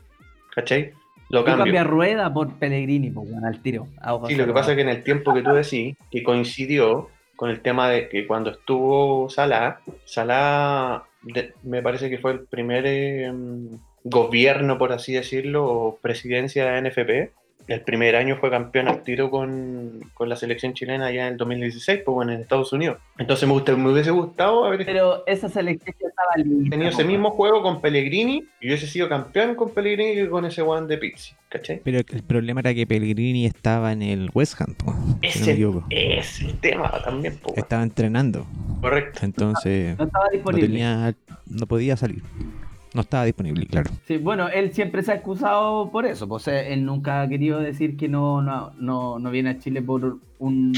¿Cachai? 0.55 0.93
Lo 1.29 1.45
cambio. 1.45 1.65
cambié 1.65 1.79
a 1.79 1.85
rueda 1.85 2.33
por 2.35 2.55
Pellegrini, 2.55 3.11
pues, 3.11 3.31
weón, 3.31 3.45
al 3.45 3.63
tiro. 3.63 3.87
Sí, 4.27 4.35
lo 4.35 4.47
que 4.47 4.53
pasa 4.53 4.73
es 4.73 4.77
que 4.77 4.83
en 4.83 4.89
el 4.89 5.05
tiempo 5.05 5.33
que 5.33 5.43
tú 5.43 5.53
decís, 5.53 5.97
que 6.11 6.23
coincidió 6.25 7.09
con 7.37 7.51
el 7.51 7.61
tema 7.61 7.89
de 7.89 8.09
que 8.09 8.27
cuando 8.27 8.51
estuvo 8.51 9.31
Salah, 9.31 9.81
Salah 10.05 11.05
de- 11.23 11.55
me 11.63 11.83
parece 11.83 12.11
que 12.11 12.19
fue 12.19 12.33
el 12.33 12.41
primer 12.41 12.85
eh, 12.87 13.33
gobierno, 14.05 14.77
por 14.79 14.93
así 14.93 15.13
decirlo, 15.13 15.65
o 15.67 15.97
presidencia 15.99 16.67
de 16.71 16.79
NFP. 16.83 17.33
El 17.67 17.83
primer 17.83 18.17
año 18.17 18.37
fue 18.41 18.51
campeón 18.51 18.89
al 18.89 19.03
tiro 19.05 19.31
con, 19.31 20.01
con 20.15 20.29
la 20.29 20.35
selección 20.35 20.73
chilena 20.75 21.07
allá 21.07 21.27
en 21.29 21.33
el 21.35 21.37
2016, 21.39 22.01
pues 22.05 22.13
bueno, 22.13 22.33
en 22.33 22.41
Estados 22.41 22.73
Unidos. 22.73 22.99
Entonces 23.17 23.47
me, 23.47 23.53
gusta- 23.55 23.77
me 23.77 23.93
hubiese 23.93 24.11
gustado 24.11 24.65
haber 24.65 24.85
Pero 24.85 25.23
esa 25.27 25.49
selección 25.49 25.95
ya 26.01 26.09
estaba 26.09 26.31
lista. 26.37 26.71
tenido 26.71 26.91
ese 26.91 27.05
mismo 27.05 27.31
juego 27.31 27.63
con 27.63 27.81
Pellegrini 27.81 28.43
y 28.61 28.67
hubiese 28.67 28.87
sido 28.89 29.09
campeón 29.09 29.55
con 29.55 29.71
Pellegrini 29.71 30.15
que 30.15 30.29
con 30.29 30.45
ese 30.47 30.63
one 30.63 30.89
de 30.89 30.99
Pizzi, 30.99 31.35
¿cachai? 31.49 31.81
Pero 31.85 31.99
el 31.99 32.23
problema 32.25 32.59
era 32.61 32.75
que 32.75 32.87
Pellegrini 32.89 33.47
estaba 33.47 33.93
en 33.93 34.03
el 34.03 34.31
West 34.35 34.61
Ham, 34.61 34.75
po, 34.75 34.93
si 35.29 35.39
no 35.63 35.85
me 35.89 35.97
Ese 35.97 36.19
es 36.19 36.41
el 36.43 36.59
tema 36.59 36.91
también. 37.05 37.39
Estaba 37.55 37.85
entrenando. 37.85 38.47
correcto. 38.81 39.21
Entonces 39.23 39.97
No 39.97 40.07
estaba 40.07 40.25
no, 40.25 40.31
disponible. 40.33 40.67
tenía, 40.67 41.15
no 41.47 41.67
podía 41.67 41.97
salir. 41.97 42.23
No 42.95 43.03
estaba 43.03 43.25
disponible, 43.25 43.67
claro. 43.67 43.91
Sí, 44.05 44.17
bueno, 44.17 44.49
él 44.49 44.73
siempre 44.73 45.03
se 45.03 45.13
ha 45.13 45.17
excusado 45.17 45.91
por 45.91 46.07
eso. 46.07 46.27
Pues 46.27 46.49
él 46.49 46.85
nunca 46.85 47.23
ha 47.23 47.29
querido 47.29 47.61
decir 47.61 47.97
que 47.97 48.09
no, 48.09 48.43
no, 48.43 48.73
no, 48.79 49.19
no 49.19 49.31
viene 49.31 49.51
a 49.51 49.59
Chile 49.59 49.81
por 49.81 50.19
un, 50.39 50.73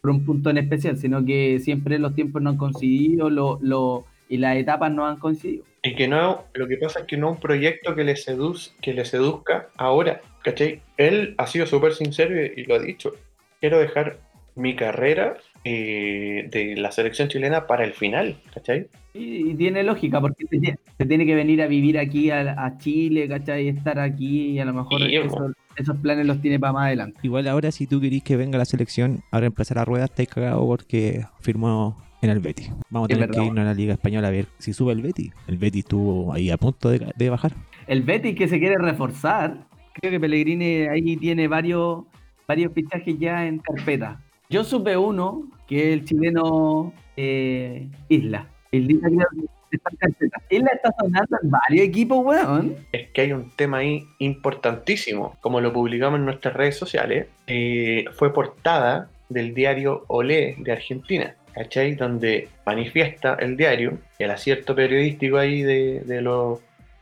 por 0.00 0.10
un 0.10 0.24
punto 0.24 0.50
en 0.50 0.58
especial, 0.58 0.98
sino 0.98 1.24
que 1.24 1.58
siempre 1.60 1.98
los 1.98 2.14
tiempos 2.14 2.42
no 2.42 2.50
han 2.50 2.56
coincidido 2.58 3.30
lo, 3.30 3.58
lo, 3.62 4.04
y 4.28 4.36
las 4.36 4.56
etapas 4.56 4.92
no 4.92 5.06
han 5.06 5.16
coincidido. 5.16 5.64
Y 5.82 5.94
que 5.94 6.08
no, 6.08 6.44
lo 6.52 6.66
que 6.66 6.76
pasa 6.76 7.00
es 7.00 7.06
que 7.06 7.16
no 7.16 7.28
es 7.28 7.34
un 7.36 7.40
proyecto 7.40 7.94
que 7.94 8.04
le, 8.04 8.16
seduz, 8.16 8.74
que 8.82 8.92
le 8.92 9.04
seduzca 9.04 9.68
ahora, 9.76 10.20
¿cachai? 10.42 10.82
Él 10.96 11.34
ha 11.38 11.46
sido 11.46 11.64
súper 11.64 11.94
sincero 11.94 12.34
y, 12.34 12.60
y 12.60 12.64
lo 12.64 12.74
ha 12.74 12.80
dicho. 12.80 13.12
Quiero 13.60 13.78
dejar 13.78 14.18
mi 14.56 14.74
carrera 14.74 15.36
eh, 15.64 16.48
de 16.50 16.76
la 16.76 16.90
selección 16.90 17.28
chilena 17.28 17.66
para 17.66 17.84
el 17.84 17.92
final, 17.92 18.36
¿cachai? 18.52 18.88
Y, 19.18 19.50
y 19.50 19.54
tiene 19.54 19.82
lógica, 19.82 20.20
porque 20.20 20.44
se 20.50 20.58
tiene, 20.58 20.78
se 20.98 21.06
tiene 21.06 21.24
que 21.26 21.34
venir 21.34 21.62
a 21.62 21.66
vivir 21.66 21.98
aquí 21.98 22.30
a, 22.30 22.64
a 22.64 22.78
Chile, 22.78 23.28
¿cachai? 23.28 23.64
Y 23.66 23.68
estar 23.68 23.98
aquí 23.98 24.50
y 24.50 24.58
a 24.58 24.64
lo 24.64 24.74
mejor 24.74 25.00
Sí, 25.02 25.16
eso- 25.16 25.28
po. 25.36 25.50
esos 25.76 25.96
planes 25.98 26.26
los 26.26 26.40
tiene 26.40 26.58
para 26.60 26.72
más 26.72 26.86
adelante. 26.86 27.18
Igual 27.22 27.48
ahora 27.48 27.70
si 27.70 27.86
tú 27.86 28.00
querís 28.00 28.22
que 28.22 28.36
venga 28.36 28.58
la 28.58 28.64
selección 28.64 29.22
a 29.30 29.40
reemplazar 29.40 29.78
a 29.78 29.84
Rueda, 29.84 30.04
estáis 30.06 30.28
cagado 30.28 30.64
porque 30.66 31.24
firmó 31.40 31.96
en 32.22 32.30
el 32.30 32.40
Betis. 32.40 32.70
Vamos 32.90 33.06
a 33.10 33.14
tener 33.14 33.30
que 33.30 33.44
irnos 33.44 33.58
a 33.62 33.64
la 33.64 33.74
Liga 33.74 33.92
Española 33.94 34.28
a 34.28 34.30
ver 34.30 34.46
si 34.58 34.72
sube 34.72 34.92
el 34.92 35.02
Betis. 35.02 35.32
El 35.46 35.58
Betis 35.58 35.84
estuvo 35.84 36.32
ahí 36.32 36.50
a 36.50 36.56
punto 36.56 36.90
de, 36.90 37.12
de 37.16 37.30
bajar. 37.30 37.52
El 37.86 38.02
Betis 38.02 38.34
que 38.34 38.48
se 38.48 38.58
quiere 38.58 38.76
reforzar, 38.78 39.66
creo 39.94 40.10
que 40.10 40.18
Pellegrini 40.20 40.86
ahí 40.88 41.16
tiene 41.18 41.46
varios, 41.46 42.04
varios 42.48 42.72
fichajes 42.72 43.18
ya 43.18 43.46
en 43.46 43.58
carpeta. 43.58 44.20
Yo 44.50 44.64
supe 44.64 44.96
uno, 44.96 45.42
que 45.68 45.88
es 45.88 45.98
el 45.98 46.04
chileno 46.04 46.92
eh, 47.16 47.88
Isla. 48.08 48.48
Creo 48.70 49.26
que 49.70 49.78
carpeta. 49.78 50.42
Isla 50.50 50.70
está 50.74 50.94
sonando 50.98 51.38
en 51.42 51.50
varios 51.50 51.86
equipos, 51.86 52.24
weón. 52.24 52.76
Es 52.92 53.10
que 53.10 53.22
hay 53.22 53.32
un 53.32 53.50
tema 53.56 53.78
ahí 53.78 54.04
importantísimo, 54.18 55.36
como 55.40 55.60
lo 55.60 55.72
publicamos 55.72 56.18
en 56.18 56.24
nuestras 56.24 56.54
redes 56.54 56.76
sociales, 56.76 57.26
eh, 57.46 58.04
fue 58.12 58.32
portada 58.32 59.08
del 59.28 59.54
diario 59.54 60.04
Olé 60.06 60.56
de 60.58 60.72
Argentina, 60.72 61.34
¿cachai? 61.52 61.94
Donde 61.94 62.48
manifiesta 62.64 63.34
el 63.40 63.56
diario, 63.56 63.98
el 64.18 64.30
acierto 64.30 64.74
periodístico 64.74 65.36
ahí 65.36 65.62
de, 65.62 66.00
de 66.00 66.22
los 66.22 66.60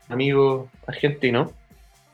amigos 0.09 0.71
argentinos. 0.87 1.53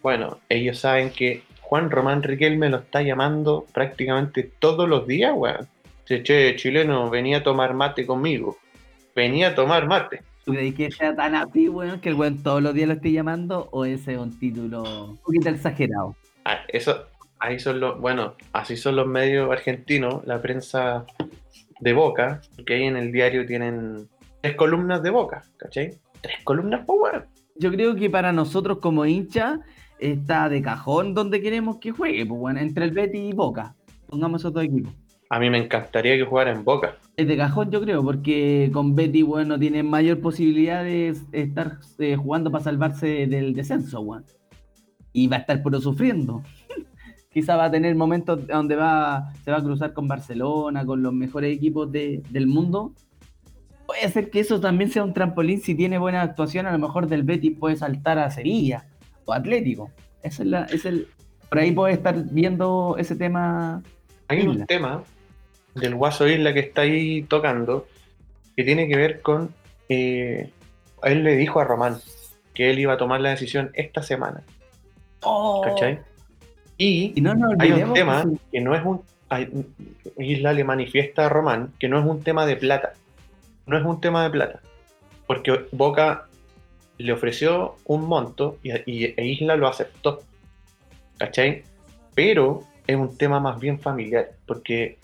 Bueno, 0.02 0.38
ellos 0.48 0.78
saben 0.78 1.10
que 1.10 1.42
Juan 1.60 1.90
Román 1.90 2.22
Riquelme 2.22 2.68
lo 2.68 2.78
está 2.78 3.02
llamando 3.02 3.66
prácticamente 3.72 4.50
todos 4.58 4.88
los 4.88 5.06
días, 5.06 5.32
weón. 5.34 5.68
Dice, 6.08 6.24
che, 6.24 6.56
chileno, 6.56 7.08
venía 7.08 7.38
a 7.38 7.42
tomar 7.44 7.74
mate 7.74 8.04
conmigo. 8.04 8.58
Venía 9.14 9.48
a 9.48 9.54
tomar 9.54 9.86
mate. 9.86 10.22
¿Tú 10.44 10.52
crees 10.52 10.74
que 10.74 10.90
sea 10.90 11.14
tan 11.14 11.34
así, 11.34 11.68
weón, 11.68 12.00
que 12.00 12.08
el 12.08 12.14
weón 12.14 12.42
todos 12.42 12.62
los 12.62 12.74
días 12.74 12.88
lo 12.88 12.94
esté 12.94 13.12
llamando? 13.12 13.68
¿O 13.72 13.84
ese 13.84 14.14
es 14.14 14.18
un 14.18 14.38
título 14.38 14.82
un 15.10 15.16
poquito 15.18 15.48
exagerado? 15.50 16.16
Ah, 16.44 16.60
eso, 16.68 17.06
ahí 17.38 17.58
son 17.58 17.80
los, 17.80 18.00
bueno, 18.00 18.34
así 18.52 18.76
son 18.76 18.96
los 18.96 19.06
medios 19.06 19.50
argentinos, 19.50 20.26
la 20.26 20.40
prensa 20.40 21.04
de 21.80 21.92
Boca, 21.92 22.40
que 22.66 22.74
ahí 22.74 22.84
en 22.84 22.96
el 22.96 23.12
diario 23.12 23.46
tienen 23.46 24.08
tres 24.40 24.56
columnas 24.56 25.02
de 25.02 25.10
Boca, 25.10 25.42
¿cachai? 25.56 25.98
Tres 26.20 26.36
columnas, 26.44 26.82
pues 26.86 26.98
bueno. 26.98 27.24
Yo 27.56 27.70
creo 27.70 27.94
que 27.94 28.08
para 28.08 28.32
nosotros 28.32 28.78
como 28.78 29.04
hincha 29.04 29.60
está 29.98 30.48
de 30.48 30.62
cajón 30.62 31.14
donde 31.14 31.42
queremos 31.42 31.78
que 31.78 31.90
juegue, 31.90 32.24
pues 32.24 32.40
bueno, 32.40 32.60
entre 32.60 32.84
el 32.84 32.92
Betis 32.92 33.30
y 33.30 33.32
Boca. 33.32 33.74
Pongamos 34.08 34.40
esos 34.40 34.52
dos 34.52 34.64
equipos. 34.64 34.92
A 35.32 35.38
mí 35.38 35.48
me 35.48 35.58
encantaría 35.58 36.16
que 36.16 36.24
jugara 36.24 36.50
en 36.50 36.64
Boca. 36.64 36.96
Es 37.16 37.28
de 37.28 37.36
cajón, 37.36 37.70
yo 37.70 37.80
creo, 37.80 38.02
porque 38.02 38.68
con 38.72 38.96
Betty, 38.96 39.22
weón, 39.22 39.46
no 39.46 39.58
tiene 39.60 39.82
mayor 39.84 40.20
posibilidad 40.20 40.82
de 40.82 41.14
estar 41.30 41.78
eh, 42.00 42.16
jugando 42.16 42.50
para 42.50 42.64
salvarse 42.64 43.28
del 43.28 43.54
descenso, 43.54 44.00
weón. 44.00 44.24
Y 45.12 45.28
va 45.28 45.36
a 45.36 45.40
estar 45.40 45.62
puro 45.62 45.80
sufriendo. 45.80 46.42
Quizá 47.32 47.54
va 47.56 47.66
a 47.66 47.70
tener 47.70 47.94
momentos 47.94 48.44
donde 48.48 48.74
va, 48.74 49.32
se 49.44 49.52
va 49.52 49.58
a 49.58 49.62
cruzar 49.62 49.92
con 49.92 50.08
Barcelona, 50.08 50.84
con 50.84 51.00
los 51.00 51.12
mejores 51.12 51.56
equipos 51.56 51.92
de- 51.92 52.22
del 52.30 52.48
mundo. 52.48 52.92
Puede 53.86 54.08
ser 54.08 54.30
que 54.30 54.40
eso 54.40 54.60
también 54.60 54.90
sea 54.90 55.04
un 55.04 55.14
trampolín 55.14 55.60
si 55.60 55.76
tiene 55.76 55.98
buena 55.98 56.22
actuación. 56.22 56.66
A 56.66 56.72
lo 56.72 56.78
mejor 56.80 57.06
del 57.06 57.22
Betis 57.22 57.56
puede 57.56 57.76
saltar 57.76 58.18
a 58.18 58.30
Sevilla 58.32 58.86
o 59.26 59.32
Atlético. 59.32 59.90
Esa 60.24 60.42
es 60.42 60.48
la, 60.48 60.64
es 60.64 60.84
el, 60.84 61.06
por 61.48 61.58
ahí 61.60 61.70
puede 61.70 61.94
estar 61.94 62.16
viendo 62.32 62.96
ese 62.98 63.14
tema. 63.14 63.80
Hay 64.26 64.44
un 64.46 64.66
tema 64.66 65.04
del 65.74 65.94
Guaso 65.94 66.26
Isla 66.28 66.52
que 66.52 66.60
está 66.60 66.82
ahí 66.82 67.22
tocando 67.22 67.86
que 68.56 68.64
tiene 68.64 68.88
que 68.88 68.96
ver 68.96 69.20
con. 69.22 69.54
eh, 69.88 70.50
él 71.02 71.24
le 71.24 71.36
dijo 71.36 71.60
a 71.60 71.64
Román 71.64 71.98
que 72.54 72.70
él 72.70 72.78
iba 72.78 72.92
a 72.94 72.98
tomar 72.98 73.20
la 73.20 73.30
decisión 73.30 73.70
esta 73.74 74.02
semana, 74.02 74.42
¡Oh! 75.22 75.62
¿cachai? 75.64 75.98
Y 76.76 77.12
Y 77.16 77.20
no 77.20 77.34
nos 77.34 77.54
hay 77.58 77.72
un 77.72 77.88
que 77.92 78.00
tema 78.00 78.24
que 78.52 78.60
no 78.60 78.74
es 78.74 78.84
un. 78.84 79.02
hay- 79.28 79.48
Isla 80.18 80.52
le 80.52 80.64
manifiesta 80.64 81.26
a 81.26 81.28
Román 81.28 81.72
que 81.78 81.88
no 81.88 81.98
es 81.98 82.04
un 82.06 82.22
tema 82.22 82.44
de 82.46 82.56
plata. 82.56 82.92
No 83.66 83.78
es 83.78 83.84
un 83.84 84.00
tema 84.00 84.22
de 84.24 84.30
plata. 84.30 84.60
Porque 85.26 85.66
Boca 85.72 86.26
le 86.98 87.12
ofreció 87.12 87.76
un 87.84 88.06
monto 88.06 88.58
y, 88.62 88.72
y- 88.90 89.14
e 89.16 89.24
Isla 89.26 89.56
lo 89.56 89.68
aceptó. 89.68 90.20
¿Cachai? 91.18 91.62
Pero 92.14 92.64
es 92.86 92.96
un 92.96 93.16
tema 93.16 93.40
más 93.40 93.58
bien 93.60 93.78
familiar. 93.78 94.30
Porque 94.46 94.98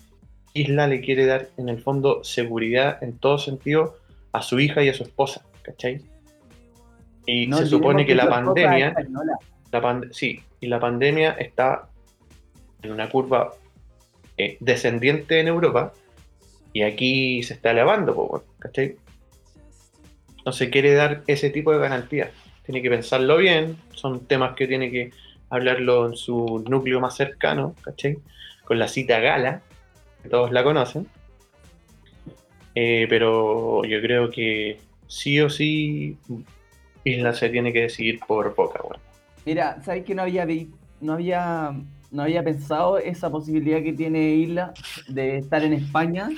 Isla 0.60 0.86
le 0.86 1.00
quiere 1.00 1.26
dar 1.26 1.48
en 1.56 1.68
el 1.68 1.80
fondo 1.80 2.24
seguridad 2.24 3.02
en 3.02 3.18
todo 3.18 3.38
sentido 3.38 3.96
a 4.32 4.42
su 4.42 4.58
hija 4.60 4.82
y 4.82 4.88
a 4.88 4.94
su 4.94 5.02
esposa. 5.02 5.44
¿Cachai? 5.62 6.00
Y 7.26 7.46
no 7.48 7.58
se 7.58 7.66
supone 7.66 8.06
que 8.06 8.14
la 8.14 8.28
pandemia 8.28 8.94
la 9.72 9.82
pand- 9.82 10.12
sí, 10.12 10.40
y 10.60 10.68
la 10.68 10.78
pandemia 10.78 11.32
está 11.32 11.88
en 12.82 12.92
una 12.92 13.08
curva 13.10 13.52
eh, 14.38 14.56
descendiente 14.60 15.40
en 15.40 15.48
Europa 15.48 15.92
y 16.72 16.82
aquí 16.82 17.42
se 17.42 17.54
está 17.54 17.72
elevando, 17.72 18.44
¿cachai? 18.60 18.96
No 20.44 20.52
se 20.52 20.70
quiere 20.70 20.94
dar 20.94 21.22
ese 21.26 21.50
tipo 21.50 21.72
de 21.72 21.78
garantías. 21.78 22.30
Tiene 22.64 22.80
que 22.80 22.90
pensarlo 22.90 23.38
bien, 23.38 23.76
son 23.92 24.26
temas 24.26 24.54
que 24.54 24.68
tiene 24.68 24.90
que 24.92 25.10
hablarlo 25.50 26.06
en 26.06 26.16
su 26.16 26.64
núcleo 26.68 27.00
más 27.00 27.16
cercano, 27.16 27.74
¿cachai? 27.82 28.18
Con 28.64 28.78
la 28.78 28.86
cita 28.86 29.18
gala, 29.18 29.62
todos 30.26 30.52
la 30.52 30.62
conocen. 30.64 31.06
Eh, 32.74 33.06
pero 33.08 33.82
yo 33.84 34.00
creo 34.02 34.30
que 34.30 34.78
sí 35.06 35.40
o 35.40 35.48
sí 35.48 36.18
Isla 37.04 37.32
se 37.32 37.48
tiene 37.48 37.72
que 37.72 37.82
decidir 37.82 38.20
por 38.26 38.54
Boca, 38.54 38.80
weón. 38.82 39.00
Mira, 39.46 39.80
¿sabes 39.82 40.04
que 40.04 40.14
no 40.14 40.22
había, 40.22 40.46
no 41.00 41.12
había 41.14 41.72
no 42.10 42.22
había 42.22 42.42
pensado 42.42 42.98
esa 42.98 43.30
posibilidad 43.30 43.82
que 43.82 43.92
tiene 43.92 44.34
Isla 44.34 44.72
de 45.08 45.38
estar 45.38 45.62
en 45.64 45.72
España 45.72 46.28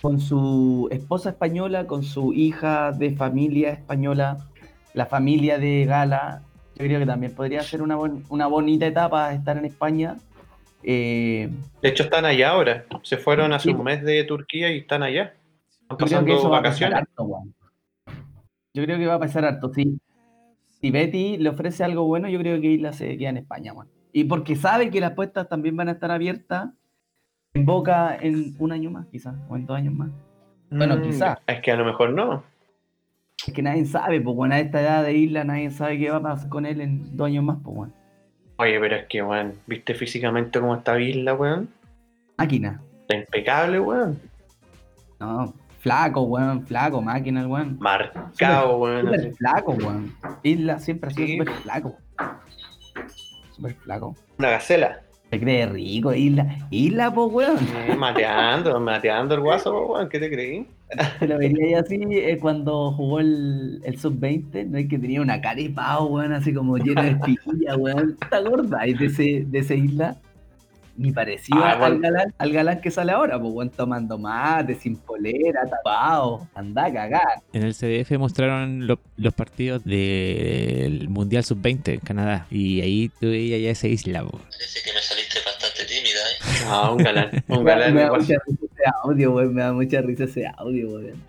con 0.00 0.20
su 0.20 0.88
esposa 0.90 1.30
española, 1.30 1.86
con 1.86 2.02
su 2.02 2.32
hija 2.32 2.92
de 2.92 3.14
familia 3.16 3.70
española, 3.70 4.38
la 4.94 5.06
familia 5.06 5.58
de 5.58 5.84
Gala? 5.84 6.42
Yo 6.76 6.86
creo 6.86 7.00
que 7.00 7.06
también 7.06 7.34
podría 7.34 7.62
ser 7.62 7.82
una, 7.82 7.96
bon- 7.96 8.24
una 8.30 8.46
bonita 8.46 8.86
etapa 8.86 9.32
estar 9.32 9.56
en 9.58 9.64
España. 9.66 10.16
Eh, 10.82 11.50
De 11.80 11.88
hecho, 11.88 12.02
están 12.04 12.24
allá 12.24 12.50
ahora. 12.50 12.84
Se 13.02 13.16
fueron 13.16 13.52
hace 13.52 13.68
Sí. 13.70 13.74
un 13.74 13.84
mes 13.84 14.02
de 14.02 14.24
Turquía 14.24 14.72
y 14.72 14.78
están 14.78 15.02
allá. 15.02 15.34
Están 15.82 15.96
pasando 15.98 16.48
vacaciones. 16.50 16.98
harto. 16.98 17.28
Yo 18.74 18.84
creo 18.84 18.98
que 18.98 19.06
va 19.06 19.14
a 19.14 19.18
pasar 19.20 19.44
harto, 19.44 19.72
sí. 19.72 19.98
Si 20.80 20.90
Betty 20.90 21.36
le 21.38 21.50
ofrece 21.50 21.84
algo 21.84 22.04
bueno, 22.04 22.28
yo 22.28 22.38
creo 22.38 22.60
que 22.60 22.68
Isla 22.68 22.92
se 22.92 23.16
queda 23.16 23.30
en 23.30 23.36
España. 23.38 23.72
Y 24.12 24.24
porque 24.24 24.56
sabe 24.56 24.90
que 24.90 25.00
las 25.00 25.12
puestas 25.12 25.48
también 25.48 25.76
van 25.76 25.88
a 25.88 25.92
estar 25.92 26.10
abiertas 26.10 26.70
en 27.54 27.66
Boca 27.66 28.16
en 28.20 28.54
un 28.58 28.72
año 28.72 28.90
más, 28.90 29.06
quizás, 29.06 29.34
o 29.48 29.56
en 29.56 29.66
dos 29.66 29.76
años 29.76 29.94
más. 29.94 30.10
Bueno, 30.70 30.96
Mm, 30.96 31.02
quizá. 31.02 31.38
Es 31.46 31.60
que 31.60 31.70
a 31.70 31.76
lo 31.76 31.84
mejor 31.84 32.10
no. 32.10 32.42
Es 33.46 33.52
que 33.52 33.62
nadie 33.62 33.84
sabe, 33.84 34.20
pues, 34.20 34.34
bueno, 34.34 34.54
a 34.54 34.58
esta 34.60 34.80
edad 34.80 35.04
de 35.04 35.12
Isla 35.14 35.44
nadie 35.44 35.70
sabe 35.70 35.98
qué 35.98 36.10
va 36.10 36.16
a 36.16 36.22
pasar 36.22 36.48
con 36.48 36.64
él 36.64 36.80
en 36.80 37.16
dos 37.16 37.26
años 37.26 37.44
más, 37.44 37.58
pues, 37.62 37.76
bueno. 37.76 37.92
Oye, 38.56 38.78
pero 38.78 38.96
es 38.96 39.06
que, 39.06 39.22
weón, 39.22 39.54
¿viste 39.66 39.94
físicamente 39.94 40.60
cómo 40.60 40.76
está 40.76 40.98
Isla, 41.00 41.34
weón? 41.34 41.68
Máquina. 42.38 42.80
Está 43.02 43.16
impecable, 43.16 43.80
weón. 43.80 44.20
No, 45.18 45.52
flaco, 45.80 46.22
weón, 46.22 46.66
flaco, 46.66 47.00
máquina, 47.02 47.46
weón. 47.46 47.76
Marcado, 47.80 48.78
weón. 48.78 49.06
Súper 49.06 49.20
así. 49.20 49.30
flaco, 49.32 49.72
weón. 49.72 50.14
Isla 50.42 50.78
siempre 50.78 51.10
ha 51.10 51.12
sido 51.12 51.26
Sí. 51.26 51.38
súper 51.38 51.54
flaco. 51.54 51.96
Súper 53.52 53.74
flaco. 53.74 54.16
Una 54.38 54.50
gacela. 54.50 55.00
Se 55.30 55.40
cree 55.40 55.66
rico, 55.66 56.12
Isla. 56.12 56.56
Isla, 56.70 57.12
pues, 57.12 57.32
weón. 57.32 57.58
Eh, 57.88 57.96
mateando, 57.96 58.78
mateando 58.80 59.34
el 59.34 59.40
guaso, 59.40 59.72
po, 59.72 59.94
weón. 59.94 60.08
¿Qué 60.08 60.18
te 60.20 60.30
creí? 60.30 60.66
Se 61.18 61.26
lo 61.26 61.38
vería 61.38 61.64
ahí 61.66 61.74
así 61.74 62.00
eh, 62.10 62.38
cuando 62.40 62.92
jugó 62.92 63.20
el, 63.20 63.80
el 63.84 63.98
sub-20, 63.98 64.66
¿no? 64.68 64.78
Es 64.78 64.88
que 64.88 64.98
tenía 64.98 65.20
una 65.20 65.40
pavo, 65.74 66.06
weón, 66.16 66.32
así 66.32 66.52
como 66.52 66.76
lleno 66.78 67.02
de 67.02 67.10
espinilla, 67.20 67.76
weón. 67.76 68.16
Está 68.20 68.40
gorda 68.40 68.86
y 68.86 68.94
de 68.94 69.06
ese, 69.06 69.44
de 69.46 69.58
ese 69.58 69.76
isla. 69.76 70.16
Ni 70.94 71.10
parecido 71.10 71.58
Ah, 71.64 71.72
al, 71.86 72.00
galán, 72.00 72.34
al 72.36 72.52
galán 72.52 72.80
que 72.82 72.90
sale 72.90 73.12
ahora, 73.12 73.40
pues, 73.40 73.50
weón, 73.54 73.70
tomando 73.70 74.18
mate, 74.18 74.74
sin 74.74 74.96
polera, 74.98 75.62
tapado. 75.64 76.46
Anda 76.54 76.84
a 76.84 76.92
cagar. 76.92 77.42
En 77.54 77.62
el 77.62 77.72
CDF 77.74 78.10
mostraron 78.18 78.86
lo- 78.86 79.00
los 79.16 79.32
partidos 79.32 79.82
del 79.84 81.08
Mundial 81.08 81.44
Sub-20 81.44 81.94
en 81.94 82.00
Canadá. 82.00 82.46
Y 82.50 82.82
ahí 82.82 83.10
tú 83.18 83.28
veías 83.28 83.62
ya 83.62 83.70
esa 83.70 83.88
isla. 83.88 84.22
Parece 84.22 84.80
que 84.84 84.92
me 84.92 85.00
saliste 85.00 85.38
bastante 85.38 85.51
Ah, 86.68 86.90
un 86.90 86.98
galán. 86.98 87.30
Un 87.48 87.64
galán. 87.64 87.94
me 87.94 88.02
da 88.02 88.10
mucha 88.12 88.34
risa 88.46 88.64
ese 88.64 88.82
audio, 89.04 89.32
weón. 89.32 89.54
Me 89.54 89.62
da 89.62 89.72
mucha 89.72 90.00
risa 90.00 90.24
ese 90.24 90.46
audio, 90.56 90.88
weón. 90.90 91.22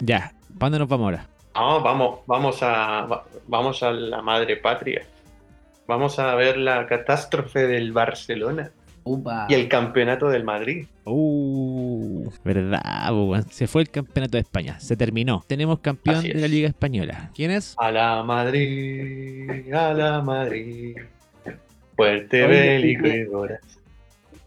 Ya, 0.00 0.32
¿para 0.58 0.70
dónde 0.70 0.78
nos 0.80 0.88
vamos 0.88 1.04
ahora? 1.06 1.26
No, 1.54 1.82
vamos, 1.82 2.20
vamos 2.26 2.62
a, 2.62 3.02
va- 3.06 3.24
vamos 3.48 3.82
a 3.82 3.90
la 3.90 4.22
madre 4.22 4.56
patria. 4.56 5.02
Vamos 5.86 6.18
a 6.18 6.34
ver 6.36 6.56
la 6.56 6.86
catástrofe 6.86 7.66
del 7.66 7.90
Barcelona 7.92 8.70
Upa. 9.02 9.46
y 9.48 9.54
el 9.54 9.68
campeonato 9.68 10.28
del 10.28 10.44
Madrid. 10.44 10.86
Uh, 11.04 12.30
verdad, 12.44 12.80
weón. 13.12 13.44
se 13.50 13.66
fue 13.66 13.82
el 13.82 13.90
campeonato 13.90 14.36
de 14.36 14.42
España, 14.42 14.78
se 14.78 14.96
terminó. 14.96 15.42
Tenemos 15.48 15.80
campeón 15.80 16.22
de 16.22 16.34
la. 16.34 16.46
Liga 16.48 16.68
Española. 16.68 17.30
¿Quién 17.34 17.50
es? 17.50 17.74
A 17.78 17.90
la 17.90 18.22
Madrid, 18.22 19.72
a 19.74 19.92
la 19.92 20.20
Madrid. 20.22 20.96
Fuerte, 21.96 22.46
bélico 22.46 23.06
y- 23.08 23.10
y 23.10 23.24
voraz. 23.24 23.60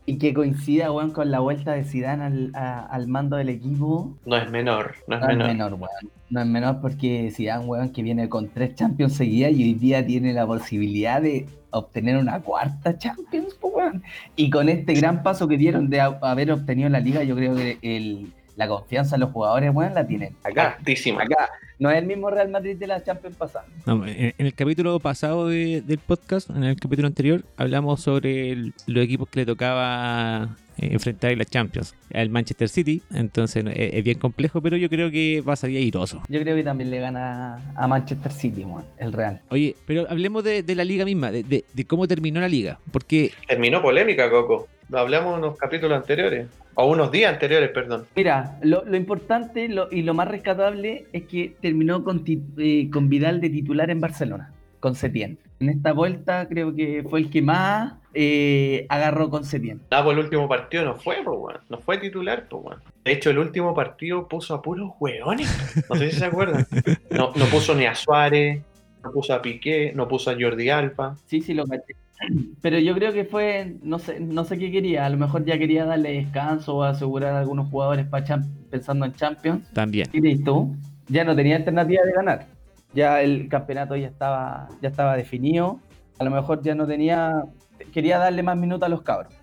Y 0.06 0.18
que 0.18 0.34
coincida, 0.34 0.92
weón, 0.92 1.12
con 1.12 1.32
la 1.32 1.40
vuelta 1.40 1.72
de 1.74 1.86
Zidane 1.86 2.24
al, 2.26 2.52
a- 2.56 2.86
al 2.88 3.08
mando 3.08 3.38
del 3.38 3.48
equipo. 3.50 4.14
No 4.26 4.36
es 4.36 4.50
menor, 4.52 4.96
no 5.08 5.16
es 5.16 5.22
No 5.22 5.30
es 5.30 5.38
menor. 5.38 5.48
menor, 5.48 5.74
weón. 5.76 6.12
No 6.30 6.42
es 6.42 6.48
menor 6.48 6.82
porque 6.82 7.32
Zidane, 7.32 7.66
weón, 7.66 7.90
que 7.90 8.04
viene 8.04 8.28
con 8.28 8.50
tres 8.50 8.76
Champions 8.76 9.14
seguidas 9.14 9.54
y 9.54 9.64
hoy 9.64 9.74
día 9.76 10.06
tiene 10.06 10.34
la 10.34 10.46
posibilidad 10.46 11.22
de 11.22 11.46
obtener 11.70 12.18
una 12.18 12.40
cuarta 12.42 12.98
Champions, 12.98 13.56
weón. 13.62 14.04
Y 14.36 14.50
con 14.50 14.68
este 14.68 14.94
gran 14.94 15.24
paso 15.24 15.48
que 15.48 15.58
dieron 15.58 15.90
de 15.90 16.02
haber 16.02 16.52
obtenido 16.52 16.90
la 16.90 17.00
liga, 17.00 17.24
yo 17.24 17.36
creo 17.36 17.56
que 17.56 17.78
el- 17.82 18.34
la 18.56 18.68
confianza 18.68 19.16
de 19.16 19.22
los 19.22 19.32
jugadores, 19.32 19.72
weón, 19.74 19.94
la 19.94 20.06
tienen 20.06 20.36
acá. 20.44 20.76
Altísima. 20.78 21.24
Acá. 21.24 21.50
No 21.80 21.90
es 21.90 21.98
el 21.98 22.06
mismo 22.06 22.30
Real 22.30 22.50
Madrid 22.50 22.78
de 22.78 22.88
la 22.88 23.04
Champions 23.04 23.36
pasada. 23.36 23.66
No, 23.86 24.06
en, 24.06 24.34
en 24.38 24.46
el 24.46 24.54
capítulo 24.54 25.00
pasado 25.00 25.48
de- 25.48 25.82
del 25.82 25.98
podcast, 25.98 26.50
en 26.52 26.64
el 26.64 26.80
capítulo 26.80 27.08
anterior, 27.08 27.44
hablamos 27.58 28.02
sobre 28.02 28.52
el- 28.52 28.74
los 28.88 29.04
equipos 29.04 29.28
que 29.28 29.40
le 29.42 29.46
tocaba 29.46 30.56
eh, 30.78 30.90
enfrentar 30.92 31.32
en 31.32 31.40
la 31.40 31.46
Champions. 31.46 31.96
Al 32.14 32.30
Manchester 32.30 32.70
City, 32.70 33.02
entonces 33.14 33.64
eh, 33.68 33.92
es 33.94 34.04
bien 34.04 34.18
complejo, 34.20 34.62
pero 34.62 34.78
yo 34.78 34.88
creo 34.90 35.12
que 35.12 35.42
va 35.42 35.54
a 35.54 35.56
salir 35.56 35.78
airoso. 35.78 36.22
Yo 36.30 36.40
creo 36.42 36.56
que 36.56 36.64
también 36.64 36.90
le 36.92 37.00
gana 37.00 37.60
a 37.76 37.88
Manchester 37.88 38.32
City, 38.32 38.64
weón, 38.64 38.86
el 38.98 39.12
Real. 39.14 39.42
Oye, 39.50 39.76
pero 39.86 40.06
hablemos 40.10 40.44
de, 40.44 40.64
de 40.64 40.76
la 40.76 40.84
liga 40.84 41.06
misma, 41.06 41.32
de, 41.32 41.44
de- 41.44 41.66
de 41.74 41.86
cómo 41.86 42.08
terminó 42.08 42.40
la 42.40 42.48
liga. 42.48 42.80
Porque 42.92 43.32
Terminó 43.48 43.82
polémica, 43.82 44.30
Coco. 44.30 44.68
Lo 44.90 45.00
hablamos 45.00 45.34
en 45.38 45.44
unos 45.44 45.58
capítulos 45.58 45.98
anteriores. 45.98 46.48
O 46.76 46.88
unos 46.88 47.12
días 47.12 47.32
anteriores, 47.34 47.70
perdón. 47.70 48.06
Mira, 48.16 48.58
lo, 48.62 48.84
lo 48.86 48.98
importante 48.98 49.68
lo- 49.70 49.90
y 49.92 50.02
lo 50.02 50.14
más 50.14 50.28
rescatable 50.28 51.06
es 51.14 51.24
que 51.24 51.56
terminó 51.62 52.04
con, 52.04 52.24
eh, 52.58 52.90
con 52.92 53.10
Vidal 53.10 53.42
de 53.42 53.50
titular 53.50 53.90
en 53.92 54.00
Barcelona, 54.02 54.52
con 54.80 54.96
Setién. 54.96 55.38
En 55.60 55.70
esta 55.70 55.94
vuelta 55.94 56.48
creo 56.50 56.76
que 56.76 57.04
fue 57.10 57.20
el 57.22 57.30
que 57.30 57.42
más 57.42 57.94
eh, 58.16 58.86
agarró 58.90 59.30
con 59.30 59.46
Setién. 59.46 59.82
Ah, 59.92 60.04
pues 60.04 60.18
el 60.18 60.24
último 60.24 60.48
partido 60.50 60.84
no 60.86 60.96
fue, 60.96 61.18
pues. 61.24 61.58
No 61.70 61.78
fue 61.80 61.98
titular, 62.00 62.48
pues. 62.50 62.78
De 63.06 63.12
hecho, 63.12 63.30
el 63.30 63.38
último 63.38 63.74
partido 63.74 64.28
puso 64.28 64.56
a 64.56 64.62
puros 64.62 64.92
hueones. 65.00 65.50
No 65.90 65.96
sé 65.96 66.10
si 66.12 66.18
se 66.20 66.26
acuerdan. 66.26 66.66
No, 67.12 67.32
no 67.36 67.46
puso 67.46 67.76
ni 67.76 67.86
a 67.86 67.94
Suárez, 67.96 68.62
no 69.04 69.12
puso 69.12 69.34
a 69.34 69.42
Piqué, 69.42 69.92
no 69.96 70.08
puso 70.08 70.32
a 70.32 70.36
Jordi 70.40 70.70
Alba. 70.70 71.16
Sí, 71.28 71.42
sí, 71.42 71.54
lo 71.54 71.66
caché. 71.66 71.96
Pero 72.62 72.80
yo 72.80 72.94
creo 72.96 73.12
que 73.14 73.26
fue, 73.26 73.76
no 73.84 74.00
sé, 74.00 74.20
no 74.20 74.44
sé 74.46 74.58
qué 74.58 74.72
quería. 74.72 75.06
A 75.06 75.10
lo 75.10 75.18
mejor 75.18 75.46
ya 75.46 75.58
quería 75.58 75.86
darle 75.86 76.14
descanso 76.14 76.76
o 76.78 76.84
asegurar 76.84 77.34
a 77.34 77.40
algunos 77.40 77.70
jugadores 77.70 78.06
para 78.08 78.42
pensando 78.70 79.06
en 79.06 79.14
Champions. 79.14 79.70
También. 79.74 80.08
Y 80.14 80.22
listo. 80.22 80.70
Ya 81.10 81.24
no 81.24 81.36
tenía 81.36 81.58
alternativa 81.58 82.04
de 82.06 82.12
ganar. 82.14 82.48
Ya 82.94 83.22
el 83.22 83.50
campeonato 83.50 83.96
ya 83.96 84.08
estaba, 84.08 84.70
ya 84.82 84.90
estaba 84.90 85.18
definido. 85.18 85.80
A 86.20 86.24
lo 86.24 86.32
mejor 86.32 86.62
ya 86.64 86.76
no 86.76 86.88
tenía. 86.88 87.44
Quería 87.92 88.20
darle 88.20 88.44
más 88.44 88.56
minutos 88.58 88.86
a 88.86 88.90
los 88.90 89.02
cabros. 89.02 89.34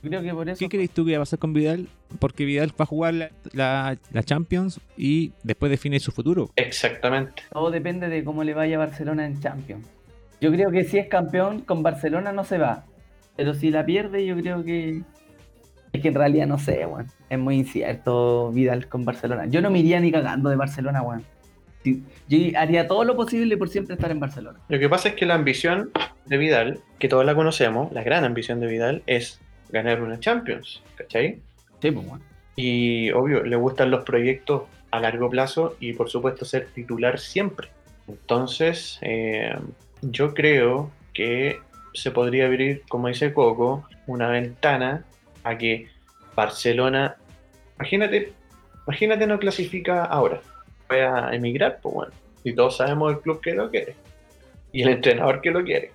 Creo 0.00 0.22
que 0.22 0.32
por 0.32 0.48
eso. 0.48 0.58
¿Qué 0.60 0.68
crees 0.68 0.90
tú 0.90 1.04
que 1.04 1.12
va 1.12 1.18
a 1.18 1.20
pasar 1.22 1.40
con 1.40 1.52
Vidal? 1.52 1.88
Porque 2.20 2.44
Vidal 2.44 2.70
va 2.70 2.84
a 2.84 2.86
jugar 2.86 3.14
la, 3.14 3.30
la- 3.52 3.98
la 4.12 4.22
Champions 4.22 4.80
y 4.96 5.32
después 5.42 5.70
define 5.70 5.98
su 5.98 6.12
futuro. 6.12 6.50
Exactamente. 6.54 7.42
Todo 7.52 7.70
depende 7.72 8.08
de 8.08 8.22
cómo 8.22 8.44
le 8.44 8.54
vaya 8.54 8.76
a 8.76 8.78
Barcelona 8.78 9.26
en 9.26 9.40
Champions. 9.40 9.84
Yo 10.40 10.52
creo 10.52 10.70
que 10.70 10.84
si 10.84 10.98
es 10.98 11.08
campeón 11.08 11.60
con 11.60 11.82
Barcelona 11.82 12.32
no 12.32 12.44
se 12.44 12.58
va. 12.58 12.84
Pero 13.36 13.54
si 13.54 13.70
la 13.70 13.84
pierde, 13.84 14.26
yo 14.26 14.36
creo 14.36 14.64
que. 14.64 15.02
Es 15.92 16.02
que 16.02 16.08
en 16.08 16.14
realidad 16.14 16.46
no 16.46 16.58
sé, 16.58 16.84
weón. 16.86 17.06
Es 17.30 17.38
muy 17.38 17.56
incierto 17.56 18.50
Vidal 18.52 18.88
con 18.88 19.04
Barcelona. 19.04 19.46
Yo 19.46 19.60
no 19.60 19.70
me 19.70 19.78
iría 19.78 20.00
ni 20.00 20.12
cagando 20.12 20.50
de 20.50 20.56
Barcelona, 20.56 21.02
weón. 21.02 21.24
Yo 21.84 22.38
haría 22.56 22.86
todo 22.86 23.04
lo 23.04 23.16
posible 23.16 23.56
por 23.56 23.68
siempre 23.68 23.94
estar 23.94 24.10
en 24.10 24.20
Barcelona. 24.20 24.58
Lo 24.68 24.78
que 24.78 24.88
pasa 24.88 25.10
es 25.10 25.14
que 25.14 25.24
la 25.24 25.34
ambición 25.34 25.90
de 26.26 26.36
Vidal, 26.36 26.80
que 26.98 27.08
todos 27.08 27.24
la 27.24 27.34
conocemos, 27.34 27.92
la 27.92 28.02
gran 28.02 28.24
ambición 28.24 28.60
de 28.60 28.66
Vidal 28.66 29.02
es 29.06 29.40
ganar 29.70 30.02
una 30.02 30.20
Champions, 30.20 30.82
¿cachai? 30.96 31.40
Sí, 31.80 31.90
pues, 31.90 32.06
weón. 32.06 32.22
Y 32.56 33.10
obvio, 33.12 33.44
le 33.44 33.56
gustan 33.56 33.90
los 33.90 34.04
proyectos 34.04 34.64
a 34.90 35.00
largo 35.00 35.30
plazo 35.30 35.76
y 35.78 35.92
por 35.92 36.10
supuesto 36.10 36.44
ser 36.44 36.66
titular 36.74 37.18
siempre. 37.20 37.68
Entonces, 38.08 38.98
eh, 39.02 39.54
yo 40.02 40.34
creo 40.34 40.90
que 41.12 41.60
se 41.94 42.10
podría 42.10 42.46
abrir, 42.46 42.82
como 42.88 43.08
dice 43.08 43.32
Coco, 43.32 43.84
una 44.06 44.28
ventana 44.28 45.04
a 45.44 45.58
que 45.58 45.88
Barcelona, 46.36 47.16
imagínate, 47.76 48.32
imagínate 48.86 49.26
no 49.26 49.38
clasifica 49.38 50.04
ahora, 50.04 50.40
voy 50.88 50.98
a 50.98 51.30
emigrar, 51.32 51.80
pues 51.82 51.94
bueno, 51.94 52.12
y 52.44 52.54
todos 52.54 52.76
sabemos 52.76 53.12
el 53.12 53.20
club 53.20 53.40
que 53.40 53.54
lo 53.54 53.70
quiere 53.70 53.94
y 54.72 54.82
el 54.82 54.90
entrenador 54.90 55.40
que 55.40 55.50
lo 55.50 55.64
quiere. 55.64 55.90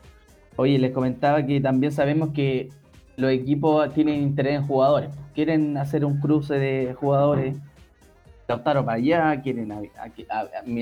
Oye, 0.55 0.77
les 0.77 0.91
comentaba 0.91 1.45
que 1.45 1.59
también 1.61 1.91
sabemos 1.91 2.29
que 2.33 2.69
los 3.15 3.31
equipos 3.31 3.91
tienen 3.93 4.15
interés 4.21 4.55
en 4.55 4.67
jugadores. 4.67 5.09
Quieren 5.33 5.77
hacer 5.77 6.03
un 6.05 6.19
cruce 6.19 6.55
de 6.55 6.93
jugadores. 6.93 7.55
Lautaro 8.47 8.83
para 8.83 8.97
allá, 8.97 9.41
quieren 9.41 9.71
a- 9.71 9.81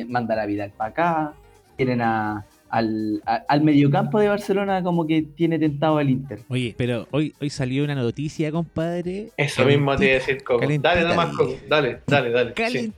mandar 0.07 0.39
a 0.39 0.45
Vidal 0.45 0.71
para 0.71 0.89
acá, 0.89 1.33
quieren 1.77 2.01
a- 2.01 2.45
al, 2.71 3.21
a- 3.25 3.43
al 3.47 3.61
mediocampo 3.61 4.19
de 4.19 4.29
Barcelona 4.29 4.81
como 4.81 5.05
que 5.05 5.21
tiene 5.21 5.59
tentado 5.59 5.99
el 5.99 6.09
Inter. 6.09 6.39
Oye, 6.47 6.73
pero 6.77 7.07
hoy, 7.11 7.33
hoy 7.41 7.49
salió 7.49 7.83
una 7.83 7.95
noticia, 7.95 8.51
compadre. 8.51 9.29
Eso 9.37 9.65
mismo 9.65 9.95
te 9.95 10.05
iba 10.05 10.11
a 10.13 10.15
decir 10.19 10.43
Coco. 10.43 10.65
Dale, 10.65 11.01
nada 11.03 11.15
más 11.15 11.31
dije. 11.31 11.43
Coco. 11.55 11.65
Dale, 11.69 11.99
dale, 12.07 12.31
dale. 12.31 12.53
Sí. 12.69 12.93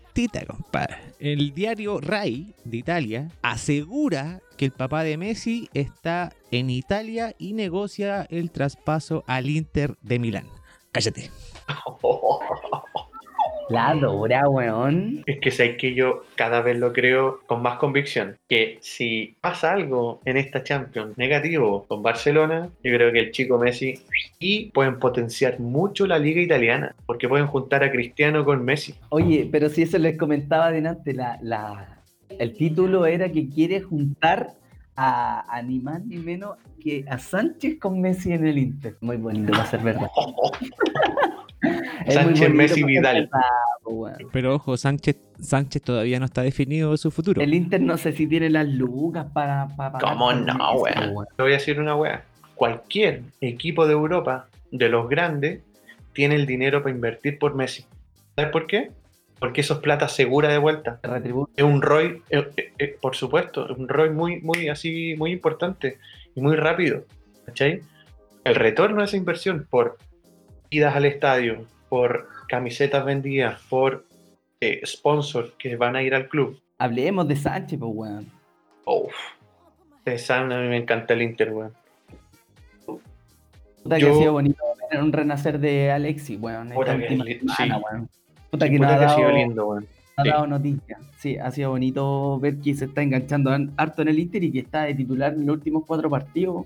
Compadre. 0.45 0.97
El 1.19 1.53
diario 1.55 1.99
Rai 1.99 2.53
de 2.65 2.77
Italia 2.77 3.29
asegura 3.41 4.41
que 4.57 4.65
el 4.65 4.71
papá 4.71 5.03
de 5.03 5.17
Messi 5.17 5.69
está 5.73 6.31
en 6.51 6.69
Italia 6.69 7.33
y 7.39 7.53
negocia 7.53 8.27
el 8.29 8.51
traspaso 8.51 9.23
al 9.25 9.49
Inter 9.49 9.95
de 10.03 10.19
Milán. 10.19 10.45
Cállate. 10.91 11.31
La 13.69 13.93
dura, 13.95 14.47
weón. 14.49 15.23
Es 15.25 15.39
que 15.39 15.51
sé 15.51 15.77
que 15.77 15.93
yo 15.93 16.23
cada 16.35 16.61
vez 16.61 16.77
lo 16.77 16.93
creo 16.93 17.41
con 17.45 17.61
más 17.61 17.77
convicción. 17.77 18.35
Que 18.47 18.77
si 18.81 19.35
pasa 19.41 19.71
algo 19.73 20.21
en 20.25 20.37
esta 20.37 20.63
Champions 20.63 21.17
negativo 21.17 21.85
con 21.87 22.03
Barcelona, 22.03 22.69
yo 22.83 22.93
creo 22.93 23.11
que 23.11 23.19
el 23.19 23.31
chico 23.31 23.57
Messi 23.57 23.95
y 24.39 24.71
pueden 24.71 24.99
potenciar 24.99 25.59
mucho 25.59 26.07
la 26.07 26.19
liga 26.19 26.41
italiana. 26.41 26.95
Porque 27.05 27.29
pueden 27.29 27.47
juntar 27.47 27.83
a 27.83 27.91
Cristiano 27.91 28.43
con 28.45 28.63
Messi. 28.63 28.95
Oye, 29.09 29.47
pero 29.51 29.69
si 29.69 29.83
eso 29.83 29.97
les 29.97 30.17
comentaba 30.17 30.67
adelante, 30.67 31.13
la, 31.13 31.37
la, 31.41 32.01
el 32.29 32.55
título 32.55 33.05
era 33.05 33.31
que 33.31 33.49
quiere 33.49 33.81
juntar 33.81 34.51
a, 34.95 35.45
a 35.55 35.61
ni 35.61 35.79
más 35.79 36.05
ni 36.05 36.17
menos 36.17 36.57
que 36.79 37.05
a 37.09 37.17
Sánchez 37.17 37.79
con 37.79 38.01
Messi 38.01 38.33
en 38.33 38.45
el 38.45 38.57
Inter. 38.57 38.97
Muy 39.01 39.17
bonito 39.17 39.53
va 39.53 39.63
a 39.63 39.67
ser 39.67 39.79
verdad. 39.81 40.07
Sánchez, 42.07 42.53
Messi, 42.53 42.83
Vidal. 42.83 43.29
Pero 44.31 44.55
ojo, 44.55 44.77
Sánchez, 44.77 45.17
Sánchez 45.39 45.81
todavía 45.81 46.19
no 46.19 46.25
está 46.25 46.41
definido 46.41 46.95
su 46.97 47.11
futuro. 47.11 47.41
El 47.41 47.53
Inter 47.53 47.81
no 47.81 47.97
sé 47.97 48.13
si 48.13 48.27
tiene 48.27 48.49
las 48.49 48.67
lucas 48.67 49.27
para, 49.33 49.67
para 49.75 49.99
¿Cómo 49.99 50.33
no, 50.33 50.73
weón? 50.75 51.25
Te 51.35 51.43
voy 51.43 51.51
a 51.51 51.55
decir 51.55 51.79
una 51.79 51.95
wea. 51.95 52.23
Cualquier 52.55 53.23
equipo 53.41 53.87
de 53.87 53.93
Europa, 53.93 54.47
de 54.71 54.89
los 54.89 55.09
grandes, 55.09 55.61
tiene 56.13 56.35
el 56.35 56.45
dinero 56.45 56.83
para 56.83 56.93
invertir 56.93 57.39
por 57.39 57.55
Messi. 57.55 57.85
¿Sabes 58.35 58.51
por 58.51 58.67
qué? 58.67 58.91
Porque 59.39 59.61
eso 59.61 59.75
es 59.75 59.79
plata 59.79 60.07
segura 60.07 60.49
de 60.49 60.57
vuelta. 60.57 60.99
Es 61.55 61.63
un 61.63 61.81
ROI, 61.81 62.21
eh, 62.29 62.47
eh, 62.55 62.73
eh, 62.77 62.97
por 63.01 63.15
supuesto, 63.15 63.69
es 63.69 63.77
un 63.77 63.89
ROI 63.89 64.11
muy, 64.11 64.41
muy 64.41 64.69
así, 64.69 65.15
muy 65.17 65.31
importante 65.31 65.97
y 66.35 66.41
muy 66.41 66.55
rápido. 66.55 67.03
¿Cachai? 67.45 67.81
El 68.43 68.55
retorno 68.55 68.99
de 68.99 69.05
esa 69.05 69.17
inversión 69.17 69.67
por 69.69 69.97
idas 70.73 70.95
al 70.95 71.05
estadio, 71.05 71.65
por 71.89 72.27
camisetas 72.47 73.05
vendidas, 73.05 73.61
por 73.69 74.05
eh, 74.61 74.81
sponsors 74.85 75.51
que 75.57 75.75
van 75.75 75.95
a 75.95 76.01
ir 76.03 76.15
al 76.15 76.27
club. 76.27 76.59
Hablemos 76.77 77.27
de 77.27 77.35
Sánchez, 77.35 77.79
pues, 77.79 77.91
weón. 77.93 78.25
Uf. 78.85 79.13
Ustedes 79.97 80.25
saben, 80.25 80.51
a 80.51 80.59
mí 80.59 80.67
me 80.67 80.77
encanta 80.77 81.13
el 81.13 81.21
Inter, 81.21 81.51
weón. 81.53 81.73
Puta 83.83 83.95
que 83.97 84.01
Yo- 84.01 84.13
ha 84.13 84.17
sido 84.17 84.31
bonito 84.33 84.63
ver 84.91 85.01
un 85.03 85.11
renacer 85.11 85.59
de 85.59 85.91
Alexis, 85.91 86.39
weón. 86.39 86.69
Puta 86.69 86.97
que 86.97 87.03
última 87.03 87.23
li- 87.25 87.39
semana, 87.39 87.77
sí. 87.77 87.83
weón. 87.91 88.09
Puta 88.49 88.65
Sí, 88.65 88.71
que 88.71 88.79
no 88.79 88.87
puta 88.87 88.95
ha 88.95 88.99
que 88.99 89.05
ha 89.05 89.15
sido 89.15 89.31
lindo, 89.31 89.67
weón. 89.67 89.87
Sí. 90.23 90.29
dado 90.29 90.45
noticias. 90.47 91.01
Sí, 91.17 91.37
ha 91.37 91.49
sido 91.51 91.71
bonito 91.71 92.39
ver 92.39 92.57
que 92.59 92.75
se 92.75 92.85
está 92.85 93.01
enganchando 93.01 93.49
han- 93.51 93.73
harto 93.77 94.03
en 94.03 94.09
el 94.09 94.19
Inter 94.19 94.43
y 94.43 94.51
que 94.51 94.59
está 94.59 94.83
de 94.83 94.93
titular 94.93 95.33
en 95.33 95.45
los 95.47 95.55
últimos 95.57 95.83
cuatro 95.87 96.09
partidos. 96.09 96.65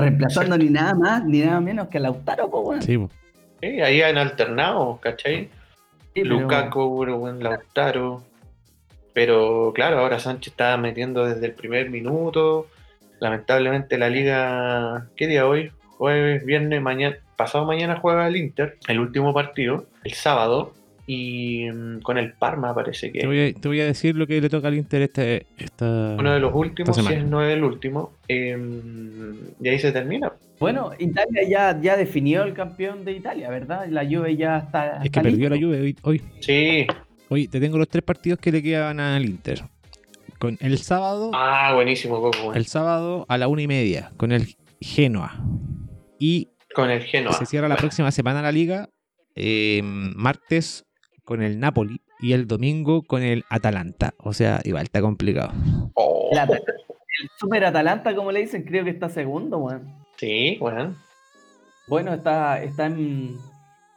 Reemplazando 0.00 0.58
ni 0.58 0.70
nada 0.70 0.94
más, 0.94 1.24
ni 1.24 1.40
nada 1.40 1.60
menos 1.60 1.88
que 1.88 1.98
a 1.98 2.00
Lautaro, 2.00 2.50
pues, 2.50 2.64
weón. 2.66 2.82
Sí, 2.82 2.98
po. 2.98 3.10
Sí, 3.60 3.80
ahí 3.80 4.02
han 4.02 4.18
alternado, 4.18 4.98
¿cachai? 5.02 5.44
Sí, 6.14 6.22
pero- 6.22 6.40
Lukaku, 6.40 6.88
buen 7.18 7.42
Lautaro. 7.42 8.24
Pero 9.12 9.72
claro, 9.74 9.98
ahora 9.98 10.18
Sánchez 10.18 10.52
está 10.52 10.76
metiendo 10.76 11.24
desde 11.26 11.46
el 11.46 11.52
primer 11.52 11.90
minuto. 11.90 12.68
Lamentablemente 13.18 13.98
la 13.98 14.08
liga, 14.08 15.08
¿qué 15.16 15.26
día 15.26 15.46
hoy? 15.46 15.72
Jueves, 15.98 16.44
viernes, 16.46 16.80
mañana, 16.80 17.16
pasado 17.36 17.64
mañana 17.66 17.98
juega 18.00 18.26
el 18.28 18.36
Inter, 18.36 18.78
el 18.88 18.98
último 19.00 19.34
partido, 19.34 19.84
el 20.04 20.14
sábado, 20.14 20.72
y 21.06 21.66
mm, 21.70 22.00
con 22.00 22.18
el 22.18 22.32
Parma 22.32 22.74
parece 22.74 23.10
que 23.12 23.20
Te, 23.20 23.26
voy 23.26 23.40
a, 23.40 23.52
te 23.52 23.68
voy 23.68 23.80
a 23.80 23.86
decir 23.86 24.14
lo 24.16 24.26
que 24.26 24.40
le 24.40 24.48
toca 24.48 24.68
al 24.68 24.74
Inter 24.74 25.02
este, 25.02 25.46
esta, 25.58 26.16
uno 26.18 26.32
de 26.32 26.40
los 26.40 26.54
últimos, 26.54 26.96
si 26.96 27.12
es 27.12 27.24
no 27.24 27.42
el 27.42 27.64
último, 27.64 28.12
eh, 28.28 28.56
y 29.60 29.68
ahí 29.68 29.78
se 29.78 29.92
termina. 29.92 30.32
Bueno, 30.58 30.90
Italia 30.98 31.42
ya, 31.48 31.80
ya 31.80 31.96
definió 31.96 32.42
el 32.42 32.52
campeón 32.52 33.04
de 33.04 33.12
Italia, 33.12 33.48
¿verdad? 33.48 33.86
La 33.88 34.04
Juve 34.04 34.36
ya 34.36 34.58
está. 34.58 35.02
Es 35.02 35.10
que 35.10 35.20
perdió 35.20 35.48
listo. 35.48 35.54
la 35.54 35.60
Juve 35.60 35.80
hoy, 35.80 35.96
hoy. 36.02 36.22
Sí, 36.40 36.86
Hoy 37.32 37.46
te 37.46 37.60
tengo 37.60 37.78
los 37.78 37.88
tres 37.88 38.02
partidos 38.02 38.40
que 38.40 38.50
le 38.50 38.60
quedan 38.60 38.98
al 38.98 39.24
Inter. 39.24 39.62
Con 40.40 40.58
el 40.60 40.78
sábado, 40.78 41.30
ah, 41.34 41.72
buenísimo, 41.74 42.20
Coco, 42.20 42.54
el 42.54 42.66
sábado 42.66 43.24
a 43.28 43.38
la 43.38 43.46
una 43.46 43.62
y 43.62 43.66
media 43.68 44.10
con 44.16 44.32
el 44.32 44.56
Genoa. 44.80 45.38
Y 46.18 46.48
con 46.74 46.90
el 46.90 47.02
Genoa. 47.02 47.32
se 47.34 47.46
cierra 47.46 47.68
la 47.68 47.76
próxima 47.76 48.10
semana 48.10 48.42
la 48.42 48.50
liga. 48.52 48.88
eh, 49.36 49.80
martes 49.82 50.84
con 51.30 51.42
el 51.44 51.60
Napoli 51.60 52.00
y 52.18 52.32
el 52.32 52.48
domingo 52.48 53.04
con 53.04 53.22
el 53.22 53.44
Atalanta. 53.50 54.14
O 54.18 54.32
sea, 54.32 54.60
igual 54.64 54.82
está 54.82 55.00
complicado. 55.00 55.52
Oh, 55.94 56.28
El, 56.32 57.28
Super 57.38 57.66
Atalanta, 57.66 58.16
como 58.16 58.32
le 58.32 58.40
dicen, 58.40 58.64
creo 58.64 58.82
que 58.82 58.90
está 58.90 59.08
segundo, 59.08 59.58
weón. 59.58 59.94
sí, 60.16 60.58
weón. 60.60 60.96
Bueno, 61.86 62.12
está, 62.14 62.60
está 62.64 62.86
en- 62.86 63.36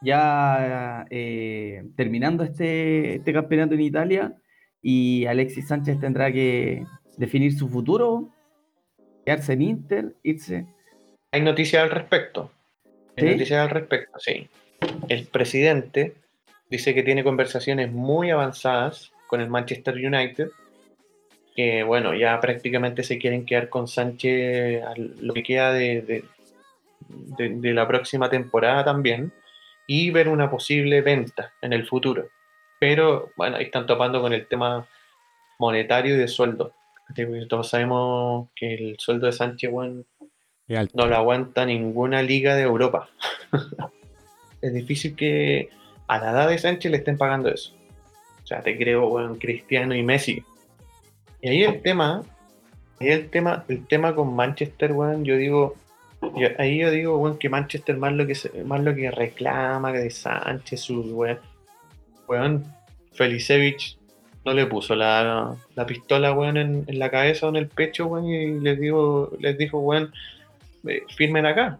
ya 0.00 1.06
eh, 1.10 1.82
terminando 1.96 2.44
este, 2.44 3.16
este 3.16 3.32
campeonato 3.32 3.74
en 3.74 3.80
Italia 3.80 4.32
y 4.80 5.26
Alexis 5.26 5.66
Sánchez 5.66 5.98
tendrá 5.98 6.30
que 6.30 6.86
definir 7.16 7.52
su 7.58 7.68
futuro, 7.68 8.28
quedarse 9.26 9.54
en 9.54 9.62
Inter, 9.62 10.14
irse. 10.22 10.66
Hay 11.32 11.40
noticias 11.42 11.82
al 11.82 11.90
respecto. 11.90 12.52
Hay 13.16 13.24
¿Sí? 13.24 13.30
noticias 13.32 13.60
al 13.60 13.70
respecto, 13.70 14.20
sí. 14.20 14.48
El 15.08 15.26
presidente 15.26 16.14
dice 16.76 16.94
que 16.94 17.02
tiene 17.02 17.24
conversaciones 17.24 17.90
muy 17.92 18.30
avanzadas 18.30 19.12
con 19.26 19.40
el 19.40 19.48
Manchester 19.48 19.94
United. 19.94 20.50
Que 21.56 21.82
bueno, 21.84 22.14
ya 22.14 22.40
prácticamente 22.40 23.02
se 23.04 23.18
quieren 23.18 23.46
quedar 23.46 23.68
con 23.68 23.86
Sánchez 23.86 24.82
a 24.82 24.94
lo 24.96 25.32
que 25.34 25.42
queda 25.42 25.72
de, 25.72 26.02
de- 26.02 26.24
de- 27.36 27.50
de 27.60 27.72
la 27.74 27.86
próxima 27.86 28.28
temporada 28.28 28.84
también. 28.84 29.32
Y 29.86 30.10
ver 30.10 30.28
una 30.28 30.50
posible 30.50 31.00
venta 31.02 31.52
en 31.60 31.72
el 31.72 31.86
futuro. 31.86 32.28
Pero 32.80 33.30
bueno, 33.36 33.56
ahí 33.56 33.64
están 33.64 33.86
topando 33.86 34.20
con 34.20 34.32
el 34.32 34.46
tema 34.46 34.86
monetario 35.58 36.14
y 36.14 36.18
de 36.18 36.26
sueldo. 36.28 36.72
Todos 37.48 37.68
sabemos 37.68 38.48
que 38.56 38.74
el 38.74 38.96
sueldo 38.98 39.26
de 39.26 39.32
Sánchez, 39.32 39.70
bueno, 39.70 40.04
no 40.94 41.06
lo 41.06 41.16
aguanta 41.16 41.66
ninguna 41.66 42.22
liga 42.22 42.56
de 42.56 42.62
Europa. 42.62 43.10
es 44.62 44.72
difícil 44.72 45.14
que 45.14 45.68
a 46.06 46.18
la 46.18 46.30
edad 46.30 46.48
de 46.48 46.58
Sánchez 46.58 46.90
le 46.90 46.98
estén 46.98 47.16
pagando 47.16 47.48
eso. 47.48 47.72
O 48.42 48.46
sea, 48.46 48.60
te 48.60 48.76
creo, 48.76 49.08
weón, 49.08 49.36
Cristiano 49.38 49.94
y 49.94 50.02
Messi. 50.02 50.42
Y 51.40 51.48
ahí 51.48 51.62
el 51.62 51.80
tema, 51.80 52.22
ahí 53.00 53.08
el 53.08 53.30
tema, 53.30 53.64
el 53.68 53.86
tema 53.86 54.14
con 54.14 54.34
Manchester, 54.34 54.92
weón, 54.92 55.24
yo 55.24 55.36
digo, 55.36 55.76
ahí 56.58 56.78
yo 56.78 56.90
digo, 56.90 57.18
weón, 57.18 57.38
que 57.38 57.48
Manchester 57.48 57.96
más 57.96 58.12
lo 58.12 58.26
que 58.26 58.36
más 58.64 58.82
lo 58.82 58.94
que 58.94 59.10
reclama 59.10 59.92
de 59.92 60.10
Sánchez, 60.10 60.80
sus 60.80 61.06
weón. 61.06 61.38
Weón, 62.28 62.64
Felicevich 63.12 63.98
no 64.44 64.52
le 64.52 64.66
puso 64.66 64.94
la, 64.94 65.56
la 65.74 65.86
pistola, 65.86 66.32
weón, 66.32 66.58
en, 66.58 66.84
en 66.86 66.98
la 66.98 67.10
cabeza 67.10 67.46
o 67.46 67.48
en 67.48 67.56
el 67.56 67.68
pecho, 67.68 68.06
weón, 68.06 68.26
y 68.26 68.60
les 68.60 68.78
digo, 68.78 69.32
les 69.38 69.56
dijo, 69.56 69.78
weón, 69.78 70.12
eh, 70.86 71.02
firmen 71.16 71.46
acá. 71.46 71.78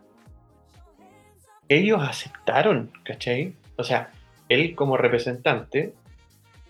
Ellos 1.68 2.00
aceptaron, 2.02 2.90
¿cachai? 3.04 3.54
O 3.76 3.84
sea, 3.84 4.10
él 4.48 4.74
como 4.74 4.96
representante 4.96 5.92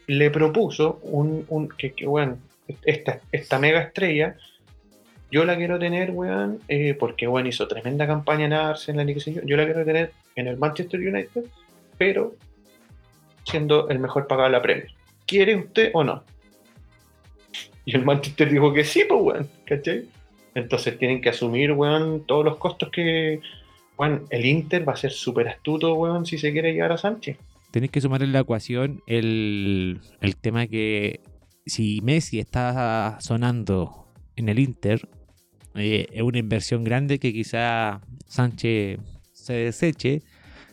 le 0.06 0.30
propuso 0.30 1.00
un, 1.02 1.68
que, 1.76 1.94
weón, 2.06 2.40
esta, 2.84 3.20
esta 3.32 3.58
mega 3.58 3.80
estrella, 3.80 4.36
yo 5.30 5.44
la 5.44 5.56
quiero 5.56 5.78
tener, 5.78 6.10
weón, 6.10 6.60
eh, 6.68 6.94
porque, 6.94 7.26
weón, 7.26 7.46
hizo 7.46 7.66
tremenda 7.66 8.06
campaña 8.06 8.46
en 8.46 8.52
Arsenal 8.52 9.08
y 9.08 9.14
yo, 9.18 9.42
yo 9.44 9.56
la 9.56 9.64
quiero 9.64 9.84
tener 9.84 10.12
en 10.36 10.46
el 10.46 10.56
Manchester 10.56 11.00
United, 11.00 11.44
pero 11.98 12.34
siendo 13.44 13.88
el 13.88 13.98
mejor 13.98 14.26
pagado 14.26 14.48
de 14.48 14.52
la 14.52 14.62
Premier. 14.62 14.90
¿Quiere 15.26 15.56
usted 15.56 15.90
o 15.94 16.04
no? 16.04 16.22
Y 17.84 17.94
el 17.96 18.04
Manchester 18.04 18.50
dijo 18.50 18.72
que 18.72 18.84
sí, 18.84 19.04
pues, 19.08 19.20
weón, 19.20 19.48
¿cachai? 19.64 20.08
Entonces 20.54 20.98
tienen 20.98 21.20
que 21.20 21.30
asumir, 21.30 21.72
weón, 21.72 22.24
todos 22.26 22.44
los 22.44 22.56
costos 22.56 22.90
que, 22.90 23.40
weón, 23.98 24.24
el 24.30 24.44
Inter 24.44 24.88
va 24.88 24.94
a 24.94 24.96
ser 24.96 25.12
súper 25.12 25.48
astuto, 25.48 25.94
weón, 25.94 26.26
si 26.26 26.38
se 26.38 26.52
quiere 26.52 26.72
llegar 26.72 26.92
a 26.92 26.98
Sánchez. 26.98 27.38
Tenés 27.70 27.90
que 27.90 28.00
sumar 28.00 28.22
en 28.22 28.32
la 28.32 28.40
ecuación 28.40 29.02
el, 29.06 30.00
el 30.20 30.36
tema 30.36 30.66
que 30.66 31.20
si 31.66 32.00
Messi 32.02 32.38
está 32.38 33.18
sonando 33.20 34.06
en 34.36 34.48
el 34.48 34.58
Inter, 34.58 35.08
eh, 35.74 36.06
es 36.12 36.22
una 36.22 36.38
inversión 36.38 36.84
grande 36.84 37.18
que 37.18 37.32
quizá 37.32 38.00
Sánchez 38.26 39.00
se 39.32 39.52
deseche 39.52 40.22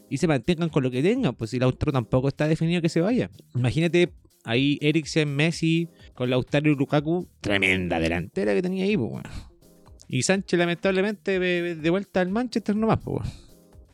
y 0.10 0.18
se 0.18 0.28
mantengan 0.28 0.70
con 0.70 0.84
lo 0.84 0.92
que 0.92 1.02
tengan, 1.02 1.36
pues 1.36 1.52
si 1.52 1.60
Lautaro 1.60 1.92
tampoco 1.92 2.28
está 2.28 2.48
definido 2.48 2.82
que 2.82 2.90
se 2.90 3.02
vaya. 3.02 3.30
Imagínate 3.56 4.14
ahí 4.44 4.78
Eriksen, 4.82 5.34
Messi, 5.36 5.88
con 6.14 6.30
Lautaro 6.30 6.70
y 6.70 6.76
Lukaku, 6.76 7.28
tremenda 7.40 8.00
delantera 8.00 8.54
que 8.54 8.62
tenía 8.62 8.86
ahí, 8.86 8.98
pues. 8.98 9.24
Y 10.14 10.24
Sánchez 10.24 10.60
lamentablemente 10.60 11.40
de, 11.40 11.76
de 11.76 11.90
vuelta 11.90 12.20
al 12.20 12.28
Manchester 12.30 12.76
nomás, 12.76 13.00
pues. 13.04 13.16
bueno. 13.16 13.32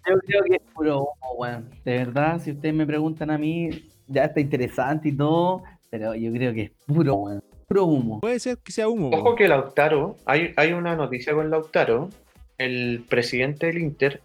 Yo 0.07 0.15
creo 0.26 0.43
que 0.45 0.55
es 0.55 0.61
puro 0.74 0.99
humo, 1.01 1.34
weón. 1.38 1.70
De 1.86 1.97
verdad, 1.97 2.41
si 2.41 2.51
ustedes 2.51 2.74
me 2.74 2.88
preguntan 2.88 3.30
a 3.30 3.38
mí, 3.38 3.70
ya 4.07 4.24
está 4.26 4.39
interesante 4.39 5.09
y 5.09 5.11
todo, 5.15 5.61
pero 5.91 6.15
yo 6.15 6.32
creo 6.32 6.53
que 6.53 6.61
es 6.63 6.72
puro, 6.88 7.13
weón. 7.15 7.43
Puro 7.68 7.86
humo. 7.86 8.20
Puede 8.22 8.39
ser 8.39 8.57
que 8.57 8.72
sea 8.72 8.88
humo. 8.89 9.09
Ojo 9.13 9.36
que 9.36 9.47
Lautaro, 9.47 10.15
hay, 10.26 10.53
hay 10.55 10.72
una 10.74 10.95
noticia 10.95 11.34
con 11.34 11.51
Lautaro, 11.51 12.09
el 12.57 13.03
presidente 13.07 13.68
del 13.68 13.78
Inter, 13.78 14.22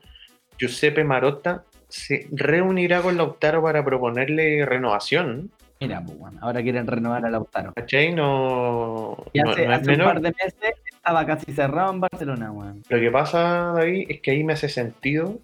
Giuseppe 0.58 1.04
Marotta, 1.04 1.64
se 1.88 2.26
reunirá 2.30 3.02
con 3.02 3.18
Lautaro 3.18 3.62
para 3.62 3.84
proponerle 3.84 4.64
renovación. 4.64 5.50
Mira, 5.80 6.00
pues, 6.02 6.16
weón, 6.18 6.38
ahora 6.40 6.62
quieren 6.62 6.86
renovar 6.86 7.26
a 7.26 7.30
Lautaro. 7.30 7.72
¿Cachai? 7.74 8.14
No, 8.14 9.16
Y 9.34 9.40
no- 9.40 9.50
hace, 9.50 9.66
no 9.66 9.72
hace 9.74 9.90
un 9.90 9.98
par 9.98 10.20
de 10.22 10.30
meses 10.30 10.54
estaba 11.02 11.26
casi 11.26 11.52
cerrado 11.52 11.92
en 11.92 12.00
Barcelona, 12.00 12.52
weón. 12.52 12.82
Lo 12.88 13.00
que 13.00 13.10
pasa, 13.10 13.72
David, 13.74 14.06
es 14.08 14.20
que 14.20 14.30
ahí 14.30 14.44
me 14.44 14.52
hace 14.52 14.68
sentido 14.68 15.40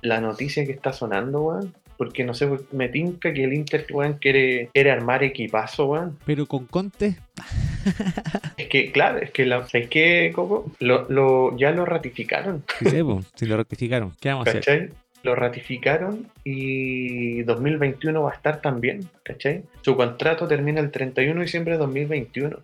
la 0.00 0.20
noticia 0.22 0.64
que 0.64 0.72
está 0.72 0.92
sonando, 0.94 1.42
weón. 1.42 1.74
Porque 1.98 2.24
no 2.24 2.34
sé, 2.34 2.46
me 2.72 2.88
tinca 2.90 3.32
que 3.32 3.44
el 3.44 3.52
Inter, 3.54 3.86
weón, 3.90 4.14
quiere, 4.14 4.68
quiere 4.72 4.90
armar 4.90 5.22
equipazo, 5.22 5.86
weón. 5.86 6.18
Pero 6.24 6.46
con 6.46 6.66
Conte, 6.66 7.16
Es 8.56 8.68
que, 8.68 8.90
claro, 8.90 9.18
es 9.18 9.30
que, 9.30 9.44
la, 9.46 9.66
¿sabes 9.68 9.88
qué, 9.88 10.32
Coco? 10.34 10.70
Lo, 10.80 11.06
lo- 11.10 11.56
ya 11.56 11.70
lo 11.70 11.84
ratificaron, 11.84 12.64
sí, 12.78 12.86
sé, 12.90 13.04
po, 13.04 13.20
si 13.34 13.46
lo 13.46 13.56
rectificaron, 13.56 14.12
¿qué 14.20 14.30
vamos 14.30 14.46
a 14.46 14.50
hacer? 14.50 14.64
¿cachai? 14.64 14.90
Lo 15.22 15.34
ratificaron 15.34 16.28
y 16.44 17.42
2021 17.42 18.22
va 18.22 18.30
a 18.30 18.34
estar 18.34 18.60
también, 18.60 19.08
¿cachai? 19.22 19.64
Su 19.82 19.96
contrato 19.96 20.46
termina 20.48 20.80
el 20.80 20.90
31 20.90 21.34
de 21.40 21.44
diciembre 21.46 21.74
de 21.74 21.78
2021. 21.78 22.58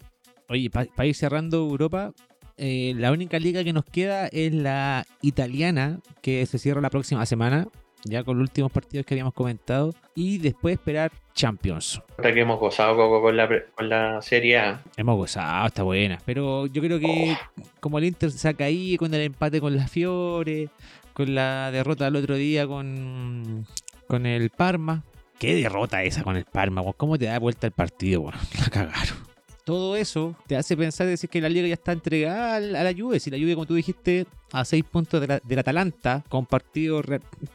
Oye, 0.49 0.71
para 0.71 1.07
ir 1.07 1.15
cerrando 1.15 1.59
Europa, 1.59 2.13
eh, 2.57 2.95
la 2.97 3.13
única 3.13 3.39
liga 3.39 3.65
que 3.65 3.73
nos 3.73 3.85
queda 3.85 4.27
es 4.29 4.53
la 4.53 5.07
italiana, 5.23 6.01
que 6.21 6.45
se 6.47 6.59
cierra 6.59 6.81
la 6.81 6.91
próxima 6.91 7.25
semana, 7.27 7.69
ya 8.05 8.25
con 8.25 8.39
los 8.39 8.49
últimos 8.49 8.73
partidos 8.73 9.07
que 9.07 9.15
habíamos 9.15 9.35
comentado, 9.35 9.95
y 10.15 10.39
después 10.39 10.75
esperar 10.75 11.13
Champions. 11.35 12.01
Hasta 12.11 12.35
que 12.35 12.41
hemos 12.41 12.61
gozado, 12.61 12.97
Coco, 12.97 13.23
con 13.23 13.37
la, 13.37 13.49
con 13.75 13.89
la 13.89 14.21
Serie 14.23 14.59
A. 14.59 14.83
Hemos 14.97 15.17
gozado, 15.17 15.67
está 15.67 15.83
buena, 15.83 16.19
pero 16.25 16.67
yo 16.67 16.83
creo 16.83 16.99
que 16.99 17.37
como 17.81 17.99
el 17.99 18.05
Inter 18.05 18.31
se 18.31 18.39
saca 18.39 18.65
ahí 18.65 18.97
con 18.97 19.13
el 19.15 19.23
empate 19.23 19.61
con 19.61 19.75
la 19.77 19.89
Fiore, 19.89 20.69
con 21.13 21.35
la 21.35 21.71
derrota 21.71 22.05
del 22.05 22.17
otro 22.17 22.37
día 22.37 22.67
con, 22.67 23.67
con 24.07 24.27
el 24.27 24.51
Parma. 24.51 25.05
Qué 25.39 25.55
derrota 25.55 26.03
esa 26.05 26.23
con 26.23 26.37
el 26.37 26.45
Parma. 26.45 26.83
¿cómo 26.97 27.19
te 27.19 27.25
da 27.25 27.39
vuelta 27.39 27.67
el 27.67 27.73
partido? 27.73 28.21
weón? 28.21 28.35
La 28.61 28.69
cagaron. 28.69 29.32
Todo 29.65 29.95
eso 29.97 30.35
te 30.49 30.57
hace 30.57 30.77
pensar 30.77 31.07
decir 31.07 31.31
que 31.31 31.41
la 31.41 31.49
liga 31.49 31.69
ya 31.69 31.75
está 31.75 31.93
entregada 31.93 32.57
a 32.57 32.61
la 32.61 32.93
Juve. 32.93 33.21
Si 33.21 33.31
la 33.31 33.39
Juve, 33.39 33.55
como 33.55 33.67
tú 33.67 33.75
dijiste, 33.75 34.27
a 34.51 34.65
seis 34.65 34.83
puntos 34.85 35.21
del 35.45 35.59
Atalanta, 35.59 36.25
con 36.29 36.47
partidos 36.47 37.07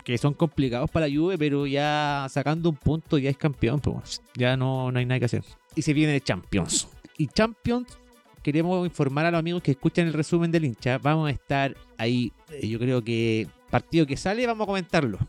que 0.05 0.17
son 0.17 0.33
complicados 0.33 0.89
para 0.89 1.07
la 1.07 1.13
Juve, 1.15 1.37
pero 1.37 1.67
ya 1.67 2.25
sacando 2.29 2.69
un 2.69 2.77
punto 2.77 3.17
ya 3.17 3.29
es 3.29 3.37
campeón. 3.37 3.81
pues, 3.81 4.21
ya 4.35 4.55
no, 4.55 4.89
no 4.91 4.99
hay 4.99 5.05
nada 5.05 5.19
que 5.19 5.25
hacer. 5.25 5.43
Y 5.75 5.81
se 5.81 5.93
viene 5.93 6.21
Champions. 6.21 6.87
Y 7.17 7.27
Champions 7.27 7.97
queremos 8.41 8.85
informar 8.87 9.25
a 9.25 9.31
los 9.31 9.39
amigos 9.39 9.61
que 9.61 9.71
escuchan 9.71 10.07
el 10.07 10.13
resumen 10.13 10.49
del 10.49 10.63
hincha. 10.63 10.99
Vamos 10.99 11.27
a 11.27 11.31
estar 11.31 11.75
ahí. 11.97 12.31
eh, 12.51 12.67
Yo 12.69 12.79
creo 12.79 13.03
que 13.03 13.47
partido 13.69 14.05
que 14.07 14.15
sale, 14.15 14.47
vamos 14.47 14.63
a 14.63 14.67
comentarlo. 14.67 15.19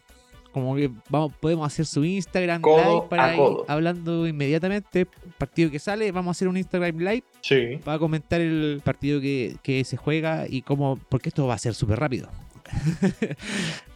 Como 0.53 0.75
que 0.75 0.91
vamos, 1.11 1.33
podemos 1.41 1.67
hacer 1.67 1.85
su 1.87 2.05
Instagram 2.05 2.63
Codo 2.63 2.77
live 2.97 3.07
para 3.11 3.35
ir 3.37 3.41
hablando 3.69 4.27
inmediatamente. 4.27 5.07
Partido 5.37 5.71
que 5.71 5.79
sale, 5.79 6.11
vamos 6.11 6.29
a 6.29 6.33
hacer 6.33 6.49
un 6.49 6.57
Instagram 6.57 6.97
live 6.99 7.23
Sí. 7.43 7.79
para 7.85 7.99
comentar 7.99 8.41
el 8.41 8.81
partido 8.83 9.21
que, 9.21 9.57
que 9.63 9.85
se 9.85 9.97
juega 9.97 10.47
y 10.49 10.63
cómo. 10.63 10.99
Porque 11.09 11.29
esto 11.29 11.47
va 11.47 11.55
a 11.55 11.59
ser 11.59 11.75
súper 11.75 12.01
rápido. 12.01 12.29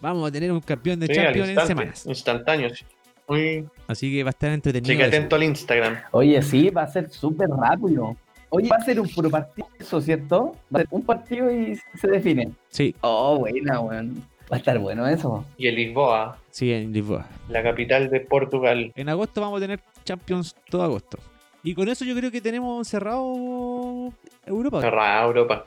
vamos 0.00 0.28
a 0.28 0.32
tener 0.32 0.52
un 0.52 0.60
campeón 0.60 1.00
de 1.00 1.06
Sí, 1.06 1.14
Champions 1.14 1.48
en 1.50 1.66
semanas. 1.66 2.06
Instantáneo. 2.06 2.70
sí. 2.74 2.84
Muy... 3.28 3.64
Así 3.86 4.12
que 4.12 4.24
va 4.24 4.30
a 4.30 4.32
estar 4.32 4.50
entretenido. 4.50 4.94
Eso. 5.00 5.08
atento 5.08 5.36
al 5.36 5.44
Instagram. 5.44 5.96
Oye, 6.10 6.42
sí, 6.42 6.70
va 6.70 6.82
a 6.82 6.86
ser 6.88 7.08
súper 7.08 7.48
rápido. 7.48 8.16
Oye, 8.50 8.68
va 8.68 8.76
a 8.76 8.84
ser 8.84 9.00
un 9.00 9.08
puro 9.08 9.30
partido, 9.30 9.66
eso, 9.78 10.00
¿cierto? 10.02 10.56
Va 10.74 10.80
a 10.80 10.82
ser 10.82 10.88
un 10.90 11.02
partido 11.02 11.50
y 11.50 11.78
se 11.98 12.08
define. 12.08 12.50
Sí, 12.68 12.94
Oh, 13.00 13.38
buena, 13.38 13.80
weón. 13.80 14.22
Va 14.50 14.56
a 14.56 14.58
estar 14.58 14.78
bueno 14.78 15.06
eso. 15.06 15.44
Y 15.56 15.66
el 15.68 15.76
Lisboa, 15.76 16.38
sí, 16.50 16.72
en 16.72 16.92
Lisboa. 16.92 17.26
la 17.48 17.62
capital 17.62 18.10
de 18.10 18.20
Portugal. 18.20 18.92
En 18.94 19.08
agosto 19.08 19.40
vamos 19.40 19.58
a 19.58 19.60
tener 19.60 19.80
Champions 20.04 20.54
todo 20.68 20.82
agosto. 20.82 21.18
Y 21.62 21.74
con 21.74 21.88
eso 21.88 22.04
yo 22.04 22.14
creo 22.16 22.30
que 22.30 22.40
tenemos 22.40 22.86
cerrado 22.88 24.12
Europa. 24.44 24.80
Cerrada 24.80 25.24
Europa. 25.24 25.66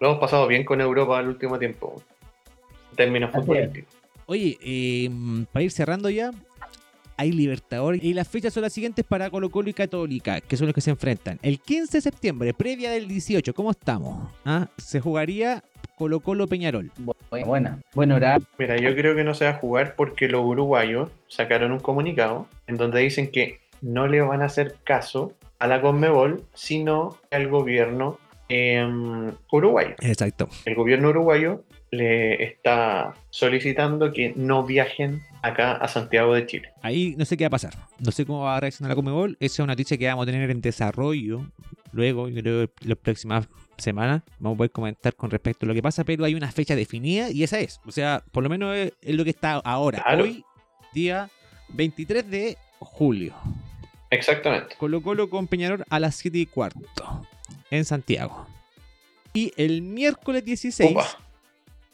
Lo 0.00 0.08
hemos 0.10 0.20
pasado 0.20 0.46
bien 0.46 0.64
con 0.64 0.80
Europa 0.80 1.18
el 1.20 1.28
último 1.28 1.58
tiempo. 1.58 2.00
En 2.90 2.96
términos 2.96 3.30
Así 3.30 3.38
es. 3.40 3.44
futbolísticos. 3.46 3.94
Oye, 4.26 4.58
eh, 4.62 5.10
para 5.52 5.64
ir 5.64 5.70
cerrando 5.72 6.08
ya, 6.08 6.30
hay 7.16 7.32
Libertadores. 7.32 8.02
Y 8.02 8.14
las 8.14 8.28
fechas 8.28 8.54
son 8.54 8.62
las 8.62 8.72
siguientes 8.72 9.04
para 9.04 9.28
Colo 9.30 9.50
Colo 9.50 9.68
y 9.68 9.74
Católica, 9.74 10.40
que 10.40 10.56
son 10.56 10.66
los 10.68 10.74
que 10.74 10.80
se 10.80 10.90
enfrentan. 10.90 11.38
El 11.42 11.60
15 11.60 11.98
de 11.98 12.00
septiembre, 12.00 12.54
previa 12.54 12.90
del 12.92 13.08
18, 13.08 13.52
¿cómo 13.52 13.72
estamos? 13.72 14.30
¿Ah? 14.44 14.68
Se 14.78 15.00
jugaría 15.00 15.62
Colo 16.02 16.18
Colo 16.18 16.48
Peñarol. 16.48 16.90
Buena, 16.98 17.46
buena. 17.46 17.78
Buen 17.94 18.10
horario. 18.10 18.44
Mira, 18.58 18.76
yo 18.76 18.92
creo 18.96 19.14
que 19.14 19.22
no 19.22 19.34
se 19.34 19.44
va 19.44 19.52
a 19.52 19.54
jugar 19.54 19.94
porque 19.94 20.26
los 20.26 20.44
uruguayos 20.44 21.10
sacaron 21.28 21.70
un 21.70 21.78
comunicado 21.78 22.48
en 22.66 22.76
donde 22.76 22.98
dicen 22.98 23.30
que 23.30 23.60
no 23.82 24.08
le 24.08 24.20
van 24.20 24.42
a 24.42 24.46
hacer 24.46 24.74
caso 24.82 25.34
a 25.60 25.68
la 25.68 25.80
Conmebol, 25.80 26.42
sino 26.54 27.18
al 27.30 27.46
gobierno 27.46 28.18
em, 28.48 29.30
uruguayo. 29.52 29.94
Exacto. 30.00 30.48
El 30.64 30.74
gobierno 30.74 31.10
uruguayo 31.10 31.62
le 31.92 32.42
está 32.42 33.14
solicitando 33.28 34.12
que 34.12 34.32
no 34.34 34.64
viajen 34.64 35.22
acá 35.42 35.72
a 35.72 35.86
Santiago 35.88 36.34
de 36.34 36.46
Chile. 36.46 36.72
Ahí 36.80 37.14
no 37.18 37.26
sé 37.26 37.36
qué 37.36 37.44
va 37.44 37.48
a 37.48 37.50
pasar. 37.50 37.74
No 37.98 38.10
sé 38.10 38.24
cómo 38.24 38.40
va 38.40 38.56
a 38.56 38.60
reaccionar 38.60 38.88
la 38.88 38.94
Comebol. 38.94 39.36
Esa 39.40 39.54
es 39.54 39.58
una 39.60 39.74
noticia 39.74 39.98
que 39.98 40.08
vamos 40.08 40.22
a 40.22 40.30
tener 40.30 40.50
en 40.50 40.62
desarrollo. 40.62 41.46
Luego, 41.92 42.30
yo 42.30 42.40
creo 42.40 42.66
que 42.66 42.88
las 42.88 42.96
próximas 42.96 43.46
semanas 43.76 44.22
vamos 44.38 44.56
a 44.56 44.58
poder 44.58 44.70
comentar 44.70 45.14
con 45.14 45.30
respecto 45.30 45.66
a 45.66 45.68
lo 45.68 45.74
que 45.74 45.82
pasa, 45.82 46.02
pero 46.02 46.24
hay 46.24 46.34
una 46.34 46.50
fecha 46.50 46.74
definida 46.74 47.30
y 47.30 47.42
esa 47.42 47.60
es. 47.60 47.78
O 47.84 47.92
sea, 47.92 48.24
por 48.32 48.42
lo 48.42 48.48
menos 48.48 48.74
es, 48.74 48.94
es 49.02 49.14
lo 49.14 49.22
que 49.22 49.30
está 49.30 49.52
ahora. 49.56 50.02
Claro. 50.02 50.24
Hoy, 50.24 50.42
día 50.94 51.28
23 51.74 52.30
de 52.30 52.56
julio. 52.78 53.34
Exactamente. 54.08 54.76
Colo 54.78 55.02
Colo 55.02 55.28
con 55.28 55.46
Peñarol 55.46 55.84
a 55.90 56.00
las 56.00 56.16
7 56.16 56.38
y 56.38 56.46
cuarto 56.46 57.26
en 57.70 57.84
Santiago. 57.84 58.46
Y 59.34 59.52
el 59.58 59.82
miércoles 59.82 60.42
16 60.42 60.90
Opa. 60.92 61.06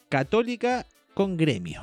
Católica 0.09 0.85
con 1.13 1.37
Gremio. 1.37 1.81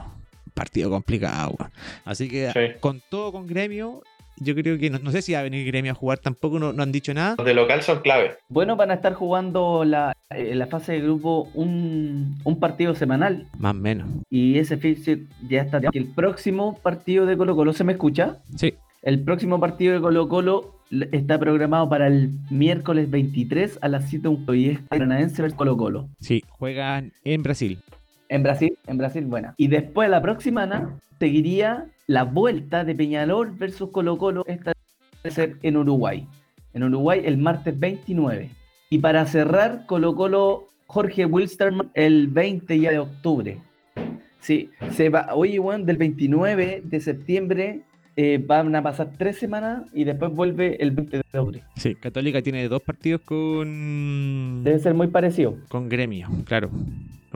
Partido 0.55 0.91
complicado, 0.91 1.55
weón. 1.59 1.71
Así 2.05 2.29
que 2.29 2.51
Sí. 2.53 2.79
con 2.81 3.01
todo 3.09 3.31
con 3.33 3.47
Gremio, 3.47 4.03
yo 4.39 4.55
creo 4.55 4.79
que 4.79 4.91
no, 4.91 4.99
no 4.99 5.11
sé 5.13 5.23
si 5.23 5.33
va 5.33 5.41
a 5.41 5.43
venir 5.43 5.67
Gremio 5.67 5.93
a 5.93 5.95
jugar, 5.95 6.19
tampoco 6.19 6.59
no, 6.59 6.73
no 6.73 6.83
han 6.83 6.93
dicho 6.93 7.13
nada. 7.15 7.35
Los 7.39 7.47
de 7.47 7.55
local 7.55 7.83
son 7.83 8.01
clave. 8.01 8.37
Bueno, 8.49 8.75
van 8.77 8.91
a 8.91 8.95
estar 8.95 9.15
jugando 9.15 9.85
la, 9.85 10.17
eh, 10.31 10.55
la 10.55 10.67
fase 10.67 10.93
de 10.93 11.01
grupo 11.03 11.49
un, 11.55 12.37
un 12.45 12.59
partido 12.59 12.95
semanal. 12.95 13.47
Más 13.59 13.73
o 13.75 13.79
menos. 13.79 14.09
Y 14.31 14.59
ese 14.59 14.77
fixture 14.77 15.23
ya 15.49 15.63
está. 15.63 15.81
El 15.93 16.07
próximo 16.07 16.79
partido 16.83 17.27
de 17.27 17.37
Colo 17.37 17.55
Colo, 17.55 17.73
¿se 17.73 17.85
me 17.85 17.93
escucha? 17.93 18.39
Sí. 18.57 18.75
El 19.03 19.21
próximo 19.23 19.61
partido 19.61 19.95
de 19.95 20.01
Colo 20.01 20.29
Colo 20.29 20.75
está 21.13 21.39
programado 21.39 21.89
para 21.89 22.07
el 22.07 22.31
miércoles 22.51 23.11
23 23.11 23.79
a 23.83 23.89
las 23.89 24.09
7 24.09 24.29
y 24.55 24.71
es 24.71 24.79
Paranaense 24.81 25.43
versus 25.43 25.57
Colo 25.57 25.77
Colo. 25.77 26.09
Sí, 26.21 26.43
juegan 26.49 27.13
en 27.25 27.43
Brasil. 27.43 27.79
En 28.29 28.43
Brasil, 28.43 28.77
en 28.87 28.99
Brasil, 28.99 29.25
buena. 29.25 29.55
Y 29.57 29.69
después 29.69 30.11
la 30.11 30.21
próxima 30.21 30.63
semana 30.63 30.99
seguiría 31.19 31.87
la 32.07 32.25
vuelta 32.25 32.85
de 32.85 32.95
Peñalol 32.95 33.51
versus 33.53 33.91
Colo 33.91 34.19
Colo. 34.19 34.45
Esta 34.47 34.73
debe 35.23 35.35
ser 35.35 35.57
en 35.63 35.77
Uruguay. 35.77 36.27
En 36.73 36.85
Uruguay 36.85 37.23
el 37.25 37.39
martes 37.39 37.79
29. 37.79 38.51
Y 38.91 38.99
para 38.99 39.27
cerrar, 39.27 39.87
Colo 39.87 40.15
Colo 40.15 40.69
Jorge 40.87 41.27
Wilstermann 41.27 41.91
el 41.95 42.29
20 42.29 42.79
ya 42.79 42.91
de 42.91 42.99
octubre. 43.01 43.59
Sí, 44.41 44.71
se 44.93 45.09
va, 45.09 45.35
oye, 45.35 45.59
Juan, 45.59 45.85
del 45.85 45.97
29 45.97 46.83
de 46.85 47.01
septiembre 47.01 47.81
eh, 48.15 48.43
van 48.45 48.75
a 48.77 48.83
pasar 48.83 49.11
tres 49.19 49.39
semanas 49.39 49.83
y 49.93 50.05
después 50.05 50.33
vuelve 50.33 50.81
el 50.81 50.93
20 50.93 51.17
de 51.17 51.23
octubre. 51.23 51.65
Sí, 51.77 51.97
Católica 51.97 52.41
tiene 52.43 52.69
dos 52.69 52.83
partidos 52.83 53.23
con, 53.23 54.63
Debe 54.63 54.79
ser 54.79 54.95
muy 54.95 55.09
parecido. 55.09 55.57
con 55.69 55.89
Gremio, 55.89 56.29
claro. 56.45 56.71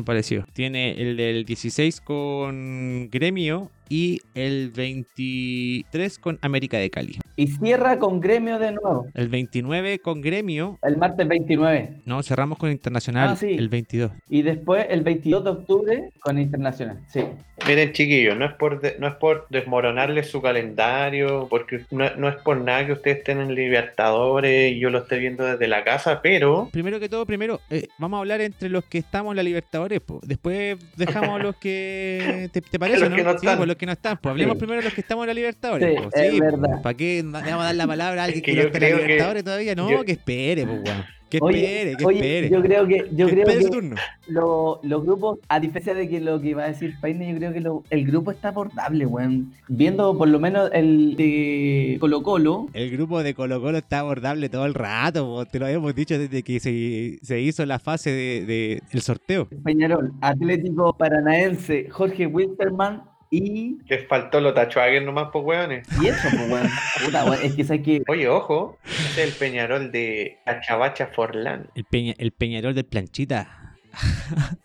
Pareció. 0.05 0.47
Tiene 0.53 1.01
el 1.01 1.17
del 1.17 1.45
16 1.45 2.01
con 2.01 3.09
Gremio 3.11 3.71
y 3.91 4.21
el 4.35 4.71
23 4.71 6.19
con 6.19 6.39
América 6.43 6.79
de 6.79 6.91
Cali. 6.91 7.19
Y 7.37 7.49
cierra 7.49 7.99
con 7.99 8.21
gremio 8.21 8.59
de 8.59 8.73
nuevo. 8.73 9.07
El 9.15 9.29
29 9.29 9.99
con 9.99 10.21
Gremio. 10.21 10.79
El 10.83 10.97
martes 10.97 11.27
29. 11.27 12.03
No, 12.05 12.23
cerramos 12.23 12.59
con 12.59 12.71
Internacional 12.71 13.31
Ah, 13.31 13.37
sí. 13.37 13.51
el 13.59 13.69
22. 13.69 14.13
Y 14.29 14.43
después 14.43 14.87
el 14.91 15.03
22 15.03 15.45
de 15.45 15.51
octubre 15.51 16.11
con 16.21 16.39
Internacional. 16.39 17.01
Sí. 17.09 17.23
Miren, 17.67 17.93
chiquillos, 17.93 18.39
no 18.39 18.47
es 18.47 18.55
por 18.55 18.81
de- 18.81 18.97
no 18.99 19.07
es 19.09 19.15
por 19.17 19.47
desmoronarles 19.51 20.31
su 20.31 20.41
calendario, 20.41 21.47
porque 21.51 21.85
no, 21.91 22.09
no 22.17 22.29
es 22.29 22.37
por 22.37 22.57
nada 22.59 22.87
que 22.87 22.93
ustedes 22.93 23.19
estén 23.19 23.39
en 23.39 23.55
Libertadores 23.55 24.73
y 24.73 24.79
yo 24.79 24.89
lo 24.89 24.99
esté 25.01 25.19
viendo 25.19 25.45
desde 25.45 25.69
la 25.69 25.85
casa, 25.85 26.23
pero 26.23 26.71
Primero 26.73 26.99
que 27.01 27.09
todo, 27.11 27.27
primero, 27.27 27.61
eh, 27.69 27.89
vamos 27.99 28.17
a 28.17 28.21
hablar 28.21 28.41
entre 28.41 28.71
los 28.71 28.85
que 28.85 28.97
estamos 28.99 29.33
en 29.33 29.37
la 29.37 29.43
Libertadores. 29.43 30.01
po. 30.01 30.21
Después 30.25 30.79
dejamos 30.97 31.39
a 31.39 31.39
los 31.43 31.57
que. 31.57 32.49
¿Te, 32.53 32.63
te 32.63 32.79
parece, 32.79 33.01
Los 33.01 33.11
no? 33.11 33.17
que 33.17 33.25
no 33.25 33.31
Sí, 33.33 33.37
están. 33.37 33.57
pues 33.59 33.69
los 33.69 33.77
que 33.81 33.87
no 33.87 33.93
están. 33.93 34.17
Pues 34.19 34.31
hablemos 34.31 34.55
Sí. 34.55 34.59
primero 34.61 34.79
de 34.81 34.85
los 34.85 34.95
que 34.95 35.01
estamos 35.01 35.25
en 35.25 35.29
la 35.29 35.35
Libertadores. 35.35 35.89
Sí, 35.99 36.03
po. 36.03 36.09
es 36.17 36.33
Sí, 36.33 36.41
verdad. 36.41 36.83
¿Para 36.83 36.97
qué 36.97 37.17
le 37.25 37.31
vamos 37.31 37.51
a 37.63 37.65
dar 37.65 37.75
la 37.75 37.87
palabra 37.89 38.23
a 38.23 38.25
alguien 38.27 38.39
Es 38.43 38.45
que, 38.47 38.53
que 38.55 38.57
no 38.63 38.67
está 38.69 38.79
en 38.79 38.83
la 38.85 38.89
que- 38.99 39.03
Libertadores 39.03 39.45
todavía? 39.45 39.75
No, 39.75 39.91
yo- 39.91 40.05
que 40.05 40.13
espere, 40.13 40.67
pues, 40.67 40.81
weón. 40.85 41.05
Que 41.31 41.39
Oye, 41.41 41.59
espere, 41.65 41.97
que 41.97 42.05
oye, 42.07 42.17
espere. 42.19 42.51
yo 42.51 42.61
creo 42.61 42.89
que, 42.89 42.97
yo 43.13 43.27
Que 43.29 43.33
creo 43.35 43.45
espere 43.47 43.63
su 43.63 43.69
que 43.69 43.73
turno. 43.77 43.97
lo- 44.27 44.81
los 44.83 45.05
grupos, 45.05 45.39
a 45.49 45.61
diferencia 45.61 45.95
de 45.95 46.09
que 46.09 46.21
lo 46.21 46.41
que 46.41 46.49
iba 46.49 46.65
a 46.65 46.67
decir 46.67 46.95
Paine, 47.01 47.31
yo 47.31 47.39
creo 47.39 47.53
que 47.53 47.61
lo- 47.61 47.85
el 47.91 48.05
grupo 48.05 48.33
está 48.33 48.49
abordable, 48.49 49.07
weón. 49.07 49.53
Viendo 49.69 50.19
por 50.19 50.27
lo 50.27 50.41
menos 50.41 50.71
el 50.75 51.15
de 51.15 51.99
Colo 52.01 52.25
Colo, 52.25 52.67
El 52.73 52.91
grupo 52.91 53.23
de 53.23 53.35
Colo 53.35 53.61
Colo 53.61 53.79
está 53.79 54.01
abordable 54.01 54.49
todo 54.49 54.67
el 54.67 54.75
rato, 54.75 55.25
po. 55.25 55.47
te 55.47 55.61
lo 55.61 55.67
habíamos 55.67 55.95
dicho 55.95 56.19
desde 56.19 56.43
que 56.43 56.59
se, 56.59 57.21
se 57.23 57.41
hizo 57.41 57.65
la 57.65 57.79
fase 57.79 58.11
de, 58.11 58.45
de- 58.45 58.83
el 58.91 59.01
sorteo. 59.01 59.49
Peñarol, 59.63 60.11
Atlético 60.23 60.97
Paranaense, 60.99 61.89
Jorge 61.91 62.27
Wilterman 62.27 63.03
y, 63.31 63.79
les 63.87 64.07
faltó 64.09 64.41
los 64.41 64.55
tachuagues 64.55 65.05
nomás, 65.05 65.29
pues 65.33 65.45
weones. 65.45 65.87
y 66.03 66.09
eso, 66.09 66.29
pues, 66.31 66.51
weón. 66.51 66.69
Puta, 67.05 67.25
weón, 67.25 67.39
es 67.43 67.55
que 67.55 67.65
sabes 67.65 67.83
que 67.83 68.03
Oye, 68.09 68.29
ojo, 68.29 68.79
ese 68.85 69.23
es 69.23 69.29
el 69.29 69.33
Peñarol 69.39 69.93
de 69.93 70.39
Cachabacha 70.45 71.07
Forlán. 71.07 71.71
El, 71.75 71.85
Peña, 71.85 72.15
el 72.19 72.33
Peñarol 72.33 72.75
del 72.75 72.87
Planchita. 72.87 73.77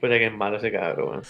Puta 0.00 0.18
que 0.18 0.26
es 0.26 0.32
malo 0.32 0.56
ese 0.56 0.72
cabrón, 0.72 1.08
weón. 1.08 1.22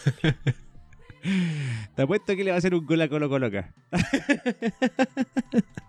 Te 1.95 2.03
apuesto 2.03 2.37
que 2.37 2.45
le 2.45 2.51
va 2.51 2.57
a 2.57 2.59
hacer 2.59 2.74
un 2.74 2.87
gol 2.87 3.01
a 3.03 3.09
Colo 3.09 3.29
Colo 3.29 3.47
acá. 3.47 3.74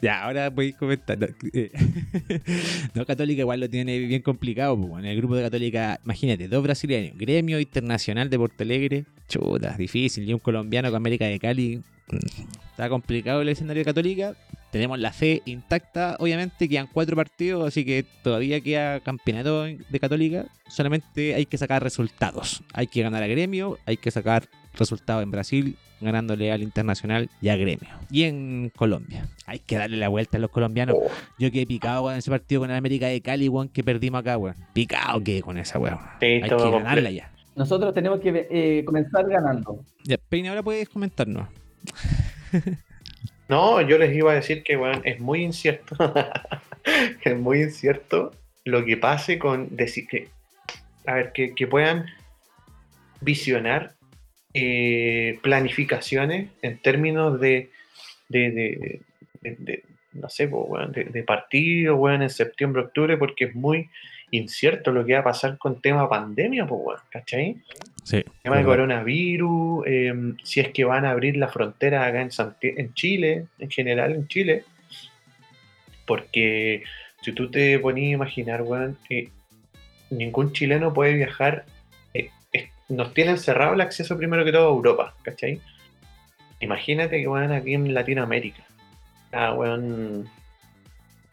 ya, 0.00 0.24
ahora 0.24 0.50
podéis 0.50 0.76
comentar. 0.76 1.18
No, 1.18 1.26
eh, 1.52 1.70
no, 2.94 3.06
Católica 3.06 3.40
igual 3.40 3.60
lo 3.60 3.68
tiene 3.68 3.98
bien 3.98 4.22
complicado. 4.22 4.76
pues, 4.76 5.04
en 5.04 5.10
el 5.10 5.16
grupo 5.16 5.36
de 5.36 5.42
Católica, 5.42 6.00
imagínate, 6.04 6.48
dos 6.48 6.62
brasileños, 6.62 7.16
Gremio 7.16 7.58
Internacional 7.60 8.30
de 8.30 8.38
Porto 8.38 8.62
Alegre. 8.62 9.04
Chuta, 9.28 9.76
difícil. 9.76 10.28
Y 10.28 10.32
un 10.32 10.38
colombiano 10.38 10.88
con 10.88 10.96
América 10.96 11.26
de 11.26 11.38
Cali. 11.38 11.82
Mm, 12.08 12.16
Está 12.70 12.88
complicado 12.90 13.40
el 13.40 13.48
escenario 13.48 13.80
de 13.80 13.86
Católica. 13.86 14.36
Tenemos 14.70 14.98
la 14.98 15.12
fe 15.12 15.40
intacta, 15.46 16.16
obviamente. 16.18 16.68
Quedan 16.68 16.88
cuatro 16.92 17.16
partidos, 17.16 17.66
así 17.66 17.86
que 17.86 18.04
todavía 18.22 18.60
queda 18.60 19.00
campeonato 19.00 19.64
de 19.64 19.98
Católica. 20.00 20.44
Solamente 20.68 21.34
hay 21.34 21.46
que 21.46 21.56
sacar 21.56 21.82
resultados. 21.82 22.62
Hay 22.74 22.86
que 22.86 23.00
ganar 23.02 23.22
a 23.22 23.26
Gremio, 23.26 23.78
hay 23.86 23.96
que 23.96 24.10
sacar 24.10 24.48
resultados 24.78 25.22
en 25.22 25.30
Brasil, 25.30 25.76
ganándole 26.00 26.52
al 26.52 26.62
Internacional 26.62 27.30
y 27.40 27.48
a 27.48 27.56
Gremio. 27.56 27.88
Y 28.10 28.24
en 28.24 28.70
Colombia. 28.76 29.26
Hay 29.46 29.58
que 29.60 29.76
darle 29.76 29.96
la 29.96 30.08
vuelta 30.08 30.36
a 30.38 30.40
los 30.40 30.50
colombianos. 30.50 30.96
Oh, 30.98 31.08
Yo 31.38 31.50
quedé 31.50 31.66
picado 31.66 32.02
weón, 32.02 32.14
en 32.14 32.18
ese 32.18 32.30
partido 32.30 32.60
con 32.60 32.70
el 32.70 32.76
América 32.76 33.06
de 33.06 33.20
Cali, 33.20 33.48
weón, 33.48 33.68
que 33.68 33.82
perdimos 33.82 34.20
acá, 34.20 34.36
weón. 34.36 34.56
Picado 34.72 35.22
quedé 35.22 35.42
con 35.42 35.58
esa, 35.58 35.78
weón. 35.78 35.98
Sí, 36.20 36.26
Hay 36.26 36.42
que 36.42 36.48
ganarla 36.48 36.70
completo. 36.70 37.10
ya. 37.10 37.30
nosotros 37.54 37.94
tenemos 37.94 38.20
que 38.20 38.46
eh, 38.50 38.84
comenzar 38.84 39.26
ganando. 39.28 39.84
Ya, 40.04 40.18
Peine, 40.28 40.48
ahora 40.50 40.62
puedes 40.62 40.88
comentarnos. 40.88 41.48
No, 43.48 43.80
yo 43.80 43.96
les 43.96 44.12
iba 44.12 44.32
a 44.32 44.34
decir 44.34 44.64
que 44.64 44.76
weón, 44.76 45.02
es 45.04 45.20
muy 45.20 45.42
incierto. 45.44 45.96
es 47.24 47.38
muy 47.38 47.62
incierto 47.62 48.32
lo 48.64 48.84
que 48.84 48.96
pase 48.96 49.38
con 49.38 49.76
decir 49.76 50.06
que. 50.08 50.28
A 51.06 51.14
ver, 51.14 51.32
que, 51.32 51.54
que 51.54 51.68
puedan 51.68 52.06
visionar 53.20 53.94
eh, 54.58 55.38
planificaciones 55.42 56.48
en 56.62 56.78
términos 56.78 57.38
de. 57.40 57.70
de, 58.28 58.50
de- 58.50 59.00
de- 59.42 59.56
de- 59.58 59.82
no 60.14 60.30
sé, 60.30 60.48
po, 60.48 60.62
weón, 60.64 60.92
de, 60.92 61.04
de 61.04 61.22
partido, 61.22 62.10
en 62.10 62.30
septiembre, 62.30 62.82
octubre, 62.82 63.18
porque 63.18 63.44
es 63.44 63.54
muy 63.54 63.90
incierto 64.30 64.90
lo 64.90 65.04
que 65.04 65.12
va 65.12 65.18
a 65.20 65.24
pasar 65.24 65.58
con 65.58 65.80
tema 65.82 66.08
pandemia, 66.08 66.66
pues, 66.66 66.80
weón, 66.82 67.00
¿cachai? 67.10 67.56
Sí. 68.02 68.24
tema 68.42 68.56
de 68.56 68.64
coronavirus, 68.64 69.84
eh, 69.86 70.14
si 70.42 70.60
es 70.60 70.68
que 70.70 70.84
van 70.84 71.04
a 71.04 71.10
abrir 71.10 71.36
la 71.36 71.48
frontera 71.48 72.06
acá 72.06 72.22
en, 72.22 72.30
Santi- 72.30 72.72
en 72.76 72.94
Chile, 72.94 73.46
en 73.58 73.68
general 73.70 74.14
en 74.14 74.26
Chile, 74.26 74.64
porque 76.06 76.82
si 77.20 77.32
tú 77.32 77.50
te 77.50 77.78
ponías 77.78 78.10
a 78.12 78.14
imaginar, 78.14 78.62
weón, 78.62 78.96
eh, 79.10 79.28
ningún 80.10 80.52
chileno 80.52 80.94
puede 80.94 81.14
viajar, 81.14 81.66
nos 82.88 83.14
tienen 83.14 83.38
cerrado 83.38 83.74
el 83.74 83.80
acceso 83.80 84.16
primero 84.16 84.44
que 84.44 84.52
todo 84.52 84.68
a 84.68 84.74
Europa, 84.74 85.14
¿cachai? 85.22 85.60
Imagínate 86.60 87.20
que 87.20 87.26
van 87.26 87.52
aquí 87.52 87.74
en 87.74 87.92
Latinoamérica. 87.92 88.62
Ah, 89.32 89.52
weón, 89.54 90.28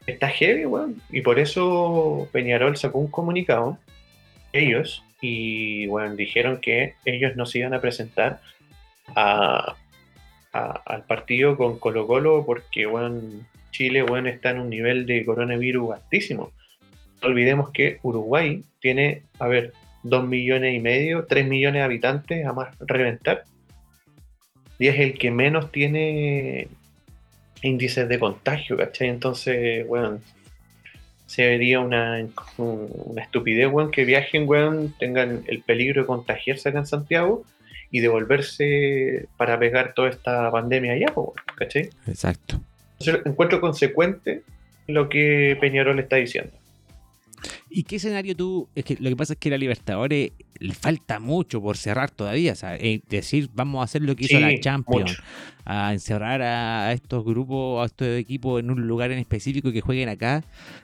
está 0.05 0.29
heavy, 0.29 0.65
weón, 0.65 1.01
y 1.09 1.21
por 1.21 1.39
eso 1.39 2.27
Peñarol 2.31 2.75
sacó 2.75 2.99
un 2.99 3.07
comunicado 3.07 3.77
ellos 4.51 5.03
y 5.21 5.87
bueno, 5.87 6.15
dijeron 6.15 6.59
que 6.59 6.95
ellos 7.05 7.35
no 7.35 7.45
se 7.45 7.59
iban 7.59 7.73
a 7.73 7.81
presentar 7.81 8.41
a, 9.15 9.75
al 10.51 11.03
partido 11.05 11.57
con 11.57 11.79
Colo 11.79 12.05
Colo 12.05 12.45
porque 12.45 12.85
bueno, 12.85 13.21
Chile 13.71 14.03
bueno, 14.03 14.29
está 14.29 14.51
en 14.51 14.59
un 14.59 14.69
nivel 14.69 15.05
de 15.05 15.25
coronavirus 15.25 15.95
altísimo. 15.95 16.51
No 17.21 17.29
olvidemos 17.29 17.71
que 17.71 17.99
Uruguay 18.03 18.63
tiene, 18.79 19.23
a 19.39 19.47
ver, 19.47 19.73
2 20.03 20.27
millones 20.27 20.75
y 20.75 20.79
medio, 20.79 21.25
3 21.25 21.47
millones 21.47 21.79
de 21.79 21.83
habitantes 21.83 22.45
a 22.45 22.53
más 22.53 22.75
reventar. 22.79 23.43
Y 24.79 24.87
es 24.87 24.99
el 24.99 25.17
que 25.17 25.31
menos 25.31 25.71
tiene 25.71 26.67
índices 27.61 28.07
de 28.09 28.19
contagio, 28.19 28.77
¿cachai? 28.77 29.09
Entonces, 29.09 29.87
bueno, 29.87 30.19
se 31.25 31.47
vería 31.47 31.79
una, 31.79 32.25
una 32.57 33.21
estupidez, 33.21 33.71
weón, 33.71 33.91
que 33.91 34.03
viajen, 34.03 34.47
weón, 34.47 34.93
tengan 34.99 35.43
el 35.47 35.61
peligro 35.61 36.01
de 36.01 36.07
contagiarse 36.07 36.69
acá 36.69 36.79
en 36.79 36.85
Santiago 36.85 37.43
y 37.91 38.01
devolverse 38.01 39.27
para 39.37 39.57
pegar 39.57 39.93
toda 39.93 40.09
esta 40.09 40.51
pandemia 40.51 40.93
allá, 40.93 41.07
weón, 41.15 41.31
¿cachai? 41.55 41.89
Exacto. 42.07 42.59
Entonces 42.99 43.25
encuentro 43.25 43.61
consecuente 43.61 44.43
lo 44.87 45.09
que 45.09 45.57
Peñarol 45.59 45.99
está 45.99 46.17
diciendo. 46.17 46.51
¿Y 47.75 47.83
qué 47.83 47.95
escenario 47.95 48.35
tú? 48.35 48.69
Es 48.75 48.85
que 48.85 48.97
lo 48.99 49.09
que 49.09 49.15
pasa 49.15 49.33
es 49.33 49.39
que 49.39 49.49
a 49.49 49.53
la 49.53 49.57
Libertadores 49.57 50.31
le 50.59 50.73
falta 50.75 51.19
mucho 51.19 51.59
por 51.59 51.75
cerrar 51.75 52.11
todavía. 52.11 52.51
O 52.51 52.55
sea, 52.55 52.77
eh, 52.77 53.01
decir, 53.09 53.49
vamos 53.53 53.81
a 53.81 53.85
hacer 53.85 54.03
lo 54.03 54.15
que 54.15 54.25
hizo 54.25 54.37
Sí, 54.37 54.43
la 54.43 54.59
Champions, 54.59 55.09
mucho. 55.09 55.23
a 55.65 55.91
encerrar 55.91 56.43
a 56.43 56.93
estos 56.93 57.25
grupos, 57.25 57.81
a 57.81 57.85
estos 57.87 58.07
equipos 58.09 58.59
en 58.59 58.69
un 58.69 58.85
lugar 58.87 59.11
en 59.11 59.17
específico 59.17 59.69
y 59.69 59.73
que 59.73 59.81
jueguen 59.81 60.07
acá, 60.09 60.43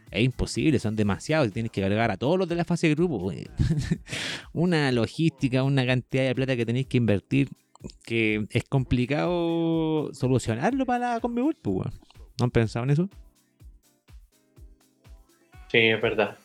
es 0.10 0.24
imposible, 0.24 0.80
son 0.80 0.96
demasiados. 0.96 1.52
Tienes 1.54 1.72
que 1.72 1.80
cargar 1.82 2.10
a 2.10 2.18
todos 2.18 2.40
los 2.40 2.50
de 2.50 2.56
la 2.56 2.66
fase 2.66 2.88
de 2.88 2.96
grupo. 2.96 3.20
güey. 3.20 3.46
una 4.54 4.92
logística, 4.92 5.62
una 5.62 5.86
cantidad 5.86 6.24
de 6.24 6.34
plata 6.34 6.56
que 6.56 6.66
tenéis 6.66 6.88
que 6.88 6.98
invertir 6.98 7.50
que 8.04 8.48
es 8.50 8.64
complicado 8.64 10.10
solucionarlo 10.14 10.88
para 10.88 11.14
la 11.14 11.20
Conmebol, 11.20 11.56
pues. 11.62 11.88
¿No 12.40 12.46
han 12.46 12.52
pensado 12.52 12.84
en 12.86 12.90
eso? 12.90 13.10
Sí, 15.72 15.78
es 15.78 16.02
verdad. 16.02 16.36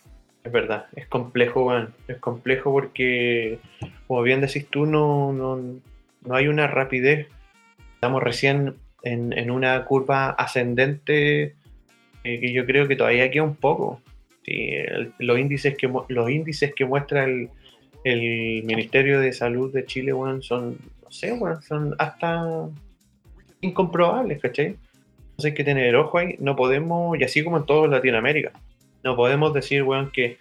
Es 0.45 0.53
verdad. 0.53 0.86
Es 0.95 1.07
complejo, 1.07 1.64
weón. 1.64 1.95
Es 2.07 2.18
complejo 2.18 2.70
porque, 2.70 3.59
como 4.07 4.22
bien 4.22 4.42
decís 4.42 4.66
tú, 4.68 4.84
no, 4.84 5.32
no, 5.32 5.57
no 5.57 6.34
hay 6.34 6.49
una 6.49 6.66
rapidez. 6.66 7.28
Estamos 7.95 8.22
recién 8.22 8.74
en, 9.03 9.32
en 9.32 9.51
una 9.51 9.84
curva 9.86 10.30
ascendente 10.30 11.55
eh, 12.24 12.40
que 12.40 12.53
yo 12.53 12.66
creo 12.66 12.86
que 12.86 12.97
todavía 12.97 13.30
queda 13.30 13.45
un 13.45 13.57
poco. 13.57 14.01
Los, 15.18 15.38
índices 15.38 15.76
que, 15.78 15.90
los 16.09 16.30
índices 16.30 16.74
que 16.74 16.84
muestra 16.84 17.24
el, 17.24 17.49
el 18.05 18.62
Ministerio 18.64 19.20
de 19.20 19.32
Salud 19.32 19.72
de 19.72 19.86
Chile, 19.86 20.12
weón, 20.12 20.42
son, 20.42 20.76
no 21.03 21.11
sé, 21.11 21.32
weón, 21.32 21.62
son 21.62 21.95
hasta 21.99 22.68
incomprobables, 23.62 24.42
¿cachai? 24.42 24.76
Entonces 25.30 25.47
hay 25.47 25.55
que 25.55 25.64
tener 25.64 25.97
ojo 25.97 26.18
ahí. 26.18 26.36
No 26.38 26.55
podemos, 26.55 27.18
y 27.18 27.24
así 27.24 27.42
como 27.42 27.57
en 27.57 27.64
toda 27.64 27.88
Latinoamérica, 27.88 28.53
no 29.05 29.15
podemos 29.17 29.53
decir, 29.53 29.83
weón, 29.83 30.11
que, 30.11 30.39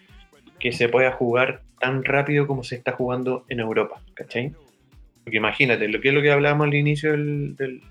que 0.59 0.72
se 0.72 0.89
pueda 0.89 1.11
jugar 1.11 1.61
tan 1.80 2.03
rápido 2.03 2.47
como 2.47 2.64
se 2.64 2.76
está 2.76 2.93
jugando 2.93 3.45
en 3.49 3.59
Europa, 3.59 4.01
¿cachai? 4.14 4.53
Porque 5.24 5.38
imagínate, 5.38 5.88
lo 5.89 5.99
que 6.01 6.09
es 6.09 6.14
lo 6.14 6.22
que 6.22 6.32
hablábamos 6.32 6.68
al 6.68 6.74
inicio 6.76 7.11
del, 7.11 7.55
del, 7.55 7.82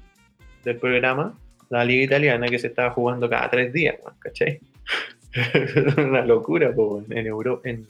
del 0.64 0.76
programa, 0.78 1.38
la 1.70 1.84
liga 1.84 2.02
italiana 2.04 2.46
que 2.48 2.58
se 2.58 2.66
estaba 2.68 2.90
jugando 2.90 3.28
cada 3.28 3.48
tres 3.50 3.72
días, 3.72 3.96
weón, 4.02 4.16
¿cachai? 4.18 4.58
Una 5.96 6.24
locura, 6.24 6.74
po, 6.74 7.02
en 7.08 7.26
Europa, 7.26 7.68
en, 7.68 7.86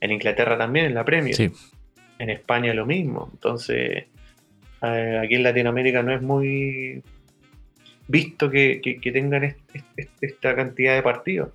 en 0.00 0.10
Inglaterra 0.12 0.56
también, 0.58 0.86
en 0.86 0.94
la 0.94 1.04
Premier. 1.04 1.34
Sí. 1.34 1.50
En 2.18 2.30
España 2.30 2.74
lo 2.74 2.86
mismo. 2.86 3.28
Entonces, 3.32 4.04
eh, 4.82 5.20
aquí 5.22 5.34
en 5.36 5.42
Latinoamérica 5.42 6.02
no 6.02 6.12
es 6.14 6.20
muy 6.22 7.02
visto 8.08 8.50
que, 8.50 8.80
que- 8.82 9.00
que 9.00 9.12
tengan 9.12 9.44
est- 9.44 9.58
est- 9.96 10.10
esta 10.22 10.54
cantidad 10.56 10.94
de 10.94 11.02
partidos. 11.02 11.50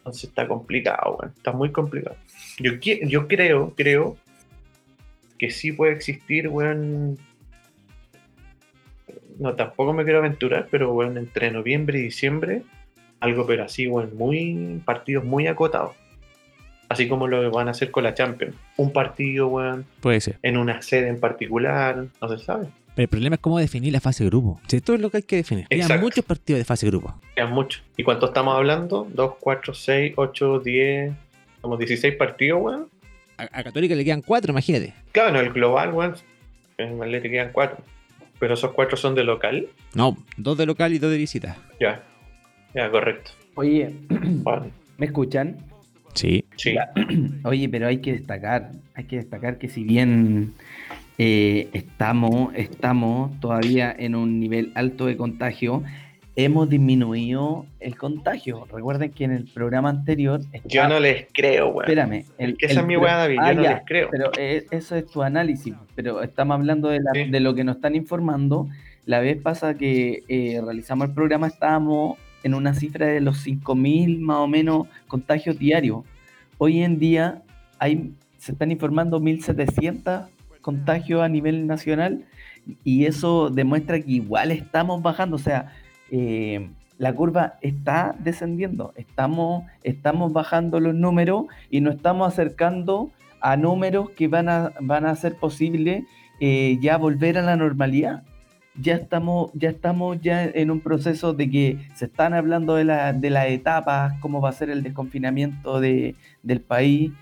Entonces 0.00 0.24
está 0.24 0.48
complicado. 0.48 1.18
Está 1.36 1.52
muy 1.52 1.70
complicado. 1.70 2.16
Yo, 2.58 2.72
yo 2.80 3.28
creo, 3.28 3.74
creo 3.76 4.16
que 5.38 5.50
sí 5.50 5.72
puede 5.72 5.92
existir, 5.92 6.48
weón. 6.48 7.18
No, 9.38 9.54
tampoco 9.54 9.92
me 9.92 10.04
quiero 10.04 10.18
aventurar, 10.18 10.68
pero 10.70 10.92
weón, 10.92 11.16
entre 11.16 11.50
noviembre 11.50 11.98
y 11.98 12.02
diciembre, 12.02 12.62
algo 13.20 13.46
pero 13.46 13.64
así, 13.64 13.86
weón, 13.86 14.16
muy 14.16 14.82
partidos 14.84 15.24
muy 15.24 15.46
acotados. 15.46 15.94
Así 16.88 17.08
como 17.08 17.28
lo 17.28 17.50
van 17.50 17.68
a 17.68 17.70
hacer 17.70 17.90
con 17.90 18.02
la 18.04 18.14
Champions. 18.14 18.54
Un 18.76 18.92
partido, 18.92 19.46
weón, 19.48 19.86
Puede 20.00 20.20
ser. 20.20 20.38
en 20.42 20.56
una 20.56 20.82
sede 20.82 21.08
en 21.08 21.20
particular, 21.20 22.06
no 22.20 22.28
se 22.28 22.44
sabe. 22.44 22.66
Pero 22.94 23.04
el 23.04 23.08
problema 23.08 23.34
es 23.36 23.40
cómo 23.40 23.58
definir 23.58 23.92
la 23.92 24.00
fase 24.00 24.24
de 24.24 24.30
grupo. 24.30 24.60
Si 24.66 24.76
esto 24.76 24.94
es 24.94 25.00
lo 25.00 25.10
que 25.10 25.18
hay 25.18 25.22
que 25.22 25.36
definir. 25.36 25.66
Hay 25.70 25.80
Exacto. 25.80 26.02
muchos 26.02 26.24
partidos 26.24 26.58
de 26.58 26.64
fase 26.64 26.86
de 26.86 26.90
grupo. 26.90 27.14
Quedan 27.34 27.52
muchos. 27.52 27.82
¿Y 27.96 28.02
cuánto 28.02 28.26
estamos 28.26 28.54
hablando? 28.56 29.08
2, 29.14 29.32
4, 29.40 29.74
6, 29.74 30.12
8, 30.16 30.58
10, 30.60 31.12
como 31.60 31.76
16 31.76 32.16
partidos, 32.16 32.60
weón. 32.62 32.88
A, 33.38 33.44
a 33.52 33.62
Católica 33.64 33.94
le 33.94 34.04
quedan 34.04 34.20
cuatro, 34.22 34.52
imagínate. 34.52 34.92
Claro, 35.12 35.38
en 35.38 35.46
el 35.46 35.52
global, 35.52 35.92
weón, 35.94 36.14
en 36.78 36.94
el 36.94 37.02
Atleti 37.02 37.30
quedan 37.30 37.52
4. 37.52 37.78
Pero 38.38 38.54
esos 38.54 38.72
4 38.72 38.96
son 38.96 39.14
de 39.14 39.24
local. 39.24 39.68
No, 39.94 40.16
dos 40.36 40.58
de 40.58 40.66
local 40.66 40.92
y 40.92 40.98
dos 40.98 41.10
de 41.10 41.18
visita. 41.18 41.56
Ya, 41.78 42.02
ya, 42.74 42.90
correcto. 42.90 43.30
Oye, 43.54 43.94
Vale. 44.08 44.70
¿me 44.98 45.06
escuchan? 45.06 45.58
Sí. 46.14 46.44
Sí. 46.56 46.74
Oye, 47.44 47.68
pero 47.68 47.86
hay 47.86 47.98
que 48.00 48.12
destacar, 48.12 48.72
hay 48.94 49.04
que 49.04 49.16
destacar 49.16 49.58
que 49.58 49.68
si 49.68 49.84
bien 49.84 50.54
eh, 51.22 51.68
estamos, 51.74 52.50
estamos 52.54 53.38
todavía 53.40 53.94
en 53.98 54.14
un 54.14 54.40
nivel 54.40 54.72
alto 54.74 55.04
de 55.04 55.18
contagio, 55.18 55.82
hemos 56.34 56.70
disminuido 56.70 57.66
el 57.78 57.98
contagio. 57.98 58.66
Recuerden 58.72 59.10
que 59.10 59.24
en 59.24 59.32
el 59.32 59.44
programa 59.44 59.90
anterior 59.90 60.40
yo 60.64 60.88
no 60.88 60.98
les 60.98 61.26
creo, 61.34 61.68
weón. 61.68 61.82
Espérame. 61.90 62.24
el- 62.38 62.56
que 62.56 62.64
esa 62.66 62.76
el 62.76 62.80
es 62.80 62.86
mi 62.86 62.96
weá, 62.96 63.16
David, 63.16 63.36
Ah, 63.38 63.50
yo 63.52 63.56
no 63.58 63.62
ya, 63.64 63.74
les 63.74 63.82
creo. 63.84 64.08
Pero 64.10 64.30
eh, 64.38 64.64
eso 64.70 64.96
es 64.96 65.04
tu 65.08 65.22
análisis, 65.22 65.74
pero 65.94 66.22
estamos 66.22 66.54
hablando 66.54 66.88
de, 66.88 67.00
la- 67.00 67.10
Sí. 67.12 67.24
de 67.30 67.40
lo 67.40 67.54
que 67.54 67.64
nos 67.64 67.76
están 67.76 67.96
informando. 67.96 68.68
La 69.04 69.20
vez 69.20 69.36
pasada 69.42 69.74
que 69.74 70.22
eh, 70.28 70.58
realizamos 70.64 71.08
el 71.08 71.14
programa 71.14 71.48
estábamos 71.48 72.16
en 72.44 72.54
una 72.54 72.72
cifra 72.72 73.06
de 73.08 73.20
los 73.20 73.46
5.000 73.46 74.20
más 74.20 74.38
o 74.38 74.46
menos 74.48 74.86
contagios 75.06 75.58
diarios. 75.58 76.04
Hoy 76.56 76.80
en 76.82 76.98
día 76.98 77.42
hay, 77.78 78.12
se 78.38 78.52
están 78.52 78.70
informando 78.70 79.20
1.700 79.20 80.28
contagios 80.60 81.22
a 81.22 81.28
nivel 81.28 81.66
nacional 81.66 82.24
y 82.84 83.06
eso 83.06 83.50
demuestra 83.50 84.00
que 84.00 84.10
igual 84.12 84.50
estamos 84.50 85.02
bajando, 85.02 85.36
o 85.36 85.38
sea, 85.38 85.72
eh, 86.10 86.68
la 86.98 87.14
curva 87.14 87.54
está 87.62 88.14
descendiendo, 88.18 88.92
estamos, 88.96 89.64
estamos 89.82 90.32
bajando 90.32 90.80
los 90.80 90.94
números 90.94 91.46
y 91.70 91.80
nos 91.80 91.94
estamos 91.96 92.28
acercando 92.28 93.10
a 93.40 93.56
números 93.56 94.10
que 94.10 94.28
van 94.28 94.48
a, 94.50 94.72
van 94.80 95.06
a 95.06 95.10
hacer 95.10 95.36
posible 95.36 96.04
eh, 96.40 96.78
ya 96.82 96.98
volver 96.98 97.38
a 97.38 97.42
la 97.42 97.56
normalidad. 97.56 98.22
Ya 98.80 98.94
estamos, 98.94 99.50
ya 99.54 99.70
estamos 99.70 100.20
ya 100.20 100.44
en 100.44 100.70
un 100.70 100.80
proceso 100.80 101.32
de 101.32 101.50
que 101.50 101.78
se 101.94 102.04
están 102.04 102.34
hablando 102.34 102.74
de, 102.76 102.84
la- 102.84 103.12
de 103.12 103.28
las 103.30 103.46
etapas, 103.48 104.12
cómo 104.20 104.40
va 104.40 104.50
a 104.50 104.52
ser 104.52 104.70
el 104.70 104.82
desconfinamiento 104.82 105.80
de, 105.80 106.14
del 106.42 106.60
país. 106.60 107.12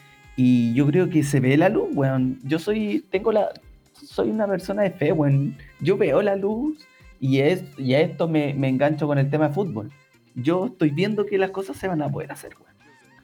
Y 0.41 0.73
yo 0.73 0.87
creo 0.87 1.11
que 1.11 1.25
se 1.25 1.41
ve 1.41 1.57
la 1.57 1.69
luz, 1.69 1.89
weón. 1.95 2.39
Yo 2.45 2.61
soy, 2.61 3.05
tengo 3.11 3.33
la, 3.33 3.49
soy 3.93 4.31
una 4.31 4.47
persona 4.47 4.83
de 4.83 4.93
fe, 4.93 5.11
weón. 5.11 5.57
Yo 5.81 5.99
veo 5.99 6.23
la 6.23 6.37
luz 6.37 6.87
y, 7.19 7.41
es, 7.41 7.65
y 7.77 7.95
a 7.95 8.01
esto 8.03 8.29
me, 8.29 8.55
me 8.55 8.69
engancho 8.69 9.09
con 9.09 9.19
el 9.19 9.31
tema 9.31 9.49
de 9.49 9.55
fútbol. 9.55 9.91
Yo 10.37 10.67
estoy 10.67 10.91
viendo 10.91 11.27
que 11.27 11.39
las 11.39 11.51
cosas 11.51 11.77
se 11.77 11.89
van 11.89 12.03
a 12.03 12.09
poder 12.09 12.31
hacer, 12.31 12.53
weón. 12.55 12.73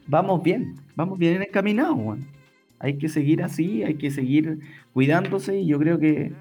Vamos 0.09 0.43
bien, 0.43 0.75
vamos 0.97 1.17
bien 1.17 1.41
encaminados, 1.41 1.97
weón. 1.97 2.27
Hay 2.81 2.99
que 2.99 3.09
seguir 3.09 3.45
así, 3.45 3.85
hay 3.85 3.95
que 3.95 4.11
seguir 4.11 4.59
cuidándose 4.93 5.61
y 5.61 5.67
yo 5.69 5.79
creo 5.79 6.01
que 6.01 6.33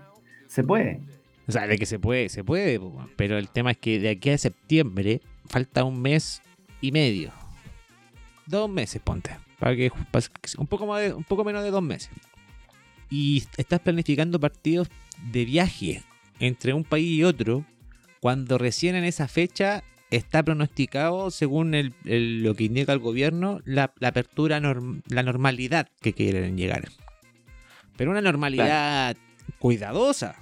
se 0.47 0.63
puede. 0.63 1.01
O 1.47 1.51
sea, 1.51 1.67
de 1.67 1.77
que 1.77 1.85
se 1.85 1.99
puede, 1.99 2.29
se 2.29 2.43
puede, 2.43 2.81
pero 3.15 3.37
el 3.37 3.47
tema 3.47 3.69
es 3.69 3.77
que 3.77 3.99
de 3.99 4.09
aquí 4.09 4.31
a 4.31 4.39
septiembre 4.39 5.21
falta 5.45 5.83
un 5.83 6.01
mes 6.01 6.41
y 6.81 6.91
medio. 6.91 7.29
Dos 8.47 8.67
meses, 8.71 8.99
ponte. 9.03 9.42
Para 9.63 9.77
que 9.77 9.91
para 10.11 10.25
que- 10.27 10.57
un 10.57 10.67
poco 10.67 10.85
más 10.85 10.99
de- 11.01 11.13
un 11.13 11.23
poco 11.23 11.45
menos 11.45 11.63
de 11.63 11.71
dos 11.71 11.81
meses. 11.81 12.09
Y 13.09 13.45
estás 13.55 13.79
planificando 13.79 14.37
partidos 14.37 14.89
de 15.31 15.45
viaje 15.45 16.03
entre 16.41 16.73
un 16.73 16.83
país 16.83 17.09
y 17.09 17.23
otro 17.23 17.65
cuando 18.19 18.57
recién 18.57 18.95
en 18.95 19.05
esa 19.05 19.29
fecha 19.29 19.83
está 20.11 20.43
pronosticado, 20.43 21.31
según 21.31 21.75
el- 21.75 21.93
el- 22.03 22.43
lo 22.43 22.55
que 22.55 22.65
indica 22.65 22.91
el 22.91 22.99
gobierno, 22.99 23.61
la, 23.63 23.93
la 23.99 24.09
apertura, 24.09 24.59
norm- 24.59 25.01
la 25.07 25.23
normalidad 25.23 25.87
que 26.01 26.11
quieren 26.11 26.57
llegar. 26.57 26.89
Pero 27.95 28.11
una 28.11 28.19
normalidad 28.21 29.15
cuidadosa. 29.59 30.35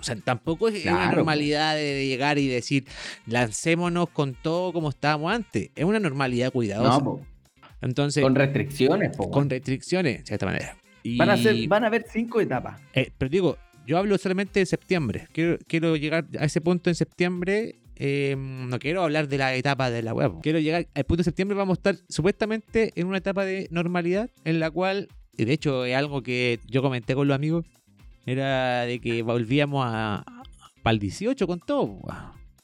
O 0.00 0.02
sea, 0.02 0.16
tampoco 0.16 0.66
es 0.68 0.84
una 0.84 1.12
normalidad 1.12 1.76
de, 1.76 2.06
llegar 2.08 2.38
y 2.38 2.48
decir, 2.48 2.86
lancémonos 3.26 4.08
con 4.10 4.34
todo 4.34 4.72
como 4.72 4.88
estábamos 4.90 5.32
antes. 5.32 5.70
Es 5.76 5.84
una 5.84 6.00
normalidad 6.00 6.50
cuidadosa. 6.52 6.98
No, 6.98 7.33
Entonces, 7.84 8.22
con 8.22 8.32
con, 8.32 8.40
restricciones, 8.40 9.16
po, 9.16 9.24
weón. 9.24 9.50
restricciones, 9.50 10.18
de 10.20 10.26
cierta 10.26 10.46
manera. 10.46 10.76
Y- 11.02 11.16
Van 11.18 11.30
a 11.30 11.36
ser, 11.36 11.68
van 11.68 11.84
a 11.84 11.88
haber 11.88 12.04
cinco 12.10 12.40
etapas. 12.40 12.80
eh, 12.94 13.10
pero 13.18 13.28
digo, 13.28 13.58
yo 13.86 13.98
hablo 13.98 14.16
solamente 14.18 14.60
de 14.60 14.66
septiembre. 14.66 15.28
Quiero, 15.32 15.58
quiero 15.66 15.94
llegar 15.96 16.26
a 16.38 16.44
ese 16.46 16.60
punto 16.60 16.88
en 16.90 16.96
septiembre. 16.96 17.76
eh, 17.96 18.34
no 18.36 18.78
quiero 18.80 19.02
hablar 19.04 19.28
de 19.28 19.38
la 19.38 19.54
etapa 19.54 19.88
de 19.90 20.02
la 20.02 20.12
web. 20.14 20.32
Quiero 20.42 20.58
llegar 20.58 20.86
al 20.94 21.04
punto 21.04 21.18
de 21.20 21.24
septiembre. 21.24 21.56
Vamos 21.56 21.78
a 21.78 21.80
estar 21.90 21.96
supuestamente 22.08 22.90
en 22.96 23.06
una 23.06 23.18
etapa 23.18 23.44
de 23.44 23.68
normalidad 23.70 24.30
en 24.44 24.58
la 24.58 24.70
cual, 24.70 25.08
y 25.36 25.44
de 25.44 25.52
hecho, 25.52 25.84
es 25.84 25.94
algo 25.94 26.22
que 26.22 26.58
yo 26.66 26.82
comenté 26.82 27.14
con 27.14 27.28
los 27.28 27.34
amigos. 27.36 27.64
Era 28.26 28.84
de 28.86 28.98
que 29.00 29.22
volvíamos 29.22 29.84
a, 29.86 30.24
para 30.82 30.94
el 30.94 30.98
18 30.98 31.46
con 31.46 31.60
todo. 31.60 32.00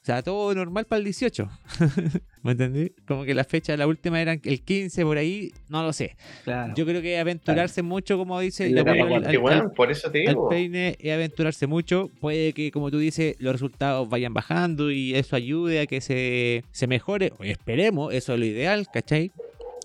O 0.01 0.03
sea, 0.03 0.23
todo 0.23 0.53
normal 0.55 0.85
para 0.85 0.97
el 0.97 1.03
18. 1.03 1.47
¿Me 2.41 2.53
entendí? 2.53 2.91
Como 3.07 3.23
que 3.23 3.35
la 3.35 3.43
fecha, 3.43 3.77
la 3.77 3.85
última 3.85 4.19
era 4.19 4.33
el 4.33 4.61
15 4.63 5.03
por 5.03 5.17
ahí. 5.17 5.51
No 5.69 5.83
lo 5.83 5.93
sé. 5.93 6.15
Claro. 6.43 6.73
Yo 6.75 6.85
creo 6.87 7.03
que 7.03 7.19
aventurarse 7.19 7.83
mucho, 7.83 8.17
como 8.17 8.39
dice. 8.39 8.71
Creo 8.71 8.83
al- 9.15 9.37
weón, 9.37 9.71
por 9.75 9.91
eso 9.91 10.09
te 10.09 10.19
digo. 10.19 10.49
peine 10.49 10.97
es 10.99 11.13
aventurarse 11.13 11.67
mucho. 11.67 12.09
Puede 12.19 12.53
que, 12.53 12.71
como 12.71 12.89
tú 12.89 12.97
dices, 12.97 13.35
los 13.37 13.53
resultados 13.53 14.09
vayan 14.09 14.33
bajando 14.33 14.89
y 14.89 15.13
eso 15.13 15.35
ayude 15.35 15.81
a 15.81 15.85
que 15.85 16.01
se, 16.01 16.63
se 16.71 16.87
mejore. 16.87 17.33
O 17.37 17.43
esperemos, 17.43 18.11
eso 18.11 18.33
es 18.33 18.39
lo 18.39 18.45
ideal, 18.45 18.87
¿cachai? 18.91 19.31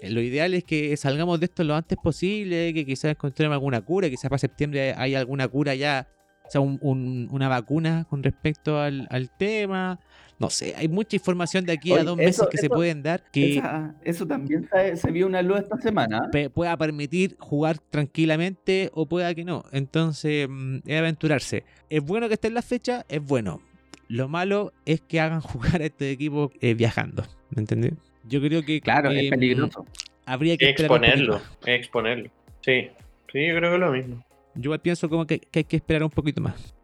lo 0.03 0.21
ideal 0.21 0.53
es 0.55 0.62
que 0.62 0.95
salgamos 0.99 1.41
de 1.41 1.47
esto 1.47 1.64
lo 1.64 1.75
antes 1.75 1.97
posible, 2.03 2.73
que 2.75 2.85
quizás 2.85 3.12
encontremos 3.12 3.55
alguna 3.55 3.81
cura, 3.81 4.09
quizás 4.11 4.29
para 4.29 4.39
septiembre 4.39 4.93
hay 4.97 5.14
alguna 5.14 5.49
cura 5.49 5.75
ya, 5.75 6.07
o 6.47 6.51
sea, 6.51 6.61
un- 6.61 6.79
un- 6.83 7.29
una 7.33 7.49
vacuna 7.49 8.07
con 8.09 8.23
respecto 8.23 8.79
al, 8.79 9.07
al 9.11 9.31
tema. 9.37 9.99
No 10.39 10.51
sé, 10.51 10.74
hay 10.76 10.87
mucha 10.87 11.16
información 11.16 11.64
de 11.64 11.72
aquí 11.72 11.93
a 11.95 12.05
dos 12.05 12.16
meses 12.16 12.37
eso- 12.41 12.49
que 12.51 12.59
se 12.59 12.68
pueden 12.68 13.03
dar 13.03 13.22
que 13.32 13.57
Esa- 13.59 13.95
eso 14.05 14.26
también 14.26 14.68
se, 14.70 14.97
se 14.97 15.11
vio 15.11 15.26
una 15.26 15.41
luz 15.41 15.61
esta 15.61 15.78
semana. 15.78 16.28
pe- 16.30 16.51
pueda 16.51 16.76
permitir 16.76 17.37
jugar 17.39 17.78
tranquilamente 17.78 18.91
o 18.93 19.07
pueda 19.07 19.34
que 19.34 19.45
no. 19.45 19.64
Entonces, 19.72 20.47
mm, 20.51 20.78
es 20.87 20.99
aventurarse. 20.99 21.64
Es 21.89 22.03
bueno 22.03 22.28
que 22.28 22.34
esté 22.34 22.49
en 22.49 22.55
la 22.55 22.62
fecha, 22.62 23.07
es 23.09 23.22
bueno. 23.24 23.62
Lo 24.09 24.28
malo 24.28 24.72
es 24.84 25.01
que 25.01 25.20
hagan 25.20 25.41
jugar 25.80 25.80
a 25.80 25.87
este 25.87 26.11
equipo 26.11 26.51
eh, 26.61 26.74
viajando. 26.74 27.24
¿Me 27.51 27.61
entendés? 27.62 27.95
Yo 28.28 28.41
creo 28.43 28.62
que 28.62 28.80
Claro, 28.80 29.11
eh, 29.11 29.24
es 29.24 29.30
peligroso. 29.30 29.87
habría 30.26 30.57
que 30.59 30.68
Exponerlo, 30.68 31.41
exponerlo. 31.64 32.30
Sí, 32.61 32.89
sí, 33.32 33.47
yo 33.47 33.57
creo 33.57 33.70
que 33.70 33.74
es 33.74 33.80
lo 33.80 33.93
mismo. 33.93 34.24
Yo 34.55 34.78
pienso 34.82 35.09
como 35.09 35.26
que, 35.26 35.39
que 35.41 35.61
hay 35.61 35.64
que 35.64 35.76
esperar 35.76 36.03
un 36.03 36.11
poquito 36.11 36.41
más. 36.41 36.74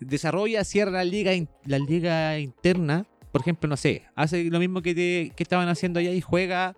Desarrolla, 0.00 0.62
cierra 0.64 0.90
la 0.92 1.04
liga, 1.04 1.32
la 1.64 1.78
liga 1.78 2.38
interna. 2.38 3.06
Por 3.32 3.40
ejemplo, 3.42 3.68
no 3.68 3.76
sé, 3.76 4.04
hace 4.14 4.44
lo 4.44 4.58
mismo 4.58 4.82
que, 4.82 4.94
te- 4.94 5.32
que 5.36 5.42
estaban 5.42 5.68
haciendo 5.68 6.00
allá 6.00 6.12
y 6.12 6.20
juega 6.20 6.74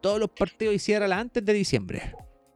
todos 0.00 0.18
los 0.20 0.30
partidos 0.30 0.74
y 0.74 0.78
ciérrala 0.78 1.18
antes 1.18 1.44
de 1.44 1.52
diciembre. 1.52 2.12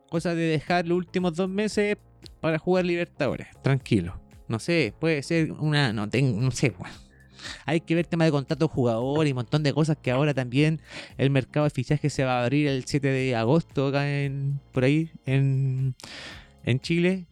Cosa 0.09 0.35
de 0.35 0.43
dejar 0.43 0.87
los 0.87 0.97
últimos 0.99 1.35
dos 1.37 1.49
meses 1.49 1.97
para 2.41 2.59
jugar 2.59 2.85
Libertadores. 2.85 3.49
Tranquilo. 3.63 4.21
No 4.49 4.59
sé, 4.59 4.93
puede 4.99 5.23
ser 5.23 5.53
una. 5.53 5.93
No, 5.93 6.09
tengo, 6.09 6.41
no 6.41 6.51
sé, 6.51 6.75
weón. 6.79 6.95
Hay 7.67 7.81
que 7.81 7.95
ver 7.97 8.07
tema 8.07 8.25
de 8.25 8.31
contratos 8.31 8.69
de 8.69 8.73
jugadores 8.75 9.29
y 9.29 9.33
un 9.33 9.37
montón 9.37 9.63
de 9.65 9.73
cosas 9.73 9.97
que 10.01 10.11
ahora 10.13 10.33
también 10.33 10.81
el 11.19 11.31
mercado 11.31 11.65
de 11.65 11.71
fichaje 11.71 12.09
se 12.09 12.23
va 12.25 12.41
a 12.41 12.45
abrir 12.45 12.69
el 12.69 12.85
7 12.85 13.09
de 13.09 13.35
agosto 13.35 13.89
acá 13.89 14.09
en 14.09 14.61
por 14.71 14.85
ahí 14.85 15.11
en, 15.27 15.95
en 16.65 16.81
Chile. 16.81 17.27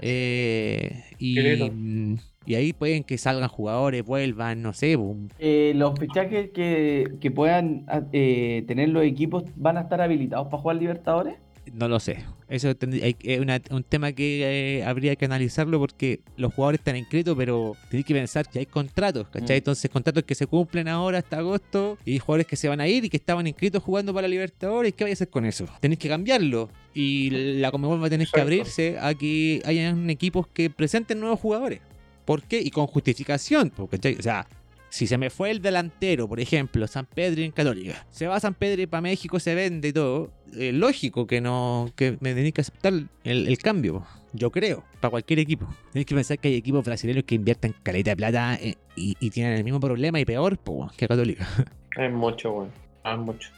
Eh, 0.00 1.04
y, 1.18 1.40
lindo. 1.40 2.22
y 2.46 2.54
ahí 2.54 2.72
pueden 2.72 3.04
que 3.04 3.18
salgan 3.18 3.48
jugadores, 3.48 4.04
vuelvan, 4.04 4.62
no 4.62 4.72
sé. 4.72 4.96
un- 4.96 5.30
Eh, 5.38 5.72
los 5.76 5.98
fichajes 5.98 6.50
que, 6.50 7.12
que 7.20 7.30
puedan 7.30 7.84
ah, 7.88 8.02
eh, 8.12 8.64
tener 8.66 8.88
los 8.90 9.04
equipos 9.04 9.44
van 9.56 9.76
a 9.78 9.82
estar 9.82 10.00
habilitados 10.00 10.48
para 10.48 10.62
jugar 10.62 10.76
Libertadores. 10.76 11.36
No 11.72 11.88
lo 11.88 11.98
sé. 11.98 12.18
Eso 12.48 12.70
es 12.70 13.40
una- 13.40 13.60
un 13.70 13.82
tema 13.84 14.12
que 14.12 14.78
eh, 14.78 14.84
habría 14.84 15.16
que 15.16 15.24
analizarlo 15.24 15.78
porque 15.78 16.20
los 16.36 16.52
jugadores 16.54 16.80
están 16.80 16.96
inscritos, 16.96 17.34
pero 17.36 17.74
tenéis 17.90 18.06
que 18.06 18.14
pensar 18.14 18.48
que 18.48 18.58
hay 18.60 18.66
contratos, 18.66 19.28
¿cachai? 19.28 19.56
Mm. 19.56 19.58
Entonces, 19.58 19.90
contratos 19.90 20.24
que 20.24 20.34
se 20.34 20.46
cumplen 20.46 20.88
ahora 20.88 21.18
hasta 21.18 21.38
agosto 21.38 21.98
y 22.04 22.18
jugadores 22.18 22.46
que 22.46 22.56
se 22.56 22.68
van 22.68 22.80
a 22.80 22.86
ir 22.86 23.04
y 23.06 23.08
que 23.08 23.16
estaban 23.16 23.46
inscritos 23.46 23.82
jugando 23.82 24.12
para 24.12 24.28
la 24.28 24.32
Libertadores. 24.32 24.92
¿Qué 24.92 25.04
vais 25.04 25.12
a 25.12 25.16
hacer 25.24 25.28
con 25.30 25.46
eso? 25.46 25.66
Tenéis 25.80 25.98
que 25.98 26.08
cambiarlo. 26.08 26.68
Y 26.92 27.30
la 27.58 27.70
Comebol 27.72 28.00
va 28.02 28.06
a 28.06 28.10
tener 28.10 28.28
que 28.32 28.40
abrirse 28.40 28.98
a 29.00 29.14
que 29.14 29.62
hayan 29.64 30.08
equipos 30.10 30.46
que 30.46 30.70
presenten 30.70 31.18
nuevos 31.20 31.40
jugadores. 31.40 31.80
¿Por 32.24 32.42
qué? 32.42 32.60
Y 32.60 32.70
con 32.70 32.86
justificación, 32.86 33.70
po, 33.70 33.86
¿cachai? 33.88 34.16
O 34.18 34.22
sea, 34.22 34.46
si 34.94 35.08
se 35.08 35.18
me 35.18 35.28
fue 35.28 35.50
el 35.50 35.60
delantero, 35.60 36.28
por 36.28 36.38
ejemplo, 36.38 36.86
San 36.86 37.04
Pedro 37.04 37.42
en 37.42 37.50
Católica, 37.50 38.06
se 38.10 38.28
va 38.28 38.36
a 38.36 38.40
San 38.40 38.54
Pedro 38.54 38.80
y 38.80 38.86
para 38.86 39.00
México 39.00 39.40
se 39.40 39.52
vende 39.56 39.88
y 39.88 39.92
todo, 39.92 40.30
eh, 40.56 40.70
lógico 40.70 41.26
que 41.26 41.40
no, 41.40 41.90
que 41.96 42.12
me 42.20 42.32
tenéis 42.32 42.54
que 42.54 42.60
aceptar 42.60 42.92
el, 43.24 43.48
el 43.48 43.58
cambio, 43.58 44.06
yo 44.32 44.52
creo, 44.52 44.84
para 45.00 45.10
cualquier 45.10 45.40
equipo. 45.40 45.66
Tenéis 45.90 46.06
que 46.06 46.14
pensar 46.14 46.38
que 46.38 46.46
hay 46.46 46.54
equipos 46.54 46.84
brasileños 46.84 47.24
que 47.24 47.34
invierten 47.34 47.74
caleta 47.82 48.10
de 48.10 48.16
plata 48.16 48.54
eh, 48.54 48.76
y, 48.94 49.16
y 49.18 49.30
tienen 49.30 49.54
el 49.54 49.64
mismo 49.64 49.80
problema 49.80 50.20
y 50.20 50.24
peor 50.24 50.58
po, 50.58 50.88
que 50.96 51.08
Católica. 51.08 51.44
Es 51.96 52.12
mucho, 52.12 52.52
bueno. 52.52 52.70
Es 53.04 53.18
mucho. 53.18 53.50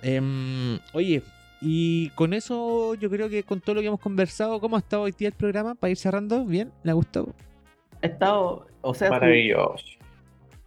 Em, 0.00 0.78
oye, 0.94 1.22
y 1.60 2.08
con 2.14 2.32
eso 2.32 2.94
yo 2.94 3.10
creo 3.10 3.28
que 3.28 3.42
con 3.42 3.60
todo 3.60 3.74
lo 3.74 3.82
que 3.82 3.88
hemos 3.88 4.00
conversado, 4.00 4.58
¿cómo 4.58 4.76
ha 4.76 4.78
estado 4.78 5.02
hoy 5.02 5.12
día 5.12 5.28
el 5.28 5.34
programa? 5.34 5.74
Para 5.74 5.90
ir 5.90 5.98
cerrando, 5.98 6.46
¿bien? 6.46 6.72
¿Le 6.82 6.92
ha 6.92 6.94
gustado? 6.94 7.34
Ha 8.02 8.06
estado, 8.06 8.66
o 8.80 8.94
sea, 8.94 9.10
Maravilloso. 9.10 10.01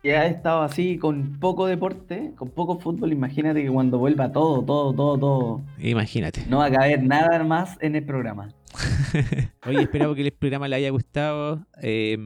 Que 0.06 0.16
ha 0.16 0.28
estado 0.28 0.62
así 0.62 0.99
con 0.99 1.39
poco 1.39 1.66
deporte, 1.66 2.32
con 2.38 2.49
poco 2.51 2.78
fútbol. 2.80 3.12
Imagínate 3.12 3.64
que 3.64 3.70
cuando 3.72 3.97
vuelva 3.97 4.32
todo, 4.32 4.62
todo, 4.64 4.93
todo, 4.93 5.18
todo, 5.18 5.62
Imagínate. 5.80 6.43
no 6.47 6.60
va 6.60 6.66
a 6.66 6.72
caber 6.72 7.01
nada 7.01 7.43
más 7.43 7.76
en 7.82 7.95
el 7.95 8.03
programa. 8.03 8.49
Oye, 9.66 9.82
esperamos 9.82 10.16
que 10.16 10.22
el 10.22 10.32
programa 10.32 10.68
le 10.68 10.76
haya 10.76 10.91
gustado. 10.91 11.66
Eh, 11.82 12.18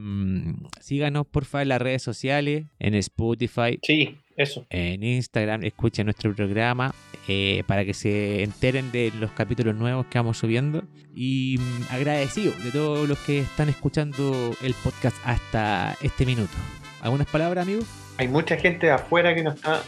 síganos 0.80 1.26
porfa 1.26 1.62
en 1.62 1.68
las 1.68 1.80
redes 1.80 2.02
sociales, 2.02 2.66
en 2.78 2.94
Spotify, 2.96 3.78
Sí, 3.82 4.18
eso. 4.36 4.66
en 4.68 5.02
Instagram, 5.02 5.64
escuchen 5.64 6.04
nuestro 6.04 6.34
programa 6.34 6.92
eh, 7.28 7.62
para 7.66 7.86
que 7.86 7.94
se 7.94 8.42
enteren 8.42 8.92
de 8.92 9.10
los 9.18 9.30
capítulos 9.30 9.74
nuevos 9.74 10.04
que 10.04 10.18
vamos 10.18 10.36
subiendo. 10.36 10.82
Y 11.14 11.56
mm, 11.58 11.94
agradecido 11.94 12.52
de 12.62 12.72
todos 12.72 13.08
los 13.08 13.18
que 13.20 13.38
están 13.38 13.70
escuchando 13.70 14.50
el 14.62 14.74
podcast 14.74 15.16
hasta 15.24 15.96
este 16.02 16.26
minuto. 16.26 16.52
¿Algunas 17.00 17.26
palabras, 17.28 17.66
amigos? 17.66 17.86
Hay 18.18 18.28
mucha 18.28 18.56
gente 18.56 18.86
de 18.86 18.92
afuera 18.92 19.34
que 19.34 19.42
nos 19.42 19.54
está, 19.54 19.82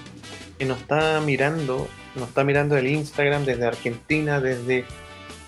que 0.59 0.65
nos 0.65 0.79
está 0.81 1.21
mirando, 1.21 1.89
nos 2.17 2.29
está 2.29 2.45
mirando 2.45 2.77
el 2.77 2.87
Instagram 2.87 3.45
desde 3.45 3.67
Argentina, 3.67 4.41
desde 4.41 4.85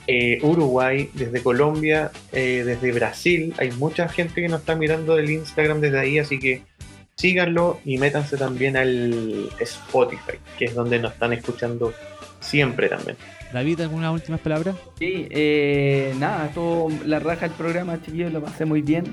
eh, 0.07 0.39
Uruguay, 0.43 1.11
desde 1.15 1.43
Colombia, 1.43 2.11
eh, 2.33 2.63
desde 2.67 2.93
Brasil. 2.93 3.55
Hay 3.59 3.71
mucha 3.73 4.09
gente 4.09 4.43
que 4.43 4.49
nos 4.49 4.61
está 4.61 4.77
mirando 4.77 5.17
del 5.17 5.31
Instagram 5.31 5.81
desde 5.81 5.99
ahí, 5.99 6.19
así 6.19 6.39
que 6.39 6.63
síganlo 7.17 7.81
y 7.85 7.97
métanse 7.97 8.37
también 8.37 8.77
al 8.77 9.49
Spotify, 9.61 10.39
que 10.59 10.67
es 10.67 10.75
donde 10.75 10.99
nos 10.99 11.15
están 11.15 11.33
escuchando 11.33 11.95
siempre 12.41 12.89
también. 12.91 13.17
David, 13.53 13.81
¿algunas 13.81 14.13
últimas 14.13 14.41
palabras? 14.41 14.75
Sí, 14.99 15.29
eh, 15.31 16.13
nada, 16.19 16.49
todo 16.49 16.89
la 17.07 17.21
raja 17.21 17.47
el 17.47 17.53
programa, 17.53 18.03
chiquillos, 18.03 18.33
lo 18.33 18.43
pasé 18.43 18.65
muy 18.65 18.83
bien. 18.83 19.05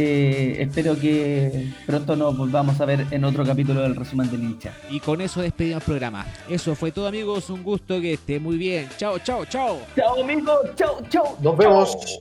Eh, 0.00 0.62
espero 0.62 0.96
que 0.96 1.72
pronto 1.84 2.14
nos 2.14 2.38
volvamos 2.38 2.80
a 2.80 2.84
ver 2.84 3.04
en 3.10 3.24
otro 3.24 3.44
capítulo 3.44 3.80
del 3.80 3.96
resumen 3.96 4.30
del 4.30 4.44
hincha. 4.44 4.72
Y 4.88 5.00
con 5.00 5.20
eso 5.20 5.42
despedimos 5.42 5.82
el 5.82 5.86
programa. 5.86 6.24
Eso 6.48 6.76
fue 6.76 6.92
todo, 6.92 7.08
amigos. 7.08 7.50
Un 7.50 7.64
gusto 7.64 8.00
que 8.00 8.12
esté 8.12 8.38
muy 8.38 8.56
bien. 8.56 8.88
Chao, 8.96 9.18
chao, 9.18 9.44
chao. 9.46 9.80
Chao 9.96 10.22
amigos, 10.22 10.56
chao, 10.76 11.00
chao. 11.10 11.36
Nos 11.42 11.42
chao. 11.42 11.56
vemos. 11.56 12.18